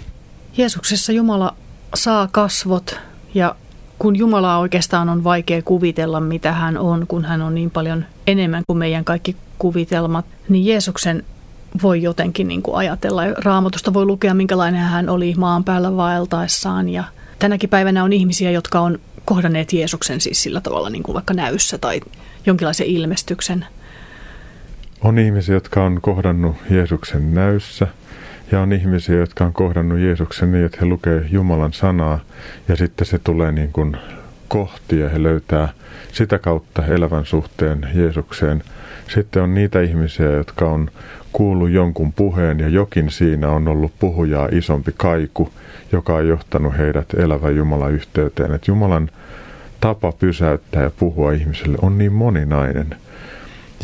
Jeesuksessa 0.56 1.12
Jumala 1.12 1.56
saa 1.94 2.28
kasvot 2.32 3.00
ja 3.34 3.56
kun 3.98 4.16
Jumala 4.16 4.58
oikeastaan 4.58 5.08
on 5.08 5.24
vaikea 5.24 5.62
kuvitella, 5.62 6.20
mitä 6.20 6.52
hän 6.52 6.78
on, 6.78 7.06
kun 7.06 7.24
hän 7.24 7.42
on 7.42 7.54
niin 7.54 7.70
paljon 7.70 8.04
enemmän 8.26 8.62
kuin 8.66 8.78
meidän 8.78 9.04
kaikki 9.04 9.36
kuvitelmat, 9.58 10.24
niin 10.48 10.66
Jeesuksen 10.66 11.24
voi 11.82 12.02
jotenkin 12.02 12.48
niin 12.48 12.62
kuin 12.62 12.76
ajatella. 12.76 13.22
Raamatusta 13.44 13.94
voi 13.94 14.04
lukea, 14.04 14.34
minkälainen 14.34 14.80
hän 14.80 15.08
oli 15.08 15.34
maan 15.36 15.64
päällä 15.64 15.96
vaeltaessaan. 15.96 16.88
Ja 16.88 17.04
tänäkin 17.38 17.70
päivänä 17.70 18.04
on 18.04 18.12
ihmisiä, 18.12 18.50
jotka 18.50 18.80
on 18.80 18.98
kohdanneet 19.24 19.72
Jeesuksen 19.72 20.20
siis 20.20 20.42
sillä 20.42 20.60
tavalla 20.60 20.90
niin 20.90 21.02
kuin 21.02 21.14
vaikka 21.14 21.34
näyssä 21.34 21.78
tai 21.78 22.00
jonkinlaisen 22.46 22.86
ilmestyksen– 22.86 23.66
on 25.04 25.18
ihmisiä, 25.18 25.54
jotka 25.54 25.84
on 25.84 25.98
kohdannut 26.00 26.56
Jeesuksen 26.70 27.34
näyssä 27.34 27.86
ja 28.52 28.60
on 28.60 28.72
ihmisiä, 28.72 29.16
jotka 29.16 29.44
on 29.44 29.52
kohdannut 29.52 29.98
Jeesuksen 29.98 30.52
niin, 30.52 30.64
että 30.64 30.78
he 30.80 30.86
lukee 30.86 31.26
Jumalan 31.30 31.72
sanaa 31.72 32.20
ja 32.68 32.76
sitten 32.76 33.06
se 33.06 33.18
tulee 33.18 33.52
niin 33.52 33.72
kuin 33.72 33.96
kohti 34.48 34.98
ja 34.98 35.08
he 35.08 35.22
löytää 35.22 35.68
sitä 36.12 36.38
kautta 36.38 36.86
elävän 36.86 37.24
suhteen 37.24 37.88
Jeesukseen. 37.94 38.62
Sitten 39.08 39.42
on 39.42 39.54
niitä 39.54 39.80
ihmisiä, 39.80 40.30
jotka 40.30 40.64
on 40.64 40.90
kuullut 41.32 41.70
jonkun 41.70 42.12
puheen 42.12 42.60
ja 42.60 42.68
jokin 42.68 43.10
siinä 43.10 43.50
on 43.50 43.68
ollut 43.68 43.92
puhujaa 43.98 44.48
isompi 44.52 44.94
kaiku, 44.96 45.52
joka 45.92 46.14
on 46.14 46.28
johtanut 46.28 46.78
heidät 46.78 47.14
elävän 47.14 47.56
Jumalan 47.56 47.92
yhteyteen. 47.92 48.54
Että 48.54 48.70
Jumalan 48.70 49.10
tapa 49.80 50.12
pysäyttää 50.12 50.82
ja 50.82 50.90
puhua 50.98 51.32
ihmiselle 51.32 51.78
on 51.82 51.98
niin 51.98 52.12
moninainen– 52.12 52.96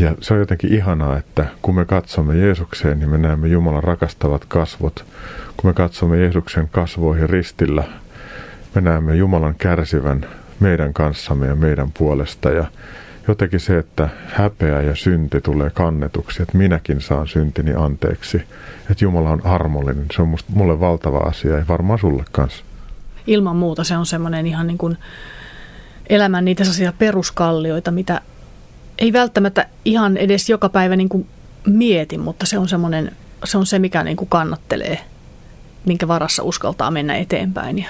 ja 0.01 0.15
se 0.21 0.35
on 0.35 0.41
jotenkin 0.41 0.75
ihanaa, 0.75 1.17
että 1.17 1.47
kun 1.63 1.75
me 1.75 1.85
katsomme 1.85 2.37
Jeesukseen, 2.37 2.99
niin 2.99 3.11
me 3.11 3.19
näemme 3.19 3.49
Jumalan 3.49 3.83
rakastavat 3.83 4.45
kasvot. 4.45 5.05
Kun 5.57 5.71
me 5.71 5.75
katsomme 5.75 6.19
Jeesuksen 6.21 6.69
kasvoihin 6.69 7.31
ristillä, 7.31 7.85
me 8.75 8.81
näemme 8.81 9.17
Jumalan 9.17 9.55
kärsivän 9.55 10.27
meidän 10.61 10.93
kanssamme 10.93 11.47
ja 11.47 11.57
meidän 11.57 11.93
puolesta. 11.99 12.51
Ja 12.51 12.65
jotenkin 13.29 13.61
se, 13.61 13.79
että 13.79 14.09
häpeä 14.27 14.83
ja 14.83 14.97
synti 14.97 15.41
tulee 15.41 15.71
kannetuksi, 15.71 16.43
että 16.43 16.59
minäkin 16.59 17.01
saan 17.01 17.29
syntini 17.29 17.75
anteeksi. 17.75 18.43
Että 18.91 19.05
Jumala 19.05 19.31
on 19.31 19.47
armollinen, 19.47 20.07
se 20.13 20.23
on 20.23 20.29
musta, 20.29 20.53
mulle 20.55 20.81
valtava 20.81 21.19
asia 21.19 21.59
ja 21.59 21.65
varmaan 21.69 21.99
sulle 21.99 22.25
kanssa. 22.33 22.65
Ilman 23.27 23.57
muuta 23.57 23.85
se 23.85 23.97
on 23.97 24.07
semmoinen 24.07 24.47
ihan 24.47 24.67
niin 24.67 24.79
kuin 24.79 24.97
elämän 26.09 26.45
niitä 26.45 26.65
sellaisia 26.65 26.93
peruskallioita, 26.99 27.91
mitä 27.91 28.21
ei 29.01 29.13
välttämättä 29.13 29.67
ihan 29.85 30.17
edes 30.17 30.49
joka 30.49 30.69
päivä 30.69 30.97
niin 30.97 31.09
kuin 31.09 31.27
mieti, 31.67 32.19
mutta 32.19 32.47
se 32.47 32.59
on, 32.59 32.69
semmoinen, 32.69 33.13
se, 33.45 33.59
on 33.59 33.67
se, 33.67 33.79
mikä 33.79 34.05
niin 34.05 34.17
kuin 34.17 34.29
kannattelee, 34.29 34.99
minkä 35.87 36.09
varassa 36.09 36.43
uskaltaa 36.43 36.91
mennä 36.91 37.17
eteenpäin 37.17 37.79
ja 37.79 37.89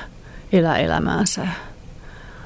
elää 0.53 0.79
elämäänsä 0.79 1.47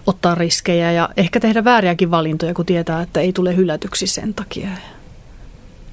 ottaa 0.07 0.35
riskejä 0.35 0.93
ja 0.93 1.09
ehkä 1.17 1.41
tehdä 1.41 1.65
vääriäkin 1.65 2.11
valintoja, 2.11 2.55
kun 2.55 2.67
tietää, 2.67 3.03
että 3.03 3.21
ei 3.21 3.33
tule 3.33 3.57
hylätyksi 3.57 4.07
sen 4.07 4.35
takia. 4.35 4.69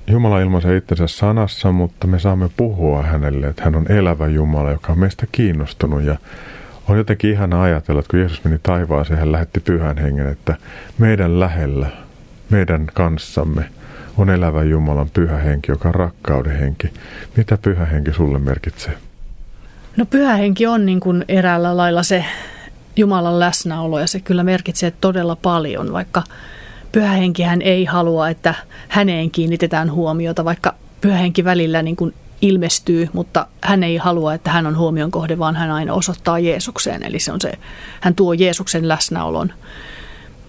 Jumala 0.07 0.39
ilmaisee 0.39 0.78
itsensä 0.78 1.07
sanassa, 1.07 1.72
mutta 1.72 2.07
me 2.07 2.19
saamme 2.19 2.49
puhua 2.57 3.03
hänelle, 3.03 3.47
että 3.47 3.63
hän 3.63 3.76
on 3.76 3.91
elävä 3.91 4.28
Jumala, 4.28 4.72
joka 4.72 4.91
on 4.91 4.99
meistä 4.99 5.28
kiinnostunut. 5.32 6.03
Ja 6.03 6.17
on 6.88 6.97
jotenkin 6.97 7.32
ihana 7.32 7.61
ajatella, 7.61 7.99
että 7.99 8.09
kun 8.11 8.19
Jeesus 8.19 8.43
meni 8.43 8.59
taivaaseen, 8.63 9.19
hän 9.19 9.32
lähetti 9.32 9.59
pyhän 9.59 9.97
hengen, 9.97 10.28
että 10.28 10.55
meidän 10.97 11.39
lähellä, 11.39 11.89
meidän 12.51 12.87
kanssamme 12.93 13.65
on 14.17 14.29
elävä 14.29 14.63
Jumalan 14.63 15.09
pyhä 15.09 15.37
henki, 15.37 15.71
joka 15.71 15.89
on 15.89 15.95
rakkauden 15.95 16.59
henki. 16.59 16.93
Mitä 17.37 17.57
pyhä 17.57 17.85
henki 17.85 18.13
sulle 18.13 18.39
merkitsee? 18.39 18.97
No 19.97 20.05
pyhä 20.05 20.35
henki 20.35 20.67
on 20.67 20.85
niin 20.85 20.99
kuin 20.99 21.25
eräällä 21.27 21.77
lailla 21.77 22.03
se 22.03 22.25
Jumalan 22.95 23.39
läsnäolo 23.39 23.99
ja 23.99 24.07
se 24.07 24.19
kyllä 24.19 24.43
merkitsee 24.43 24.91
todella 25.01 25.35
paljon, 25.35 25.93
vaikka 25.93 26.23
pyhähenkihän 26.91 27.61
ei 27.61 27.85
halua, 27.85 28.29
että 28.29 28.55
häneen 28.87 29.31
kiinnitetään 29.31 29.91
huomiota, 29.91 30.45
vaikka 30.45 30.75
pyhähenki 31.01 31.43
välillä 31.43 31.81
niin 31.81 31.95
kuin 31.95 32.13
ilmestyy, 32.41 33.09
mutta 33.13 33.47
hän 33.61 33.83
ei 33.83 33.97
halua, 33.97 34.33
että 34.33 34.51
hän 34.51 34.67
on 34.67 34.77
huomion 34.77 35.11
kohde, 35.11 35.39
vaan 35.39 35.55
hän 35.55 35.71
aina 35.71 35.93
osoittaa 35.93 36.39
Jeesukseen. 36.39 37.03
Eli 37.03 37.19
se 37.19 37.31
on 37.31 37.41
se, 37.41 37.51
hän 38.01 38.15
tuo 38.15 38.33
Jeesuksen 38.33 38.87
läsnäolon 38.87 39.53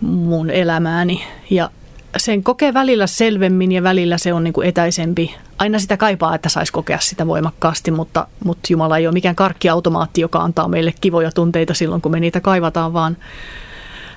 mun 0.00 0.50
elämääni 0.50 1.24
ja 1.50 1.70
sen 2.17 2.43
kokee 2.43 2.75
välillä 2.75 3.07
selvemmin 3.07 3.73
ja 3.73 3.83
välillä 3.83 4.19
se 4.19 4.33
on 4.33 4.45
niin 4.45 4.53
kuin 4.53 4.69
etäisempi. 4.69 5.35
Aina 5.59 5.79
sitä 5.79 5.97
kaipaa, 5.97 6.35
että 6.35 6.49
saisi 6.49 6.73
kokea 6.73 6.99
sitä 7.01 7.27
voimakkaasti, 7.27 7.91
mutta, 7.91 8.27
mutta 8.45 8.67
Jumala 8.71 8.99
ei 8.99 9.07
ole 9.07 9.13
mikään 9.13 9.37
karkkiautomaatti, 9.37 10.21
joka 10.21 10.39
antaa 10.39 10.69
meille 10.69 10.95
kivoja 11.01 11.33
tunteita 11.33 11.75
silloin, 11.75 12.03
kun 12.03 12.13
me 12.13 12.21
niitä 12.21 12.41
kaivataan, 12.41 12.93
vaan 12.93 13.17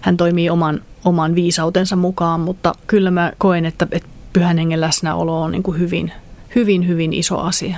hän 0.02 0.18
toimii 0.18 0.50
oman, 0.50 0.82
oman 1.06 1.36
viisautensa 1.36 1.96
mukaan. 1.96 2.40
Mutta 2.40 2.74
kyllä 2.88 3.12
mä 3.12 3.34
koen, 3.38 3.66
että, 3.66 3.88
että 3.92 4.10
pyhän 4.34 4.58
hengen 4.58 4.82
läsnäolo 4.82 5.42
on 5.42 5.52
niin 5.52 5.64
kuin 5.64 5.80
hyvin, 5.80 6.12
hyvin, 6.56 6.88
hyvin 6.88 7.14
iso 7.14 7.40
asia. 7.40 7.78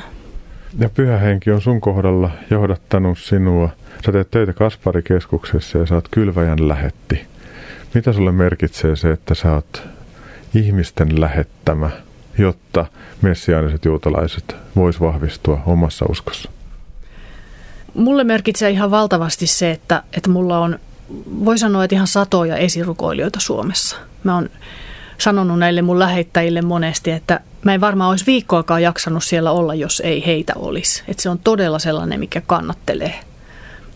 Ja 0.80 0.90
pyhä 0.90 1.18
henki 1.18 1.52
on 1.52 1.62
sun 1.62 1.82
kohdalla 1.82 2.30
johdattanut 2.50 3.18
sinua. 3.18 3.70
Sä 4.06 4.12
teet 4.12 4.32
töitä 4.32 4.54
Kasparikeskuksessa 4.54 5.78
ja 5.78 5.86
sä 5.86 5.96
oot 5.96 6.08
kylväjän 6.12 6.68
lähetti. 6.68 7.26
Mitä 7.94 8.14
sulle 8.14 8.32
merkitsee 8.32 8.96
se, 8.96 9.12
että 9.12 9.36
sä 9.36 9.54
oot 9.54 9.84
ihmisten 10.58 11.22
lähettämä, 11.22 11.90
jotta 12.38 12.86
messiaaniset 13.22 13.86
juutalaiset 13.86 14.56
vois 14.76 15.02
vahvistua 15.02 15.62
omassa 15.66 16.06
uskossa? 16.10 16.50
Mulle 17.94 18.24
merkitsee 18.24 18.70
ihan 18.70 18.92
valtavasti 18.92 19.48
se, 19.48 19.72
että, 19.72 20.04
että 20.14 20.30
mulla 20.30 20.60
on, 20.60 20.80
voi 21.46 21.58
sanoa, 21.58 21.84
että 21.84 21.96
ihan 21.96 22.08
satoja 22.08 22.58
esirukoilijoita 22.58 23.40
Suomessa. 23.40 23.98
Mä 24.24 24.36
oon 24.36 24.50
sanonut 25.18 25.60
näille 25.60 25.82
mun 25.82 26.00
lähettäjille 26.00 26.62
monesti, 26.62 27.12
että 27.12 27.40
mä 27.64 27.74
en 27.74 27.82
varmaan 27.82 28.10
olisi 28.10 28.26
viikkoakaan 28.26 28.84
jaksanut 28.84 29.24
siellä 29.24 29.52
olla, 29.52 29.76
jos 29.76 30.02
ei 30.06 30.26
heitä 30.26 30.54
olisi. 30.56 31.04
Että 31.08 31.24
se 31.24 31.30
on 31.30 31.40
todella 31.40 31.80
sellainen, 31.80 32.20
mikä 32.20 32.42
kannattelee, 32.42 33.20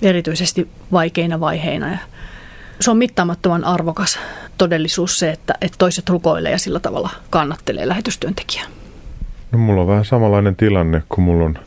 erityisesti 0.02 0.70
vaikeina 0.92 1.40
vaiheina. 1.40 1.90
Ja 1.90 1.98
se 2.80 2.92
on 2.92 2.98
mittaamattoman 2.98 3.64
arvokas 3.64 4.20
todellisuus 4.62 5.20
se, 5.20 5.30
että, 5.30 5.54
että 5.62 5.78
toiset 5.78 6.10
rukoilee 6.10 6.52
ja 6.52 6.58
sillä 6.58 6.80
tavalla 6.80 7.10
kannattelee 7.30 7.88
lähetystyöntekijää. 7.88 8.68
No 9.52 9.60
mulla 9.60 9.82
on 9.82 9.88
vähän 9.88 10.06
samanlainen 10.06 10.56
tilanne, 10.56 11.04
kun 11.10 11.24
mulla 11.24 11.46
on 11.46 11.58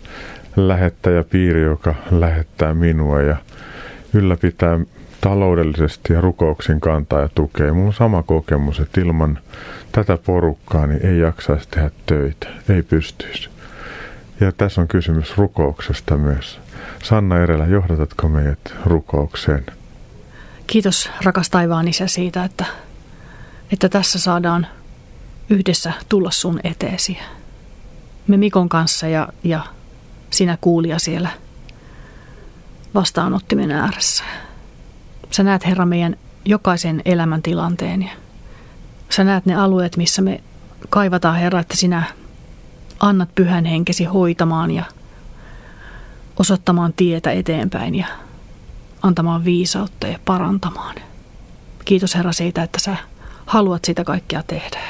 lähettäjäpiiri, 0.57 1.63
joka 1.63 1.95
lähettää 2.11 2.75
minua 2.75 3.23
ja 3.23 3.37
ylläpitää 4.13 4.81
taloudellisesti 5.21 6.13
ja 6.13 6.21
rukouksin 6.21 6.81
kantaa 6.81 7.21
ja 7.21 7.29
tukee. 7.35 7.73
Mulla 7.73 7.87
on 7.87 7.95
sama 7.95 8.23
kokemus, 8.23 8.81
että 8.81 9.01
ilman 9.01 9.39
tätä 9.93 10.19
porukkaa 10.27 10.87
niin 10.87 11.07
ei 11.07 11.19
jaksaisi 11.19 11.69
tehdä 11.69 11.91
töitä, 12.07 12.49
ei 12.69 12.83
pystyisi. 12.83 13.49
Ja 14.41 14.53
tässä 14.53 14.81
on 14.81 14.89
kysymys 14.89 15.39
rukouksesta 15.39 16.17
myös. 16.17 16.61
Sanna 17.03 17.39
Erelä, 17.39 17.67
johdatatko 17.67 18.29
meidät 18.29 18.75
rukoukseen? 18.85 19.67
Kiitos 20.67 21.11
rakas 21.25 21.51
taivaan 21.51 21.89
isä 21.89 22.07
siitä, 22.07 22.45
että, 22.45 22.65
että 23.73 23.89
tässä 23.89 24.19
saadaan 24.19 24.67
yhdessä 25.51 25.93
tulla 26.09 26.31
sun 26.31 26.61
eteesi. 26.65 27.19
Me 28.27 28.37
Mikon 28.37 28.69
kanssa 28.69 29.09
ja, 29.09 29.29
ja 29.45 29.61
sinä 30.31 30.59
kuulija 30.61 30.99
siellä 30.99 31.29
vastaanottimen 32.95 33.71
ääressä. 33.71 34.25
Sä 35.31 35.43
näet 35.43 35.67
Herra 35.67 35.87
meidän 35.87 36.17
jokaisen 36.45 37.03
elämäntilanteen 37.05 38.03
ja 38.03 38.11
sä 39.11 39.25
näet 39.25 39.47
ne 39.47 39.55
alueet, 39.55 39.97
missä 39.97 40.23
me 40.23 40.41
kaivataan 40.91 41.37
Herra, 41.37 41.61
että 41.61 41.77
sinä 41.77 42.03
annat 43.01 43.35
pyhän 43.35 43.65
henkesi 43.65 44.05
hoitamaan 44.05 44.71
ja 44.71 44.85
osoittamaan 46.37 46.93
tietä 46.93 47.33
eteenpäin 47.33 47.95
ja 47.95 48.07
antamaan 49.03 49.45
viisautta 49.45 50.07
ja 50.07 50.19
parantamaan. 50.25 50.97
Kiitos 51.85 52.15
Herra 52.15 52.33
siitä, 52.33 52.63
että 52.63 52.81
sä 52.81 52.97
haluat 53.47 53.85
sitä 53.85 54.05
kaikkea 54.05 54.43
tehdä. 54.43 54.81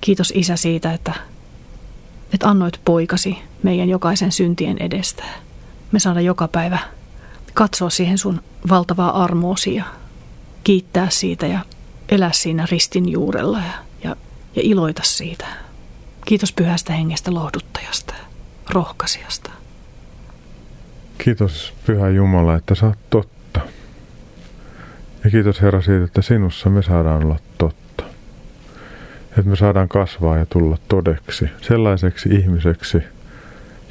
Kiitos 0.00 0.32
Isä 0.36 0.56
siitä, 0.56 0.92
että, 0.92 1.14
että 2.32 2.48
annoit 2.48 2.80
poikasi 2.84 3.38
meidän 3.62 3.88
jokaisen 3.88 4.32
syntien 4.32 4.78
edestä. 4.78 5.24
Me 5.92 5.98
saadaan 5.98 6.24
joka 6.24 6.48
päivä 6.48 6.78
katsoa 7.54 7.90
siihen 7.90 8.18
sun 8.18 8.42
valtavaa 8.68 9.22
armoosi 9.24 9.74
ja 9.74 9.84
kiittää 10.64 11.10
siitä 11.10 11.46
ja 11.46 11.60
elää 12.08 12.32
siinä 12.32 12.66
ristin 12.70 13.08
juurella 13.08 13.58
ja, 13.58 13.72
ja, 14.04 14.16
ja 14.56 14.62
iloita 14.64 15.02
siitä. 15.04 15.46
Kiitos 16.24 16.52
pyhästä 16.52 16.92
hengestä 16.92 17.34
lohduttajasta, 17.34 18.14
rohkaisijasta. 18.70 19.50
Kiitos 21.18 21.72
Pyhä 21.86 22.08
Jumala, 22.08 22.56
että 22.56 22.74
sä 22.74 22.86
oot 22.86 22.98
totta. 23.10 23.41
Ja 25.24 25.30
kiitos 25.30 25.62
Herra 25.62 25.82
siitä, 25.82 26.04
että 26.04 26.22
sinussa 26.22 26.70
me 26.70 26.82
saadaan 26.82 27.24
olla 27.24 27.38
totta. 27.58 28.04
Että 29.28 29.42
me 29.50 29.56
saadaan 29.56 29.88
kasvaa 29.88 30.36
ja 30.38 30.46
tulla 30.46 30.78
todeksi, 30.88 31.48
sellaiseksi 31.60 32.28
ihmiseksi, 32.28 32.98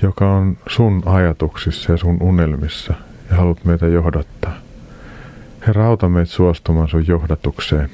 joka 0.01 0.32
on 0.32 0.57
sun 0.67 1.03
ajatuksissa 1.05 1.91
ja 1.91 1.97
sun 1.97 2.17
unelmissa 2.21 2.93
ja 3.29 3.36
haluat 3.36 3.65
meitä 3.65 3.88
johdattaa. 3.88 4.57
Herra, 5.67 5.88
auta 5.88 6.09
meitä 6.09 6.32
suostumaan 6.32 6.88
sun 6.88 7.07
johdatukseen 7.07 7.89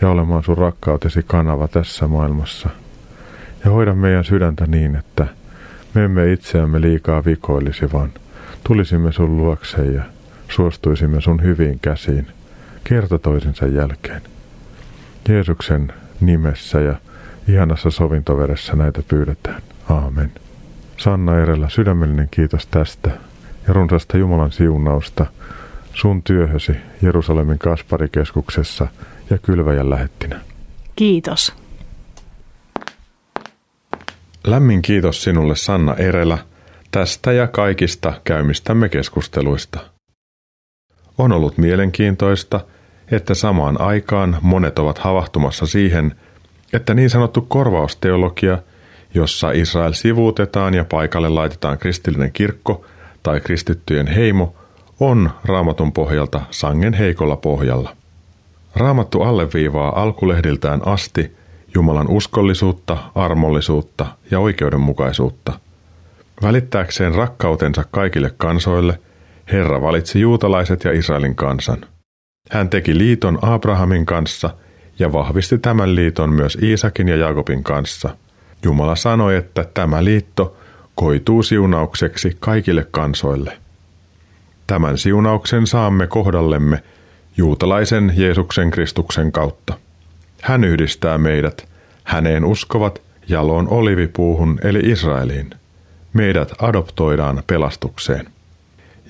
ja 0.00 0.08
olemaan 0.08 0.44
sun 0.44 0.58
rakkautesi 0.58 1.22
kanava 1.26 1.68
tässä 1.68 2.08
maailmassa. 2.08 2.68
Ja 3.64 3.70
hoida 3.70 3.94
meidän 3.94 4.24
sydäntä 4.24 4.66
niin, 4.66 4.96
että 4.96 5.26
me 5.94 6.04
emme 6.04 6.32
itseämme 6.32 6.80
liikaa 6.80 7.24
vikoilisi, 7.24 7.92
vaan 7.92 8.10
tulisimme 8.66 9.12
sun 9.12 9.36
luokseen 9.36 9.94
ja 9.94 10.02
suostuisimme 10.48 11.20
sun 11.20 11.42
hyviin 11.42 11.78
käsiin 11.82 12.26
kerta 12.84 13.18
toisensa 13.18 13.66
jälkeen. 13.66 14.22
Jeesuksen 15.28 15.92
nimessä 16.20 16.80
ja 16.80 16.94
ihanassa 17.48 17.90
sovintoveressä 17.90 18.76
näitä 18.76 19.02
pyydetään. 19.08 19.62
Aamen. 19.88 20.32
Sanna 20.96 21.38
Erellä 21.38 21.68
sydämellinen 21.68 22.28
kiitos 22.30 22.66
tästä 22.66 23.10
ja 23.68 23.74
runsasta 23.74 24.18
Jumalan 24.18 24.52
siunausta 24.52 25.26
sun 25.94 26.22
työhösi 26.22 26.72
Jerusalemin 27.02 27.58
Kasparikeskuksessa 27.58 28.86
ja 29.30 29.38
kylväjän 29.38 29.90
lähettinä. 29.90 30.40
Kiitos. 30.96 31.54
Lämmin 34.46 34.82
kiitos 34.82 35.22
sinulle 35.22 35.56
Sanna 35.56 35.94
Erelä 35.94 36.38
tästä 36.90 37.32
ja 37.32 37.46
kaikista 37.46 38.12
käymistämme 38.24 38.88
keskusteluista. 38.88 39.91
On 41.18 41.32
ollut 41.32 41.58
mielenkiintoista, 41.58 42.60
että 43.10 43.34
samaan 43.34 43.80
aikaan 43.80 44.36
monet 44.42 44.78
ovat 44.78 44.98
havahtumassa 44.98 45.66
siihen, 45.66 46.14
että 46.72 46.94
niin 46.94 47.10
sanottu 47.10 47.40
korvausteologia, 47.48 48.58
jossa 49.14 49.50
Israel 49.50 49.92
sivuutetaan 49.92 50.74
ja 50.74 50.84
paikalle 50.84 51.28
laitetaan 51.28 51.78
kristillinen 51.78 52.32
kirkko 52.32 52.84
tai 53.22 53.40
kristittyjen 53.40 54.06
heimo, 54.06 54.54
on 55.00 55.30
raamatun 55.44 55.92
pohjalta 55.92 56.40
sangen 56.50 56.94
heikolla 56.94 57.36
pohjalla. 57.36 57.96
Raamattu 58.76 59.22
alleviivaa 59.22 60.02
alkulehdiltään 60.02 60.86
asti 60.86 61.36
Jumalan 61.74 62.08
uskollisuutta, 62.08 62.98
armollisuutta 63.14 64.06
ja 64.30 64.40
oikeudenmukaisuutta– 64.40 65.52
Välittääkseen 66.42 67.14
rakkautensa 67.14 67.84
kaikille 67.90 68.34
kansoille, 68.36 68.98
Herra 69.52 69.80
valitsi 69.80 70.20
juutalaiset 70.20 70.84
ja 70.84 70.92
Israelin 70.92 71.34
kansan. 71.34 71.78
Hän 72.50 72.68
teki 72.68 72.98
liiton 72.98 73.38
Abrahamin 73.42 74.06
kanssa 74.06 74.50
ja 74.98 75.12
vahvisti 75.12 75.58
tämän 75.58 75.94
liiton 75.94 76.32
myös 76.32 76.58
Iisakin 76.62 77.08
ja 77.08 77.16
Jakobin 77.16 77.64
kanssa, 77.64 78.16
Jumala 78.64 78.96
sanoi, 78.96 79.36
että 79.36 79.64
tämä 79.74 80.04
liitto 80.04 80.56
koituu 80.94 81.42
siunaukseksi 81.42 82.36
kaikille 82.40 82.86
kansoille. 82.90 83.58
Tämän 84.66 84.98
siunauksen 84.98 85.66
saamme 85.66 86.06
kohdallemme 86.06 86.82
juutalaisen 87.36 88.12
Jeesuksen 88.16 88.70
Kristuksen 88.70 89.32
kautta. 89.32 89.74
Hän 90.42 90.64
yhdistää 90.64 91.18
meidät, 91.18 91.68
häneen 92.04 92.44
uskovat, 92.44 93.02
jaloon 93.28 93.68
olivipuuhun 93.68 94.58
eli 94.64 94.78
Israeliin. 94.78 95.50
Meidät 96.12 96.52
adoptoidaan 96.58 97.42
pelastukseen. 97.46 98.31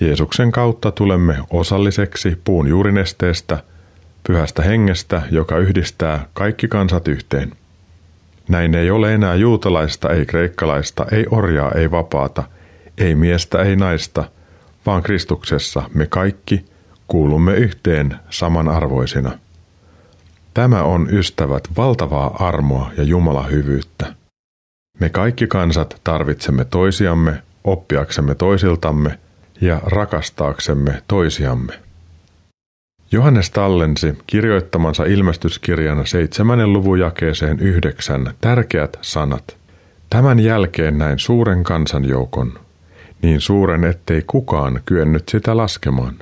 Jeesuksen 0.02 0.52
kautta 0.52 0.90
tulemme 0.90 1.38
osalliseksi 1.50 2.38
puun 2.44 2.68
juurinesteestä, 2.68 3.62
pyhästä 4.26 4.62
hengestä, 4.62 5.22
joka 5.30 5.58
yhdistää 5.58 6.26
kaikki 6.34 6.68
kansat 6.68 7.08
yhteen. 7.08 7.52
Näin 8.48 8.74
ei 8.74 8.90
ole 8.90 9.14
enää 9.14 9.34
juutalaista, 9.34 10.10
ei 10.10 10.26
kreikkalaista, 10.26 11.06
ei 11.12 11.26
orjaa, 11.30 11.72
ei 11.72 11.90
vapaata, 11.90 12.42
ei 12.98 13.14
miestä, 13.14 13.62
ei 13.62 13.76
naista, 13.76 14.24
vaan 14.86 15.02
Kristuksessa 15.02 15.82
me 15.94 16.06
kaikki 16.06 16.64
kuulumme 17.08 17.54
yhteen 17.54 18.16
samanarvoisina. 18.30 19.38
Tämä 20.54 20.82
on, 20.82 21.08
ystävät, 21.10 21.68
valtavaa 21.76 22.36
armoa 22.48 22.90
ja 22.96 23.02
Jumalan 23.02 23.50
hyvyyttä. 23.50 24.14
Me 25.00 25.08
kaikki 25.08 25.46
kansat 25.46 26.00
tarvitsemme 26.04 26.64
toisiamme, 26.64 27.42
oppiaksemme 27.64 28.34
toisiltamme 28.34 29.18
ja 29.62 29.80
rakastaaksemme 29.84 31.02
toisiamme. 31.08 31.72
Johannes 33.12 33.50
tallensi 33.50 34.18
kirjoittamansa 34.26 35.04
ilmestyskirjan 35.04 36.06
seitsemännen 36.06 36.72
luvun 36.72 36.98
jakeeseen 36.98 37.60
yhdeksän 37.60 38.34
tärkeät 38.40 38.98
sanat. 39.00 39.56
Tämän 40.10 40.40
jälkeen 40.40 40.98
näin 40.98 41.18
suuren 41.18 41.64
kansanjoukon, 41.64 42.58
niin 43.22 43.40
suuren 43.40 43.84
ettei 43.84 44.22
kukaan 44.26 44.80
kyennyt 44.86 45.28
sitä 45.28 45.56
laskemaan. 45.56 46.14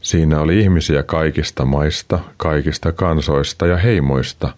Siinä 0.00 0.40
oli 0.40 0.60
ihmisiä 0.60 1.02
kaikista 1.02 1.64
maista, 1.64 2.18
kaikista 2.36 2.92
kansoista 2.92 3.66
ja 3.66 3.76
heimoista, 3.76 4.52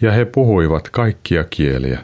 ja 0.00 0.12
he 0.12 0.24
puhuivat 0.24 0.90
kaikkia 0.90 1.44
kieliä. 1.44 2.00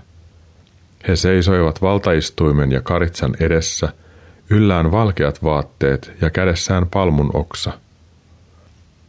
He 1.09 1.16
seisoivat 1.16 1.82
valtaistuimen 1.82 2.72
ja 2.72 2.80
karitsan 2.80 3.34
edessä, 3.40 3.88
yllään 4.51 4.92
valkeat 4.92 5.42
vaatteet 5.42 6.12
ja 6.20 6.30
kädessään 6.30 6.86
palmun 6.86 7.30
oksa– 7.34 7.72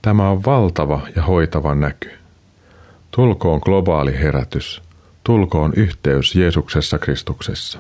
Tämä 0.02 0.30
on 0.30 0.46
valtava 0.46 1.02
ja 1.16 1.22
hoitava 1.22 1.76
näky. 1.76 2.12
Tulkoon 3.12 3.60
globaali 3.64 4.20
herätys. 4.20 4.82
Tulkoon 5.24 5.74
yhteys 5.76 6.36
Jeesuksessa 6.36 7.00
Kristuksessa. 7.00 7.80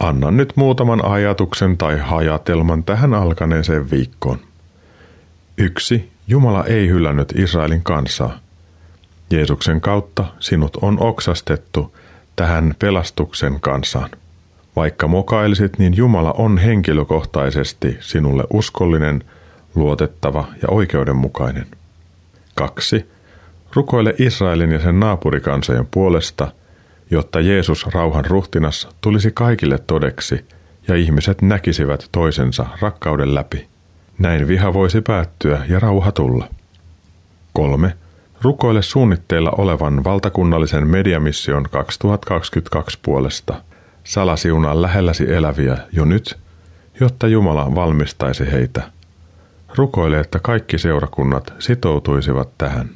Annan 0.00 0.36
nyt 0.36 0.52
muutaman 0.56 1.04
ajatuksen 1.04 1.78
tai 1.78 1.98
hajatelman 1.98 2.84
tähän 2.84 3.14
alkaneeseen 3.14 3.90
viikkoon. 3.90 4.38
Yksi, 5.58 6.10
Jumala 6.28 6.64
ei 6.64 6.88
hylännyt 6.88 7.32
Israelin 7.36 7.82
kansaa. 7.82 8.38
Jeesuksen 9.30 9.80
kautta 9.80 10.24
sinut 10.40 10.76
on 10.76 11.00
oksastettu 11.00 11.96
tähän 12.36 12.74
pelastuksen 12.78 13.60
kansaan. 13.60 14.10
Vaikka 14.80 15.08
mokailisit, 15.08 15.78
niin 15.78 15.96
Jumala 15.96 16.32
on 16.32 16.58
henkilökohtaisesti 16.58 17.96
sinulle 18.00 18.44
uskollinen– 18.50 19.24
luotettava 19.74 20.44
ja 20.62 20.68
oikeudenmukainen. 20.70 21.66
2. 22.54 23.06
Rukoile 23.74 24.14
Israelin 24.18 24.72
ja 24.72 24.80
sen 24.80 25.00
naapurikansojen 25.00 25.86
puolesta, 25.90 26.52
jotta 27.10 27.40
Jeesus 27.40 27.86
rauhan 27.86 28.24
ruhtinas 28.24 28.88
tulisi 29.00 29.30
kaikille 29.30 29.78
todeksi 29.86 30.44
ja 30.88 30.94
ihmiset 30.96 31.42
näkisivät 31.42 32.08
toisensa 32.12 32.66
rakkauden 32.80 33.34
läpi. 33.34 33.68
Näin 34.18 34.48
viha 34.48 34.74
voisi 34.74 35.00
päättyä 35.00 35.64
ja 35.68 35.80
rauha 35.80 36.12
tulla. 36.12 36.48
3. 37.52 37.94
Rukoile 38.42 38.82
suunnitteilla 38.82 39.50
olevan 39.50 40.04
valtakunnallisen 40.04 40.86
mediamission 40.86 41.66
2022 41.70 42.98
puolesta. 43.02 43.69
Salasiunaa 44.04 44.82
lähelläsi 44.82 45.32
eläviä 45.32 45.78
jo 45.92 46.04
nyt, 46.04 46.38
jotta 47.00 47.28
Jumala 47.28 47.74
valmistaisi 47.74 48.52
heitä– 48.52 48.82
Rukoile, 49.76 50.20
että 50.20 50.38
kaikki 50.38 50.78
seurakunnat 50.78 51.54
sitoutuisivat 51.58 52.48
tähän. 52.58 52.90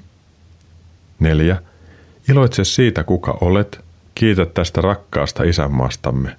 4. 1.21 1.57
Iloitse 2.29 2.65
siitä, 2.65 3.05
kuka 3.05 3.39
olet. 3.41 3.85
Kiitä 4.15 4.47
tästä 4.47 4.81
rakkaasta 4.81 5.43
isänmaastamme. 5.43 6.37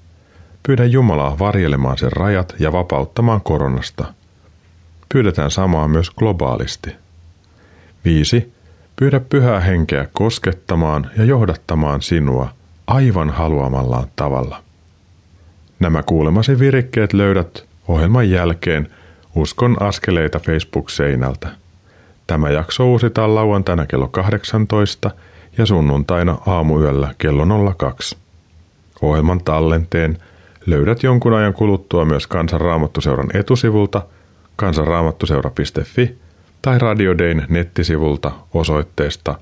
Pyydä 0.63 0.85
Jumalaa 0.85 1.39
varjelemaan 1.39 1.97
sen 1.97 2.11
rajat 2.11 2.55
ja 2.59 2.71
vapauttamaan 2.71 3.41
koronasta. 3.41 4.13
Pyydetään 5.13 5.51
samaa 5.51 5.87
myös 5.87 6.09
globaalisti. 6.09 6.95
5. 8.05 8.53
Pyydä 8.95 9.19
pyhää 9.19 9.59
henkeä 9.59 10.07
koskettamaan 10.13 11.11
ja 11.17 11.23
johdattamaan 11.23 12.01
sinua 12.01 12.49
aivan 12.87 13.29
haluamallaan 13.29 14.07
tavalla. 14.15 14.61
Nämä 15.79 16.03
kuulemasi 16.03 16.59
virikkeet 16.59 17.13
löydät 17.13 17.65
ohjelman 17.87 18.29
jälkeen– 18.29 18.87
Uskon 19.35 19.77
askeleita 19.79 20.39
Facebook-seinältä. 20.39 21.47
Tämä 22.27 22.49
jakso 22.49 22.91
uusitaan 22.91 23.35
lauantaina 23.35 23.85
kello 23.85 24.07
18 24.07 25.11
ja 25.57 25.65
sunnuntaina 25.65 26.37
aamuyöllä 26.45 27.13
kello 27.17 27.73
02. 27.77 28.17
Ohjelman 29.01 29.43
tallenteen 29.43 30.17
löydät 30.65 31.03
jonkun 31.03 31.33
ajan 31.33 31.53
kuluttua 31.53 32.05
myös 32.05 32.27
Kansanraamattuseuran 32.27 33.29
etusivulta 33.33 34.01
kansanraamattuseura.fi 34.55 36.17
tai 36.61 36.79
Radiodein 36.79 37.45
nettisivulta 37.49 38.31
osoitteesta 38.53 39.35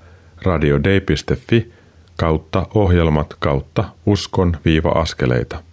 radiodei.fi 0.44 1.72
kautta 2.18 2.68
ohjelmat 2.74 3.36
kautta 3.39 3.84
uskon 4.05 4.57
viiva 4.66 4.89
askeleita. 4.89 5.64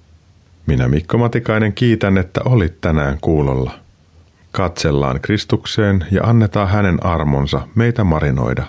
Minä 0.67 0.89
Mikko 0.89 1.19
Matikainen 1.19 1.73
kiitän, 1.73 2.19
että 2.19 2.41
olit 2.45 2.81
tänään 2.81 3.19
kuulolla. 3.21 3.73
Katsellaan 4.53 5.21
Kristukseen 5.21 6.05
ja 6.11 6.23
annetaan 6.25 6.69
hänen 6.69 7.07
armonsa 7.07 7.69
meitä 7.75 8.05
marinoida. 8.05 8.65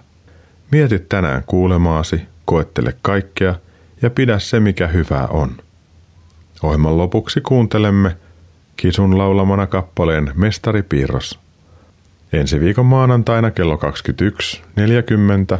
Mieti 0.71 0.99
tänään 0.99 1.43
kuulemaasi, 1.45 2.21
koettele 2.45 2.95
kaikkea 3.01 3.55
ja 4.01 4.09
pidä 4.09 4.39
se 4.39 4.59
mikä 4.59 4.87
hyvää 4.87 5.27
on. 5.27 5.51
Ohjelman 6.63 6.97
lopuksi 6.97 7.41
kuuntelemme 7.41 8.15
Kisun 8.77 9.17
laulamana 9.17 9.67
kappaleen 9.67 10.31
Mestari 10.35 10.83
Piirros. 10.83 11.39
Ensi 12.33 12.59
viikon 12.59 12.85
maanantaina 12.85 13.51
kello 13.51 13.79
21.40 15.55 15.59